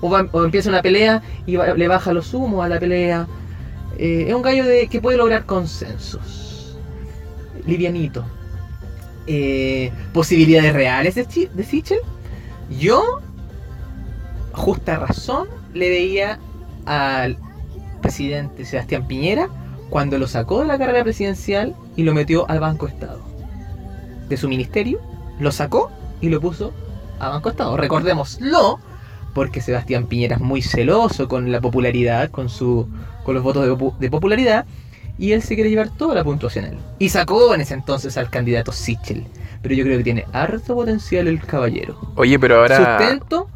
o, 0.00 0.08
va- 0.08 0.28
o 0.32 0.44
empieza 0.44 0.68
una 0.68 0.80
pelea 0.80 1.22
y 1.44 1.56
le 1.56 1.88
baja 1.88 2.12
los 2.12 2.32
humos 2.34 2.64
a 2.64 2.68
la 2.68 2.78
pelea. 2.78 3.26
Eh, 3.98 4.26
es 4.28 4.34
un 4.34 4.42
gallo 4.42 4.64
de, 4.64 4.86
que 4.88 5.00
puede 5.00 5.16
lograr 5.18 5.44
consensos, 5.44 6.78
livianito. 7.66 8.24
Eh, 9.26 9.90
posibilidades 10.12 10.72
reales 10.72 11.16
de, 11.16 11.48
de 11.52 11.64
Sichel. 11.64 11.98
Yo, 12.78 13.02
justa 14.52 14.96
razón, 15.00 15.48
le 15.74 15.88
veía 15.88 16.38
al 16.84 17.36
presidente 18.02 18.64
Sebastián 18.64 19.08
Piñera 19.08 19.48
cuando 19.90 20.16
lo 20.18 20.28
sacó 20.28 20.60
de 20.60 20.66
la 20.66 20.78
carrera 20.78 21.02
presidencial 21.02 21.74
y 21.96 22.04
lo 22.04 22.14
metió 22.14 22.48
al 22.48 22.60
Banco 22.60 22.86
Estado. 22.86 23.20
De 24.28 24.36
su 24.36 24.48
ministerio, 24.48 25.00
lo 25.40 25.50
sacó 25.50 25.90
y 26.20 26.28
lo 26.28 26.40
puso 26.40 26.72
a 27.18 27.28
Banco 27.30 27.50
Estado. 27.50 27.76
Recordémoslo, 27.76 28.78
porque 29.34 29.60
Sebastián 29.60 30.06
Piñera 30.06 30.36
es 30.36 30.42
muy 30.42 30.62
celoso 30.62 31.28
con 31.28 31.50
la 31.52 31.60
popularidad, 31.60 32.30
con, 32.30 32.48
su, 32.48 32.88
con 33.24 33.34
los 33.34 33.42
votos 33.42 33.64
de, 33.64 33.72
popu- 33.72 33.96
de 33.98 34.10
popularidad, 34.10 34.66
y 35.18 35.32
él 35.32 35.42
se 35.42 35.54
quiere 35.54 35.70
llevar 35.70 35.90
toda 35.90 36.14
la 36.14 36.24
puntuación 36.24 36.64
a 36.66 36.68
él. 36.68 36.78
Y 36.98 37.08
sacó 37.08 37.54
en 37.54 37.60
ese 37.62 37.74
entonces 37.74 38.16
al 38.16 38.30
candidato 38.30 38.72
Sichel. 38.72 39.26
Pero 39.62 39.74
yo 39.74 39.84
creo 39.84 39.98
que 39.98 40.04
tiene 40.04 40.26
harto 40.32 40.74
potencial 40.74 41.26
el 41.26 41.40
caballero. 41.40 41.98
Oye, 42.16 42.38
pero 42.38 42.60
ahora. 42.60 42.76
¿Sustento? 42.76 43.48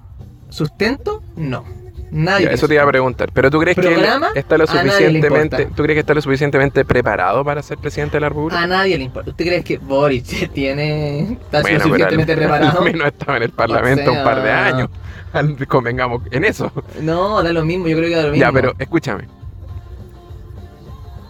¿Sustento? 0.49 1.23
No. 1.37 1.65
Nadie. 2.13 2.47
Ya, 2.47 2.53
eso 2.53 2.67
te 2.67 2.75
iba 2.75 2.83
a 2.83 2.87
preguntar. 2.89 3.31
Pero 3.33 3.51
tú 3.51 3.61
crees 3.61 3.77
que 3.77 3.95
él 3.95 4.05
está 4.35 4.59
lo 4.59 4.67
suficientemente. 4.67 5.67
¿Tú 5.75 5.83
crees 5.83 5.97
que 5.97 6.01
está 6.01 6.15
lo 6.15 6.21
suficientemente 6.23 6.85
preparado 6.85 7.45
para 7.45 7.63
ser 7.63 7.79
presidente 7.79 8.17
de 8.17 8.21
la 8.23 8.29
República? 8.31 8.61
A 8.63 8.67
nadie 8.67 8.99
le 8.99 9.05
importa. 9.05 9.31
¿Usted 9.31 9.45
cree 9.45 9.63
que 9.65 9.79
Boric 9.79 10.53
tiene 10.53 11.33
está 11.35 11.63
Bueno, 11.63 11.79
pero 11.79 11.81
suficientemente 11.85 12.33
al- 12.33 12.39
preparado? 12.39 12.79
al 12.79 12.85
menos 12.85 13.07
estaba 13.07 13.37
en 13.37 13.43
el 13.45 13.51
Parlamento 13.51 14.11
O 14.11 14.15
sea- 14.15 14.23
un 14.23 14.25
par 14.29 14.43
de 14.43 14.51
años. 14.51 14.89
Convengamos 15.69 16.23
en 16.33 16.45
eso. 16.45 16.73
No, 17.01 17.43
da 17.43 17.53
lo 17.53 17.65
mismo, 17.65 17.87
yo 17.87 17.97
creo 17.97 18.09
que 18.09 18.17
da 18.17 18.23
lo 18.25 18.31
mismo. 18.33 18.45
Ya, 18.45 18.51
pero 18.53 18.73
escúchame. 18.79 19.29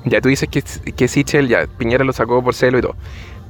Ya 0.05 0.21
tú 0.21 0.29
dices 0.31 0.49
que, 0.49 0.63
que 0.93 1.09
Sichel, 1.09 1.49
ya 1.49 1.67
Piñera 1.77 2.05
lo 2.05 2.13
sacó 2.13 2.43
por 2.43 2.55
celo 2.55 2.79
y 2.79 2.83
todo. 2.83 2.97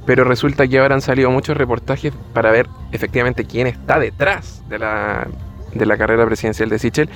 Pero 0.05 0.23
resulta 0.25 0.67
que 0.67 0.79
ahora 0.79 0.95
han 0.95 1.01
salido 1.01 1.29
muchos 1.31 1.55
reportajes 1.55 2.11
para 2.33 2.51
ver 2.51 2.67
efectivamente 2.91 3.45
quién 3.45 3.67
está 3.67 3.99
detrás 3.99 4.61
de 4.67 4.79
la, 4.79 5.27
de 5.73 5.85
la 5.85 5.97
carrera 5.97 6.25
presidencial 6.25 6.69
de 6.69 6.79
Sichel. 6.79 7.09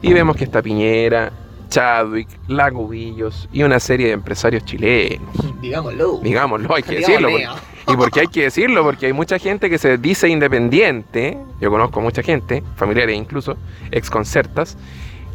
Y 0.00 0.12
vemos 0.12 0.36
que 0.36 0.44
está 0.44 0.62
Piñera, 0.62 1.32
Chadwick, 1.68 2.28
Lacubillos 2.48 3.48
y 3.52 3.62
una 3.62 3.80
serie 3.80 4.08
de 4.08 4.12
empresarios 4.12 4.64
chilenos. 4.64 5.28
Digámoslo. 5.60 6.18
Digámoslo, 6.22 6.74
hay 6.74 6.82
que 6.82 6.96
decirlo. 6.96 7.28
porque- 7.30 7.48
¿Y 7.88 7.96
por 7.96 8.10
qué 8.12 8.20
hay 8.20 8.26
que 8.28 8.42
decirlo? 8.42 8.84
Porque 8.84 9.06
hay 9.06 9.12
mucha 9.12 9.38
gente 9.40 9.68
que 9.68 9.76
se 9.76 9.98
dice 9.98 10.28
independiente, 10.28 11.36
yo 11.60 11.68
conozco 11.70 12.00
mucha 12.00 12.22
gente, 12.22 12.62
familiares 12.76 13.16
incluso, 13.16 13.56
exconcertas, 13.90 14.76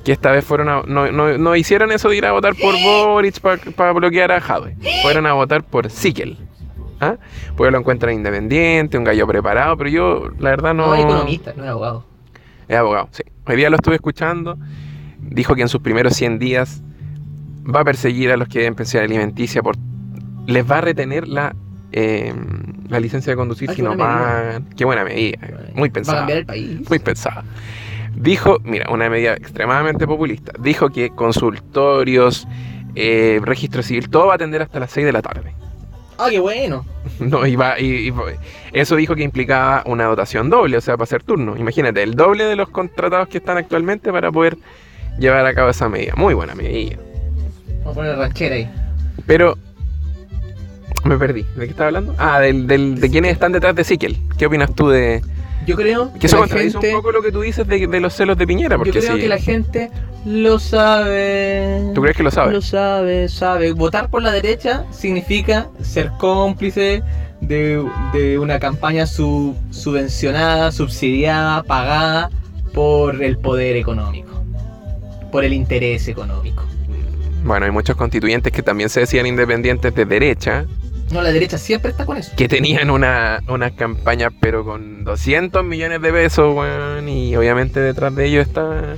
que 0.05 0.13
esta 0.13 0.31
vez 0.31 0.45
fueron 0.45 0.69
a, 0.69 0.81
no, 0.87 1.11
no- 1.11 1.37
no 1.37 1.55
hicieron 1.57 1.91
eso 1.91 2.07
de 2.09 2.15
ir 2.17 2.25
a 2.25 2.31
votar 2.31 2.53
por 2.55 2.73
Boric 2.81 3.39
para 3.75 3.91
bloquear 3.91 4.31
a 4.31 4.39
Jadwe. 4.39 4.75
Fueron 5.01 5.25
a 5.25 5.33
votar 5.33 5.63
por 5.63 5.89
Sikel. 5.89 6.37
¿Ah? 6.99 7.17
Porque 7.55 7.69
lo 7.71 7.77
encuentran 7.77 8.13
independiente, 8.15 8.97
un 8.97 9.03
gallo 9.03 9.27
preparado, 9.27 9.77
pero 9.77 9.89
yo 9.89 10.29
la 10.39 10.49
verdad 10.51 10.73
no... 10.73 10.87
No, 10.87 10.95
es 10.95 11.03
economista, 11.03 11.53
no 11.55 11.63
es 11.63 11.69
abogado. 11.69 12.05
Es 12.67 12.75
abogado, 12.75 13.09
sí. 13.11 13.23
Hoy 13.45 13.55
día 13.55 13.69
lo 13.69 13.77
estuve 13.77 13.95
escuchando. 13.95 14.57
Dijo 15.19 15.55
que 15.55 15.61
en 15.61 15.69
sus 15.69 15.81
primeros 15.81 16.13
100 16.15 16.39
días 16.39 16.81
va 17.63 17.81
a 17.81 17.83
perseguir 17.85 18.31
a 18.31 18.37
los 18.37 18.47
que 18.47 18.61
den 18.61 18.75
pensión 18.75 19.03
alimenticia 19.03 19.61
por... 19.61 19.75
Les 20.45 20.69
va 20.69 20.77
a 20.77 20.81
retener 20.81 21.27
la, 21.27 21.55
eh, 21.91 22.33
la 22.89 22.99
licencia 22.99 23.31
de 23.33 23.37
conducir 23.37 23.69
Ah, 23.69 23.73
si 23.73 23.81
no 23.81 23.97
pagan. 23.97 24.65
Qué 24.77 24.85
buena 24.85 25.03
medida. 25.03 25.37
Muy 25.75 25.89
Va 25.89 25.91
a 25.91 25.93
pensada. 25.93 26.17
cambiar 26.19 26.37
el 26.39 26.45
país. 26.45 26.89
Muy 26.89 26.99
pensada. 26.99 27.43
Dijo, 28.15 28.57
mira, 28.63 28.89
una 28.91 29.09
medida 29.09 29.33
extremadamente 29.33 30.07
populista. 30.07 30.53
Dijo 30.59 30.89
que 30.89 31.09
consultorios, 31.11 32.47
eh, 32.95 33.39
registro 33.43 33.83
civil, 33.83 34.09
todo 34.09 34.27
va 34.27 34.33
a 34.33 34.35
atender 34.35 34.61
hasta 34.61 34.79
las 34.79 34.91
6 34.91 35.05
de 35.05 35.11
la 35.11 35.21
tarde. 35.21 35.53
Ah, 36.17 36.27
qué 36.29 36.39
bueno. 36.39 36.85
No, 37.19 37.45
y 37.45 37.55
va- 37.55 37.79
y- 37.79 38.09
y- 38.09 38.13
eso 38.73 38.95
dijo 38.95 39.15
que 39.15 39.23
implicaba 39.23 39.81
una 39.85 40.05
dotación 40.05 40.49
doble, 40.49 40.77
o 40.77 40.81
sea, 40.81 40.95
para 40.97 41.03
hacer 41.05 41.23
turno. 41.23 41.55
Imagínate, 41.57 42.03
el 42.03 42.15
doble 42.15 42.43
de 42.45 42.55
los 42.55 42.69
contratados 42.69 43.27
que 43.29 43.37
están 43.37 43.57
actualmente 43.57 44.11
para 44.11 44.31
poder 44.31 44.57
llevar 45.19 45.45
a 45.45 45.53
cabo 45.53 45.69
esa 45.69 45.87
medida. 45.89 46.13
Muy 46.15 46.33
buena 46.33 46.53
medida. 46.53 46.97
Vamos 47.79 47.91
a 47.91 47.93
poner 47.93 48.17
ranchera 48.17 48.55
ahí. 48.55 48.69
Pero 49.25 49.57
me 51.05 51.17
perdí. 51.17 51.43
¿De 51.55 51.65
qué 51.65 51.71
estaba 51.71 51.87
hablando? 51.87 52.13
Ah, 52.17 52.39
del, 52.39 52.67
del- 52.67 52.99
de 52.99 53.09
quiénes 53.09 53.31
están 53.31 53.51
detrás 53.53 53.73
de 53.75 53.83
Sikel. 53.83 54.17
¿Qué 54.37 54.45
opinas 54.45 54.73
tú 54.75 54.89
de...? 54.89 55.21
Yo 55.67 55.75
creo 55.75 56.11
Que 56.19 56.27
eso 56.27 56.37
la 56.37 56.41
contradice 56.43 56.71
gente, 56.79 56.95
un 56.95 57.01
poco 57.01 57.11
lo 57.11 57.21
que 57.21 57.31
tú 57.31 57.41
dices 57.41 57.67
de, 57.67 57.85
de 57.85 57.99
los 57.99 58.13
celos 58.13 58.37
de 58.37 58.47
Piñera, 58.47 58.75
yo 58.75 58.79
porque 58.79 58.91
creo 58.99 59.15
si... 59.15 59.21
que 59.21 59.27
la 59.27 59.37
gente 59.37 59.91
lo 60.25 60.57
sabe. 60.59 61.91
¿Tú 61.93 62.01
crees 62.01 62.17
que 62.17 62.23
lo 62.23 62.31
sabe? 62.31 62.53
Lo 62.53 62.61
sabe, 62.61 63.27
sabe. 63.29 63.73
Votar 63.73 64.09
por 64.09 64.23
la 64.23 64.31
derecha 64.31 64.85
significa 64.91 65.67
ser 65.81 66.11
cómplice 66.17 67.03
de, 67.41 67.85
de 68.13 68.39
una 68.39 68.59
campaña 68.59 69.05
sub- 69.05 69.55
subvencionada, 69.71 70.71
subsidiada, 70.71 71.61
pagada 71.63 72.29
por 72.73 73.21
el 73.21 73.37
poder 73.37 73.75
económico, 73.75 74.41
por 75.31 75.43
el 75.43 75.53
interés 75.53 76.07
económico. 76.07 76.63
Bueno, 77.43 77.65
hay 77.65 77.71
muchos 77.71 77.95
constituyentes 77.95 78.51
que 78.51 78.63
también 78.63 78.89
se 78.89 79.01
decían 79.01 79.25
independientes 79.27 79.93
de 79.93 80.05
derecha, 80.05 80.65
No, 81.11 81.21
la 81.21 81.31
derecha 81.31 81.57
siempre 81.57 81.91
está 81.91 82.05
con 82.05 82.17
eso. 82.17 82.31
que 82.35 82.47
tenían 82.49 82.89
una, 82.89 83.41
una 83.47 83.71
campaña 83.71 84.29
pero 84.41 84.65
con 84.65 85.03
200 85.05 85.63
millones 85.63 86.01
de 86.01 86.11
pesos, 86.11 86.53
weón, 86.55 87.07
y 87.07 87.35
obviamente 87.35 87.79
detrás 87.79 88.13
de 88.15 88.25
ellos 88.25 88.45
está 88.47 88.95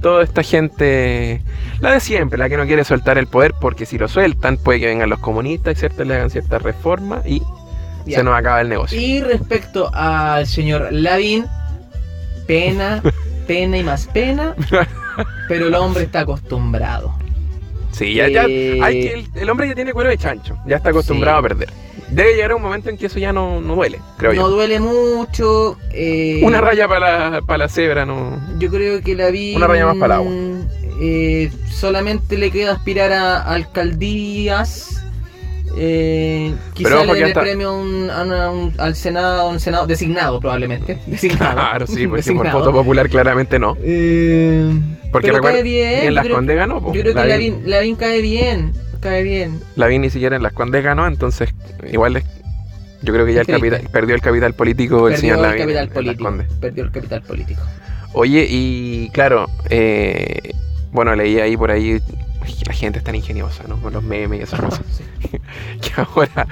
toda 0.00 0.22
esta 0.22 0.42
gente, 0.42 1.42
la 1.80 1.92
de 1.92 2.00
siempre, 2.00 2.38
la 2.38 2.48
que 2.48 2.56
no 2.56 2.66
quiere 2.66 2.84
soltar 2.84 3.18
el 3.18 3.26
poder, 3.26 3.52
porque 3.60 3.84
si 3.84 3.98
lo 3.98 4.08
sueltan 4.08 4.56
puede 4.56 4.80
que 4.80 4.86
vengan 4.86 5.10
los 5.10 5.18
comunistas 5.18 5.76
y 5.76 5.80
cierto, 5.80 6.04
le 6.04 6.14
hagan 6.14 6.30
ciertas 6.30 6.62
reformas 6.62 7.26
y 7.26 7.42
Ya. 8.06 8.18
se 8.18 8.24
nos 8.24 8.34
acaba 8.38 8.60
el 8.62 8.68
negocio. 8.70 8.98
Y 8.98 9.20
respecto 9.20 9.90
al 9.92 10.46
señor 10.46 10.88
Lavín, 10.92 11.46
pena, 12.46 13.02
pena 13.46 13.76
y 13.76 13.82
más 13.84 14.06
pena, 14.06 14.54
pero 15.48 15.66
el 15.66 15.74
hombre 15.74 16.04
está 16.04 16.20
acostumbrado. 16.20 17.12
Sí, 17.92 18.14
ya, 18.14 18.28
ya. 18.28 18.42
Hay 18.44 19.00
que- 19.02 19.12
el, 19.14 19.26
el 19.34 19.50
hombre 19.50 19.68
ya 19.68 19.74
tiene 19.74 19.92
cuero 19.92 20.10
de 20.10 20.18
chancho. 20.18 20.56
Ya 20.66 20.76
está 20.76 20.90
acostumbrado 20.90 21.38
Sí. 21.40 21.46
a 21.46 21.48
perder. 21.48 21.68
Debe 22.10 22.34
llegar 22.34 22.54
un 22.54 22.62
momento 22.62 22.90
en 22.90 22.96
que 22.98 23.06
eso 23.06 23.18
ya 23.20 23.32
no, 23.32 23.60
no 23.60 23.76
duele, 23.76 24.00
creo 24.18 24.32
no 24.32 24.42
yo. 24.42 24.48
duele 24.48 24.80
mucho. 24.80 25.76
eh, 25.92 26.40
Una 26.42 26.60
raya 26.60 26.88
para 26.88 27.30
la, 27.30 27.42
para 27.42 27.58
la 27.58 27.68
cebra, 27.68 28.04
no. 28.04 28.36
Yo 28.58 28.68
creo 28.70 29.00
que 29.00 29.14
la 29.14 29.30
vi. 29.30 29.54
Una 29.54 29.66
raya 29.68 29.86
más 29.86 29.96
para 29.96 30.14
el 30.16 30.20
agua. 30.20 30.32
eh, 31.02 31.50
solamente 31.70 32.36
le 32.36 32.50
queda 32.50 32.72
aspirar 32.72 33.12
a 33.12 33.42
alcaldías. 33.42 35.04
Eh, 35.76 36.52
quizá 36.74 37.04
le 37.04 37.14
dé 37.26 37.32
premio 37.32 37.68
a 37.70 37.72
un- 37.80 38.10
a 38.10 38.22
una- 38.22 38.44
a 38.46 38.50
un- 38.50 38.74
al 38.78 38.96
Senado, 38.96 39.48
un 39.48 39.60
Senado 39.60 39.86
designado 39.86 40.40
probablemente. 40.40 40.98
Designado. 41.06 41.52
Claro, 41.54 41.86
sí, 41.86 41.92
porque 41.94 42.08
por 42.08 42.16
Designado. 42.18 42.58
voto 42.58 42.72
popular 42.72 43.08
claramente 43.08 43.58
no. 43.58 43.76
Eh, 43.82 44.68
Porque 45.12 45.30
recuerda, 45.32 45.62
bien. 45.62 46.06
en 46.06 46.14
Las 46.14 46.28
Condes 46.28 46.56
ganó. 46.56 46.80
po. 46.80 46.92
Yo 46.92 47.02
creo 47.02 47.14
que 47.14 47.20
Lavín- 47.20 47.62
Lavín, 47.64 47.96
cae 47.96 48.20
bien. 48.20 48.72
Cae 49.00 49.22
bien. 49.22 49.60
Lavín 49.76 50.02
ni 50.02 50.10
siquiera 50.10 50.36
en 50.36 50.42
Las 50.42 50.52
Condes 50.52 50.82
ganó, 50.84 51.06
entonces 51.06 51.54
igual 51.90 52.16
es- 52.16 52.24
yo 53.02 53.12
creo 53.14 53.24
que 53.24 53.32
ya 53.32 53.40
el 53.42 53.46
capital, 53.46 53.88
perdió 53.92 54.14
el 54.14 54.20
capital 54.20 54.52
político 54.54 55.08
el 55.08 55.16
señor 55.16 55.36
el 55.36 55.42
Lavín 55.42 55.58
capital 55.62 55.84
en- 55.84 55.90
político. 55.92 56.34
Perdió 56.60 56.84
el 56.84 56.90
capital 56.90 57.22
político. 57.22 57.62
Oye, 58.12 58.46
y 58.50 59.08
claro, 59.10 59.46
eh, 59.70 60.52
bueno, 60.92 61.14
leí 61.14 61.38
ahí 61.38 61.56
por 61.56 61.70
ahí, 61.70 62.00
la 62.66 62.72
gente 62.72 62.98
es 62.98 63.04
tan 63.04 63.14
ingeniosa, 63.14 63.64
¿no? 63.68 63.76
Con 63.80 63.92
los 63.92 64.02
memes 64.02 64.40
y 64.40 64.42
esas 64.42 64.60
cosas. 64.60 64.84
Sí. 64.90 65.04
que 65.80 66.00
ahora 66.00 66.46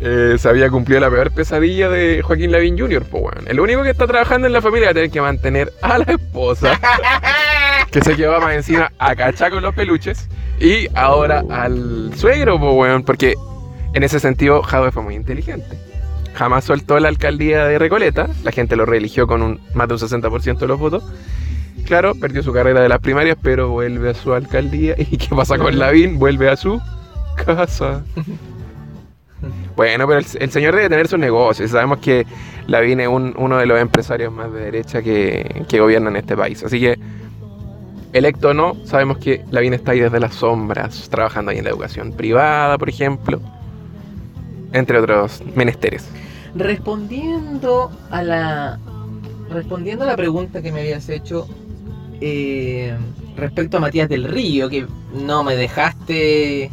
eh, 0.00 0.36
se 0.38 0.48
había 0.48 0.70
cumplido 0.70 1.00
la 1.00 1.10
peor 1.10 1.32
pesadilla 1.32 1.88
de 1.88 2.22
Joaquín 2.22 2.52
Lavín 2.52 2.78
Jr., 2.78 3.04
pues 3.04 3.22
bueno. 3.22 3.40
El 3.46 3.60
único 3.60 3.82
que 3.82 3.90
está 3.90 4.06
trabajando 4.06 4.46
en 4.46 4.52
la 4.52 4.62
familia 4.62 4.88
va 4.88 4.90
a 4.92 4.94
tener 4.94 5.10
que 5.10 5.20
mantener 5.20 5.72
a 5.82 5.98
la 5.98 6.12
esposa, 6.12 6.78
que 7.90 8.00
se 8.02 8.16
lleva 8.16 8.40
más 8.40 8.54
encima 8.54 8.92
a 8.98 9.14
cachar 9.14 9.52
con 9.52 9.62
los 9.62 9.74
peluches, 9.74 10.28
y 10.60 10.88
ahora 10.94 11.44
al 11.50 12.12
suegro, 12.16 12.58
pues 12.58 12.74
bueno, 12.74 13.04
porque 13.04 13.34
en 13.94 14.02
ese 14.02 14.20
sentido 14.20 14.62
Jadwe 14.62 14.92
fue 14.92 15.02
muy 15.02 15.14
inteligente. 15.14 15.78
Jamás 16.34 16.64
soltó 16.64 16.98
la 16.98 17.08
alcaldía 17.08 17.64
de 17.64 17.78
Recoleta, 17.78 18.28
la 18.42 18.50
gente 18.50 18.74
lo 18.74 18.86
reeligió 18.86 19.28
con 19.28 19.40
un, 19.42 19.60
más 19.72 19.86
de 19.86 19.94
un 19.94 20.00
60% 20.00 20.58
de 20.58 20.66
los 20.66 20.80
votos. 20.80 21.04
Claro, 21.86 22.14
perdió 22.14 22.42
su 22.42 22.52
carrera 22.52 22.80
de 22.80 22.88
las 22.88 23.00
primarias, 23.00 23.36
pero 23.42 23.68
vuelve 23.70 24.10
a 24.10 24.14
su 24.14 24.32
alcaldía. 24.32 24.94
¿Y 24.98 25.16
qué 25.16 25.34
pasa 25.34 25.58
con 25.58 25.78
Lavín? 25.78 26.18
Vuelve 26.18 26.48
a 26.50 26.56
su 26.56 26.80
casa. 27.44 28.02
Bueno, 29.76 30.06
pero 30.06 30.20
el, 30.20 30.26
el 30.40 30.50
señor 30.50 30.74
debe 30.76 30.88
tener 30.88 31.08
sus 31.08 31.18
negocios. 31.18 31.70
Sabemos 31.72 31.98
que 31.98 32.24
Lavín 32.66 33.00
es 33.00 33.08
un- 33.08 33.34
uno 33.36 33.58
de 33.58 33.66
los 33.66 33.78
empresarios 33.78 34.32
más 34.32 34.50
de 34.52 34.60
derecha 34.60 35.02
que, 35.02 35.64
que 35.68 35.80
gobiernan 35.80 36.16
este 36.16 36.36
país. 36.36 36.62
Así 36.62 36.78
que, 36.80 36.96
electo 38.12 38.50
o 38.50 38.54
no, 38.54 38.74
sabemos 38.84 39.18
que 39.18 39.44
Lavín 39.50 39.74
está 39.74 39.90
ahí 39.92 40.00
desde 40.00 40.20
las 40.20 40.34
sombras, 40.36 41.08
trabajando 41.10 41.50
ahí 41.50 41.58
en 41.58 41.64
la 41.64 41.70
educación 41.70 42.12
privada, 42.12 42.78
por 42.78 42.88
ejemplo, 42.88 43.40
entre 44.72 44.98
otros 45.00 45.42
menesteres. 45.56 46.08
Respondiendo 46.54 47.90
a 48.10 48.22
la. 48.22 48.78
Respondiendo 49.50 50.04
a 50.04 50.06
la 50.06 50.16
pregunta 50.16 50.62
que 50.62 50.72
me 50.72 50.80
habías 50.80 51.08
hecho 51.08 51.48
eh, 52.26 52.94
respecto 53.36 53.76
a 53.76 53.80
Matías 53.80 54.08
del 54.08 54.24
Río, 54.24 54.70
que 54.70 54.86
no 55.14 55.44
me 55.44 55.56
dejaste 55.56 56.70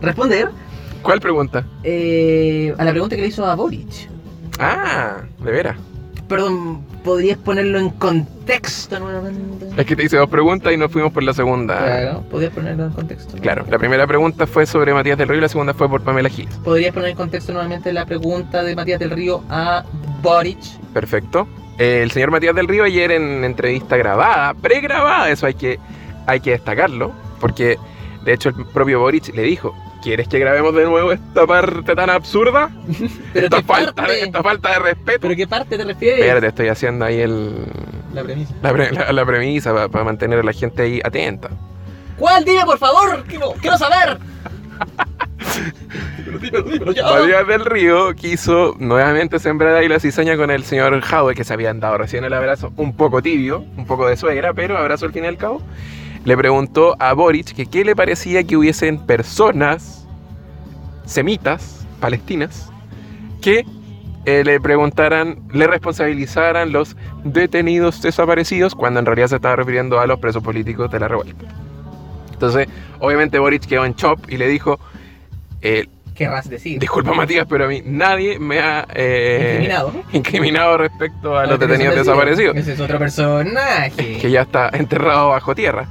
responder, 0.00 0.48
¿Cuál 1.02 1.20
pregunta? 1.20 1.64
eh, 1.84 2.74
a 2.78 2.84
la 2.84 2.90
pregunta 2.92 3.14
que 3.14 3.22
le 3.22 3.28
hizo 3.28 3.44
a 3.44 3.54
Boric. 3.54 4.08
Ah, 4.58 5.18
de 5.44 5.50
veras. 5.50 5.76
Perdón, 6.28 6.82
¿podrías 7.04 7.38
ponerlo 7.38 7.78
en 7.78 7.90
contexto 7.90 8.98
nuevamente? 8.98 9.68
Es 9.76 9.86
que 9.86 9.96
te 9.96 10.04
hice 10.04 10.16
dos 10.16 10.28
preguntas 10.28 10.72
y 10.72 10.76
nos 10.76 10.90
fuimos 10.90 11.12
por 11.12 11.22
la 11.22 11.32
segunda. 11.32 11.78
Claro, 11.78 12.22
¿podrías 12.30 12.52
ponerlo 12.52 12.86
en 12.86 12.90
contexto? 12.92 13.36
Claro, 13.38 13.64
la 13.70 13.78
primera 13.78 14.06
pregunta 14.06 14.46
fue 14.46 14.66
sobre 14.66 14.92
Matías 14.94 15.16
del 15.18 15.28
Río 15.28 15.38
y 15.38 15.42
la 15.42 15.48
segunda 15.48 15.72
fue 15.74 15.88
por 15.88 16.02
Pamela 16.02 16.28
Giles. 16.28 16.54
¿Podrías 16.64 16.92
poner 16.94 17.10
en 17.10 17.16
contexto 17.16 17.52
nuevamente 17.52 17.92
la 17.92 18.04
pregunta 18.06 18.62
de 18.62 18.74
Matías 18.76 18.98
del 18.98 19.10
Río 19.10 19.42
a 19.50 19.84
Boric? 20.22 20.58
Perfecto. 20.92 21.46
El 21.78 22.10
señor 22.10 22.30
Matías 22.30 22.54
del 22.54 22.66
Río 22.68 22.84
ayer 22.84 23.12
en 23.12 23.44
entrevista 23.44 23.96
grabada, 23.96 24.52
pregrabada, 24.54 25.30
eso 25.30 25.46
hay 25.46 25.54
que, 25.54 25.78
hay 26.26 26.40
que 26.40 26.50
destacarlo, 26.50 27.12
porque 27.40 27.78
de 28.24 28.32
hecho 28.32 28.48
el 28.48 28.66
propio 28.66 28.98
Boric 29.00 29.32
le 29.34 29.42
dijo, 29.42 29.74
¿quieres 30.02 30.26
que 30.26 30.40
grabemos 30.40 30.74
de 30.74 30.84
nuevo 30.86 31.12
esta 31.12 31.46
parte 31.46 31.94
tan 31.94 32.10
absurda? 32.10 32.68
Pero 33.32 33.46
esta, 33.46 33.62
falta 33.62 33.92
parte, 33.94 34.20
esta 34.24 34.42
falta 34.42 34.70
de 34.72 34.78
respeto. 34.80 35.18
¿Pero 35.22 35.36
qué 35.36 35.46
parte 35.46 35.78
te 35.78 35.84
refieres? 35.84 36.18
Espérate, 36.20 36.46
estoy 36.48 36.68
haciendo 36.68 37.04
ahí 37.04 37.20
el, 37.20 37.64
La 38.12 38.22
premisa. 38.24 38.54
la, 38.60 38.72
pre- 38.72 38.90
la- 38.92 39.12
la 39.12 39.24
premisa 39.24 39.88
para 39.88 40.04
mantener 40.04 40.40
a 40.40 40.42
la 40.42 40.52
gente 40.52 40.82
ahí 40.82 41.00
atenta. 41.04 41.48
¿Cuál? 42.16 42.44
Dime, 42.44 42.64
por 42.64 42.78
favor. 42.78 43.22
Quiero, 43.28 43.52
quiero 43.60 43.78
saber. 43.78 44.18
Matías 46.52 47.46
del 47.46 47.64
Río 47.64 48.14
quiso 48.14 48.74
nuevamente 48.78 49.38
sembrar 49.38 49.74
ahí 49.74 49.88
la 49.88 50.00
cizaña 50.00 50.36
con 50.36 50.50
el 50.50 50.64
señor 50.64 51.00
Jaude, 51.00 51.34
que 51.34 51.44
se 51.44 51.52
habían 51.52 51.80
dado 51.80 51.98
recién 51.98 52.24
el 52.24 52.32
abrazo, 52.32 52.72
un 52.76 52.94
poco 52.94 53.22
tibio, 53.22 53.64
un 53.76 53.86
poco 53.86 54.06
de 54.06 54.16
suegra, 54.16 54.52
pero 54.54 54.76
abrazo 54.76 55.06
al 55.06 55.12
fin 55.12 55.24
y 55.24 55.28
al 55.28 55.36
cabo. 55.36 55.62
Le 56.24 56.36
preguntó 56.36 56.96
a 56.98 57.12
Boric 57.12 57.54
que 57.54 57.66
qué 57.66 57.84
le 57.84 57.96
parecía 57.96 58.44
que 58.44 58.56
hubiesen 58.56 58.98
personas 58.98 60.06
semitas, 61.04 61.86
palestinas, 62.00 62.70
que 63.40 63.64
eh, 64.24 64.42
le 64.44 64.60
preguntaran, 64.60 65.38
le 65.52 65.66
responsabilizaran 65.66 66.72
los 66.72 66.96
detenidos 67.24 68.02
desaparecidos, 68.02 68.74
cuando 68.74 69.00
en 69.00 69.06
realidad 69.06 69.28
se 69.28 69.36
estaba 69.36 69.56
refiriendo 69.56 70.00
a 70.00 70.06
los 70.06 70.18
presos 70.18 70.42
políticos 70.42 70.90
de 70.90 71.00
la 71.00 71.08
revuelta. 71.08 71.46
Entonces, 72.32 72.68
obviamente 73.00 73.38
Boric 73.38 73.66
quedó 73.66 73.84
en 73.84 73.94
chop 73.94 74.18
y 74.28 74.36
le 74.36 74.46
dijo, 74.48 74.78
eh, 75.62 75.86
Querrás 76.14 76.50
decir. 76.50 76.80
Disculpa 76.80 77.12
Matías, 77.12 77.46
pero 77.48 77.66
a 77.66 77.68
mí 77.68 77.80
nadie 77.84 78.40
me 78.40 78.58
ha 78.58 78.88
eh, 78.92 79.50
Incriminado. 79.52 79.92
incriminado 80.12 80.76
respecto 80.78 81.38
a 81.38 81.46
los 81.46 81.54
Ah, 81.54 81.58
detenidos 81.58 81.94
desaparecidos. 81.94 82.56
Ese 82.56 82.72
es 82.72 82.80
otro 82.80 82.98
personaje. 82.98 84.18
que 84.20 84.28
ya 84.30 84.42
está 84.42 84.68
enterrado 84.72 85.28
bajo 85.28 85.54
tierra. 85.54 85.86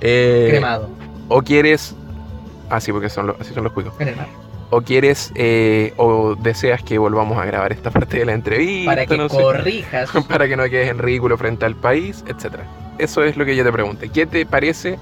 Eh, 0.00 0.48
Cremado. 0.50 0.90
O 1.28 1.42
quieres... 1.42 1.94
Ah, 2.70 2.80
sí, 2.80 2.90
porque 2.90 3.08
son 3.08 3.28
los, 3.28 3.40
así 3.40 3.54
son 3.54 3.62
los 3.62 3.72
cuicos. 3.72 3.94
Cremado. 3.96 4.26
O 4.70 4.80
quieres 4.80 5.30
eh, 5.36 5.92
o 5.96 6.34
deseas 6.34 6.82
que 6.82 6.98
volvamos 6.98 7.38
a 7.38 7.44
grabar 7.44 7.70
esta 7.72 7.90
parte 7.92 8.18
de 8.18 8.24
la 8.24 8.32
entrevista. 8.32 8.90
Para 8.90 9.06
que 9.06 9.16
no 9.16 9.28
sé. 9.28 9.36
corrijas. 9.40 10.10
para 10.28 10.48
que 10.48 10.56
no 10.56 10.64
quedes 10.64 10.88
en 10.90 10.98
ridículo 10.98 11.38
frente 11.38 11.66
al 11.66 11.76
país, 11.76 12.24
etcétera. 12.26 12.64
Eso 12.98 13.22
es 13.22 13.36
lo 13.36 13.44
que 13.44 13.54
yo 13.54 13.62
te 13.62 13.70
pregunté. 13.70 14.08
¿Qué 14.08 14.26
te 14.26 14.44
parece 14.44 14.98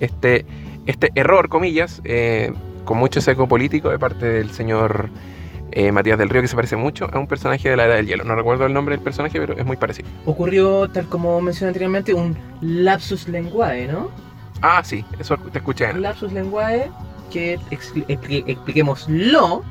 este, 0.00 0.46
este 0.86 1.10
error, 1.14 1.48
comillas, 1.48 2.00
eh, 2.04 2.52
con 2.90 2.98
mucho 2.98 3.20
seco 3.20 3.46
político 3.46 3.88
de 3.88 4.00
parte 4.00 4.26
del 4.26 4.50
señor 4.50 5.10
eh, 5.70 5.92
Matías 5.92 6.18
del 6.18 6.28
Río, 6.28 6.42
que 6.42 6.48
se 6.48 6.56
parece 6.56 6.74
mucho 6.74 7.08
a 7.12 7.20
un 7.20 7.28
personaje 7.28 7.70
de 7.70 7.76
la 7.76 7.84
Edad 7.84 7.94
del 7.94 8.08
Hielo? 8.08 8.24
No 8.24 8.34
recuerdo 8.34 8.66
el 8.66 8.72
nombre 8.72 8.96
del 8.96 9.04
personaje, 9.04 9.38
pero 9.38 9.56
es 9.56 9.64
muy 9.64 9.76
parecido. 9.76 10.08
Ocurrió, 10.26 10.88
tal 10.90 11.06
como 11.06 11.40
mencioné 11.40 11.68
anteriormente, 11.68 12.12
un 12.14 12.36
lapsus 12.60 13.28
lenguae, 13.28 13.86
¿no? 13.86 14.10
Ah, 14.60 14.82
sí, 14.82 15.04
eso 15.20 15.36
te 15.36 15.58
escuché. 15.58 15.88
Un 15.92 16.02
lapsus 16.02 16.32
lenguae 16.32 16.90
que 17.32 17.60
expli- 17.70 18.04
expli- 18.08 18.42
expliquémoslo. 18.48 19.62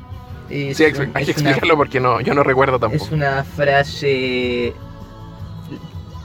Es 0.48 0.78
Sí, 0.78 0.84
un- 0.84 0.88
hay 1.12 1.26
que 1.26 1.32
es 1.32 1.36
una- 1.36 1.50
explicarlo 1.50 1.76
porque 1.76 2.00
no, 2.00 2.22
yo 2.22 2.32
no 2.32 2.42
recuerdo 2.42 2.76
Es 2.76 2.80
tampoco. 2.80 3.14
una 3.14 3.44
frase 3.44 4.72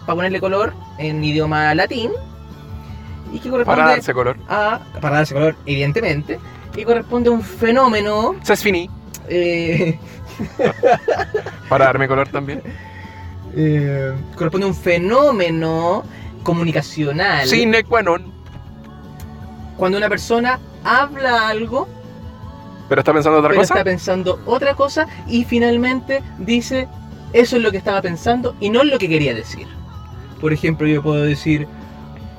para 0.05 0.15
ponerle 0.15 0.39
color 0.39 0.73
en 0.97 1.21
idioma 1.21 1.75
latín 1.75 2.11
y 3.33 3.39
que 3.39 3.49
corresponde 3.49 3.81
Para 3.81 3.95
darse 3.95 4.13
color. 4.13 4.37
a 4.47 4.79
para 5.01 5.17
darse 5.17 5.33
color 5.33 5.55
evidentemente 5.65 6.39
y 6.75 6.83
corresponde 6.83 7.29
a 7.29 7.33
un 7.33 7.41
fenómeno 7.41 8.35
Se 8.43 8.55
finí. 8.55 8.89
eh, 9.29 9.97
Para 11.69 11.85
darme 11.85 12.07
color 12.07 12.27
también. 12.27 12.61
eh, 13.55 14.13
corresponde 14.35 14.65
a 14.65 14.69
un 14.69 14.75
fenómeno 14.75 16.03
comunicacional 16.43 17.47
Sine 17.47 17.83
qua 17.83 18.01
non. 18.03 18.31
cuando 19.77 19.97
una 19.97 20.09
persona 20.09 20.59
habla 20.83 21.47
algo 21.49 21.87
Pero 22.89 23.01
está 23.01 23.13
pensando 23.13 23.39
otra 23.39 23.49
pero 23.49 23.61
cosa. 23.61 23.73
está 23.73 23.83
pensando 23.83 24.39
otra 24.45 24.75
cosa 24.75 25.07
y 25.27 25.43
finalmente 25.45 26.21
dice 26.39 26.87
eso 27.33 27.55
es 27.57 27.61
lo 27.63 27.71
que 27.71 27.77
estaba 27.77 28.01
pensando 28.01 28.55
y 28.59 28.69
no 28.69 28.81
es 28.81 28.87
lo 28.91 28.97
que 28.97 29.09
quería 29.09 29.33
decir. 29.33 29.67
Por 30.39 30.53
ejemplo, 30.53 30.87
yo 30.87 31.01
puedo 31.01 31.23
decir 31.23 31.67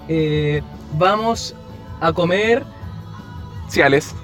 eh, 0.09 0.63
vamos 0.97 1.55
a 2.01 2.13
comer 2.13 2.65
Ciales. 3.69 4.15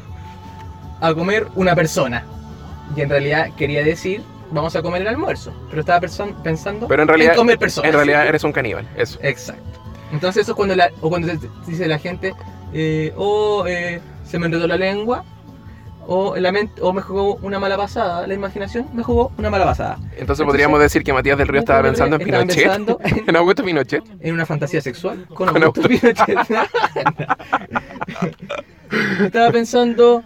A 1.03 1.14
comer 1.14 1.48
una 1.57 1.74
persona 1.74 2.24
y 2.96 3.00
en 3.00 3.11
realidad 3.11 3.50
quería 3.57 3.82
decir 3.82 4.22
vamos 4.53 4.76
a 4.76 4.82
comer 4.82 5.03
el 5.03 5.09
almuerzo, 5.09 5.53
pero 5.68 5.80
estaba 5.80 6.00
pensando 6.00 6.86
Pero 6.86 7.03
en 7.03 7.09
realidad, 7.09 7.34
comer 7.34 7.59
personas. 7.59 7.88
en 7.88 7.96
realidad 7.96 8.26
eres 8.26 8.44
un 8.44 8.53
caníbal. 8.53 8.88
Eso. 8.96 9.18
Exacto. 9.22 9.80
Entonces 10.12 10.42
eso 10.42 10.53
es 10.53 10.57
cuando 10.57 10.76
la, 10.76 10.90
o 11.00 11.09
cuando 11.09 11.28
dice 11.66 11.88
la 11.88 11.98
gente 11.98 12.34
eh, 12.72 13.12
o 13.16 13.66
eh, 13.66 14.00
se 14.24 14.38
me 14.38 14.46
enredó 14.46 14.66
la 14.66 14.76
lengua 14.76 15.24
o, 16.07 16.36
la 16.36 16.53
mente, 16.53 16.82
o 16.82 16.92
me 16.92 17.00
jugó 17.00 17.36
una 17.36 17.61
mala 17.61 17.76
pasada, 17.76 18.26
la 18.26 18.34
imaginación 18.34 18.88
me 18.92 19.03
jugó 19.03 19.32
una 19.38 19.50
mala 19.50 19.64
pasada. 19.64 19.98
Entonces 20.16 20.44
podríamos 20.44 20.80
decir 20.80 21.05
que 21.05 21.12
Matías 21.12 21.38
del 21.38 21.48
Río 21.48 21.61
estaba 21.61 21.82
pensando 21.82 22.16
en 22.16 22.22
Pinochet. 22.22 22.57
pensando 22.57 22.98
En 23.26 23.36
Augusto 23.36 23.64
Pinochet. 23.64 24.03
en 24.20 24.34
una 24.34 24.44
fantasía 24.44 24.80
sexual 24.80 25.26
con 25.28 25.48
Con 25.48 25.62
Augusto 25.62 25.88
Pinochet. 25.88 26.38
estaba 29.20 29.50
pensando 29.50 30.22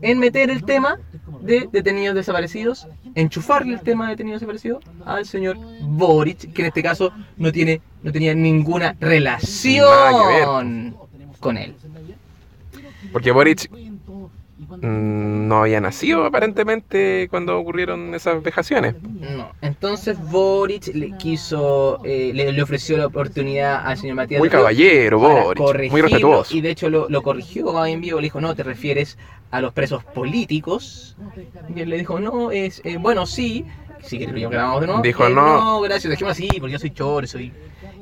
en 0.00 0.18
meter 0.18 0.50
el 0.50 0.64
tema 0.64 0.98
de 1.40 1.68
detenidos 1.70 2.14
desaparecidos, 2.14 2.86
enchufarle 3.14 3.74
el 3.74 3.80
tema 3.80 4.06
de 4.06 4.10
detenidos 4.10 4.40
desaparecidos 4.40 4.84
al 5.04 5.26
señor 5.26 5.56
Boric, 5.82 6.52
que 6.52 6.62
en 6.62 6.68
este 6.68 6.82
caso 6.82 7.12
no 7.36 7.52
tiene 7.52 7.80
no 8.02 8.12
tenía 8.12 8.34
ninguna 8.34 8.96
relación 9.00 10.96
con 11.38 11.56
él. 11.56 11.74
Porque 13.12 13.30
Boric 13.30 13.70
no 14.80 15.62
había 15.62 15.80
nacido 15.80 16.24
aparentemente 16.24 17.28
cuando 17.30 17.58
ocurrieron 17.58 18.14
esas 18.14 18.42
vejaciones. 18.42 18.94
No. 19.02 19.50
Entonces 19.60 20.18
Boric 20.30 20.94
le 20.94 21.16
quiso, 21.16 22.00
eh, 22.04 22.32
le, 22.34 22.52
le 22.52 22.62
ofreció 22.62 22.96
la 22.96 23.06
oportunidad 23.06 23.86
al 23.86 23.96
señor 23.96 24.16
Matías 24.16 24.38
Muy 24.38 24.48
Río 24.48 24.58
caballero, 24.58 25.18
Boric. 25.18 25.90
Muy 25.90 26.00
respetuoso. 26.02 26.56
Y 26.56 26.60
de 26.60 26.70
hecho 26.70 26.90
lo, 26.90 27.08
lo 27.08 27.22
corrigió 27.22 27.84
en 27.86 28.00
vivo, 28.00 28.18
le 28.18 28.24
dijo, 28.24 28.40
no, 28.40 28.54
te 28.54 28.62
refieres 28.62 29.18
a 29.50 29.60
los 29.60 29.72
presos 29.72 30.04
políticos. 30.04 31.16
Y 31.74 31.80
él 31.80 31.90
le 31.90 31.98
dijo, 31.98 32.20
no, 32.20 32.50
es, 32.50 32.80
eh, 32.84 32.96
bueno, 32.98 33.26
sí. 33.26 33.64
Quieres 34.08 34.40
lo 34.42 34.50
grabamos 34.50 34.80
de 34.80 34.86
nuevo. 34.86 35.02
Dijo, 35.02 35.26
Eh, 35.26 35.30
no. 35.30 35.64
No, 35.64 35.80
gracias, 35.80 36.10
dejémoslo 36.10 36.32
así, 36.32 36.48
porque 36.58 36.72
yo 36.72 36.78
soy 36.78 36.90
chor, 36.90 37.26
soy... 37.28 37.52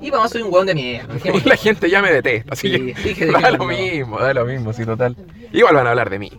Y 0.00 0.10
vamos, 0.10 0.30
soy 0.30 0.42
un 0.42 0.52
hueón 0.52 0.66
de 0.66 0.74
mierda. 0.74 1.14
Y 1.24 1.40
la 1.48 1.56
gente 1.56 1.90
ya 1.90 2.00
me 2.00 2.12
detesta, 2.12 2.52
así 2.52 2.70
Sí, 2.70 2.94
que 2.94 3.02
dije, 3.02 3.26
da 3.32 3.50
lo 3.50 3.64
mismo, 3.64 4.18
da 4.18 4.32
lo 4.32 4.44
mismo, 4.44 4.72
sí, 4.72 4.84
total. 4.84 5.16
Igual 5.52 5.74
van 5.74 5.86
a 5.86 5.90
hablar 5.90 6.10
de 6.10 6.18
mí. 6.18 6.32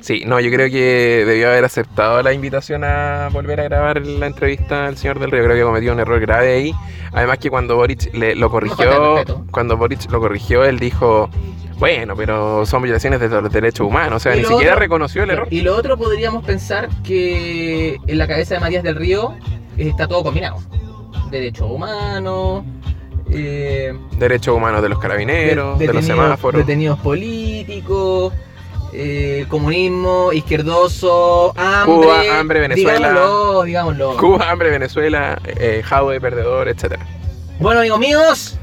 Sí, 0.00 0.22
no, 0.26 0.38
yo 0.38 0.50
creo 0.50 0.70
que 0.70 1.24
debió 1.26 1.48
haber 1.48 1.64
aceptado 1.64 2.22
la 2.22 2.32
invitación 2.32 2.84
a 2.84 3.30
volver 3.32 3.60
a 3.60 3.64
grabar 3.64 4.06
la 4.06 4.26
entrevista 4.26 4.86
al 4.86 4.96
señor 4.96 5.18
del 5.18 5.30
Río. 5.32 5.42
Creo 5.44 5.56
que 5.56 5.62
cometió 5.62 5.92
un 5.92 5.98
error 5.98 6.20
grave 6.20 6.54
ahí. 6.54 6.74
Además 7.12 7.38
que 7.38 7.50
cuando 7.50 7.74
Boric 7.74 8.14
le, 8.14 8.36
lo 8.36 8.48
corrigió, 8.48 9.24
cuando 9.50 9.76
Boric 9.76 10.08
lo 10.10 10.20
corrigió, 10.20 10.64
él 10.64 10.78
dijo, 10.78 11.28
bueno, 11.78 12.14
pero 12.16 12.66
son 12.66 12.82
violaciones 12.82 13.20
de 13.20 13.28
los 13.28 13.52
derechos 13.52 13.86
humanos. 13.86 14.16
O 14.16 14.20
sea, 14.20 14.34
ni 14.34 14.42
siquiera 14.44 14.72
otro- 14.72 14.80
reconoció 14.80 15.22
el 15.22 15.30
error. 15.30 15.48
Y 15.50 15.60
lo 15.62 15.76
otro 15.76 15.96
podríamos 15.96 16.44
pensar 16.44 16.88
que 17.04 17.98
en 18.06 18.18
la 18.18 18.26
cabeza 18.26 18.54
de 18.54 18.60
Matías 18.60 18.82
del 18.82 18.96
Río 18.96 19.34
está 19.76 20.06
todo 20.08 20.22
combinado. 20.24 20.56
Derechos 21.30 21.70
humanos, 21.70 22.64
eh, 23.30 23.96
Derechos 24.18 24.56
humanos 24.56 24.82
de 24.82 24.88
los 24.88 24.98
carabineros, 24.98 25.78
de, 25.78 25.86
los 25.86 25.94
detenidos- 25.96 26.06
semáforos. 26.06 26.66
detenidos 26.66 26.98
políticos, 27.00 28.32
eh, 28.92 29.44
comunismo, 29.48 30.32
izquierdoso, 30.32 31.52
hambre. 31.56 31.94
Cuba, 31.94 32.38
hambre, 32.40 32.60
Venezuela. 32.60 33.08
Digámoslo, 33.10 33.62
digámoslo. 33.64 34.16
Cuba, 34.16 34.50
hambre, 34.50 34.70
Venezuela, 34.70 35.38
eh, 35.44 35.82
Jaude, 35.84 36.20
perdedor, 36.20 36.68
etcétera. 36.68 37.06
Bueno, 37.60 37.80
amigos 37.80 37.98
míos, 37.98 38.57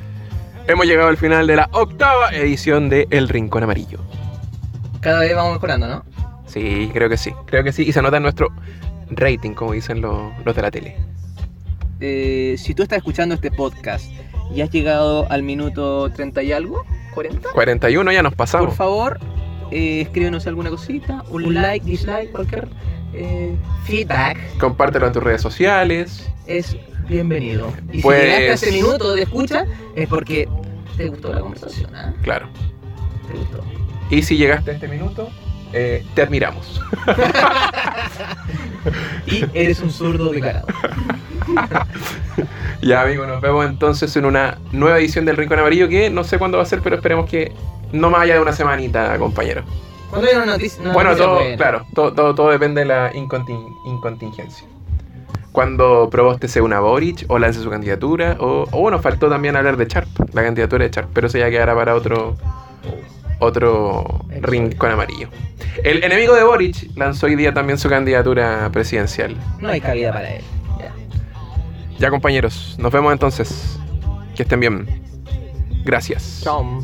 Hemos 0.68 0.86
llegado 0.88 1.10
al 1.10 1.18
final 1.18 1.46
de 1.48 1.56
la 1.58 1.70
octava 1.72 2.32
edición 2.32 2.90
de 2.90 3.08
El 3.12 3.30
Rincón 3.30 3.64
Amarillo. 3.64 4.00
cada 5.02 5.20
vez 5.20 5.36
vamos 5.36 5.54
mejorando, 5.54 5.88
¿no? 5.88 6.04
Sí, 6.48 6.90
creo 6.94 7.10
que 7.10 7.18
sí. 7.18 7.32
Creo 7.46 7.64
que 7.64 7.72
sí. 7.72 7.84
Y 7.84 7.92
se 7.92 8.02
nota 8.02 8.18
en 8.18 8.24
nuestro 8.24 8.48
rating, 9.12 9.52
como 9.52 9.74
dicen 9.74 10.02
los, 10.02 10.32
los 10.44 10.56
de 10.56 10.62
la 10.62 10.72
tele. 10.72 10.96
Eh, 12.00 12.56
si 12.58 12.74
tú 12.74 12.84
estás 12.84 12.98
escuchando 12.98 13.36
este 13.36 13.52
podcast 13.52 14.06
y 14.54 14.62
has 14.62 14.70
llegado 14.72 15.30
al 15.32 15.44
minuto 15.44 16.10
30 16.12 16.42
y 16.44 16.52
algo, 16.52 16.84
40, 17.14 17.50
41 17.54 18.12
ya 18.12 18.24
nos 18.24 18.32
Por 18.32 18.38
pasamos. 18.38 18.76
favor, 18.76 19.20
eh, 19.72 20.02
escríbenos 20.02 20.48
alguna 20.48 20.70
cosita, 20.72 21.24
un 21.30 21.54
like, 21.54 21.86
dislike, 21.86 22.32
cualquier 22.32 22.68
eh, 23.14 23.56
feedback 23.86 24.38
Compártelo 24.60 25.08
en 25.08 25.14
tus 25.14 25.24
redes 25.24 25.42
sociales. 25.42 26.30
es 26.48 26.76
bienvenido. 27.08 27.72
Y 27.92 28.02
Pues- 28.02 28.20
si 28.22 28.26
llegaste 28.26 28.50
a 28.50 28.54
ese 28.54 28.72
minuto 28.72 29.14
de 29.14 29.22
escucha 29.24 29.66
es 29.96 30.08
porque 30.08 30.48
te 30.98 31.08
gustó 31.10 31.34
la 31.34 31.42
conversación, 31.42 31.96
¿ah? 31.96 32.14
Claro. 32.22 32.48
Te 33.32 33.38
gustó. 33.38 33.64
Y 34.10 34.22
si 34.24 34.38
llegaste 34.38 34.72
a 34.72 34.74
este 34.76 34.88
minuto, 34.88 35.30
eh, 35.74 36.06
te 36.14 36.22
admiramos. 36.22 36.82
Y 39.26 39.44
eres 39.54 39.80
un 39.82 39.92
zurdo 39.92 40.30
declarado. 40.32 40.68
Ya, 42.82 43.02
amigo, 43.02 43.26
nos 43.26 43.42
vemos 43.42 43.66
entonces 43.66 44.16
en 44.16 44.26
una 44.26 44.60
nueva 44.72 45.00
edición 45.00 45.26
del 45.26 45.38
Rincón 45.38 45.58
Amarillo 45.58 45.88
que 45.90 46.10
no 46.12 46.24
sé 46.24 46.38
cuándo 46.38 46.58
va 46.58 46.64
a 46.64 46.68
ser, 46.68 46.82
pero 46.82 46.98
esperemos 46.98 47.28
que 47.28 47.52
no 47.94 48.10
más 48.12 48.22
allá 48.22 48.36
de 48.36 48.42
una 48.42 48.52
semanita, 48.54 49.18
compañero. 49.18 49.64
Cuando 50.12 50.28
hay 50.28 50.36
una 50.36 50.46
noticia, 50.46 50.82
una 50.84 50.94
Bueno, 50.94 51.10
noticia 51.12 51.26
todo, 51.26 51.36
buena. 51.40 51.58
claro, 51.58 51.86
todo, 51.96 52.14
todo, 52.14 52.36
todo 52.36 52.50
depende 52.52 52.82
de 52.82 52.86
la 52.88 53.12
incontin- 53.14 53.74
incontingencia. 53.88 54.68
Cuando 55.56 56.10
Proboste 56.12 56.50
sea 56.50 56.64
una 56.64 56.82
Boric 56.82 57.24
o 57.30 57.40
lance 57.40 57.62
su 57.62 57.70
candidatura, 57.70 58.36
o, 58.42 58.68
o 58.70 58.80
bueno, 58.82 59.00
faltó 59.00 59.30
también 59.30 59.56
hablar 59.56 59.78
de 59.78 59.88
Charp, 59.88 60.10
la 60.34 60.44
candidatura 60.44 60.84
de 60.84 60.92
Charp, 60.92 61.10
pero 61.14 61.28
eso 61.28 61.38
ya 61.38 61.50
quedará 61.50 61.74
para 61.74 61.96
otro 61.96 62.36
otro 63.40 64.26
rincón 64.42 64.92
amarillo. 64.92 65.30
El 65.82 66.04
enemigo 66.04 66.36
de 66.36 66.44
Boric 66.44 66.90
lanzó 66.98 67.28
hoy 67.28 67.36
día 67.36 67.54
también 67.54 67.78
su 67.78 67.88
candidatura 67.88 68.70
presidencial. 68.74 69.36
No 69.62 69.70
hay 69.70 69.80
cabida 69.80 70.12
para 70.12 70.30
él. 70.30 70.44
Ya. 70.78 70.92
Ya 72.00 72.10
compañeros, 72.10 72.76
nos 72.78 72.92
vemos 72.92 73.14
entonces. 73.14 73.80
Que 74.36 74.44
estén 74.44 74.60
bien. 74.60 74.86
Gracias. 75.86 76.42
Chao. 76.44 76.82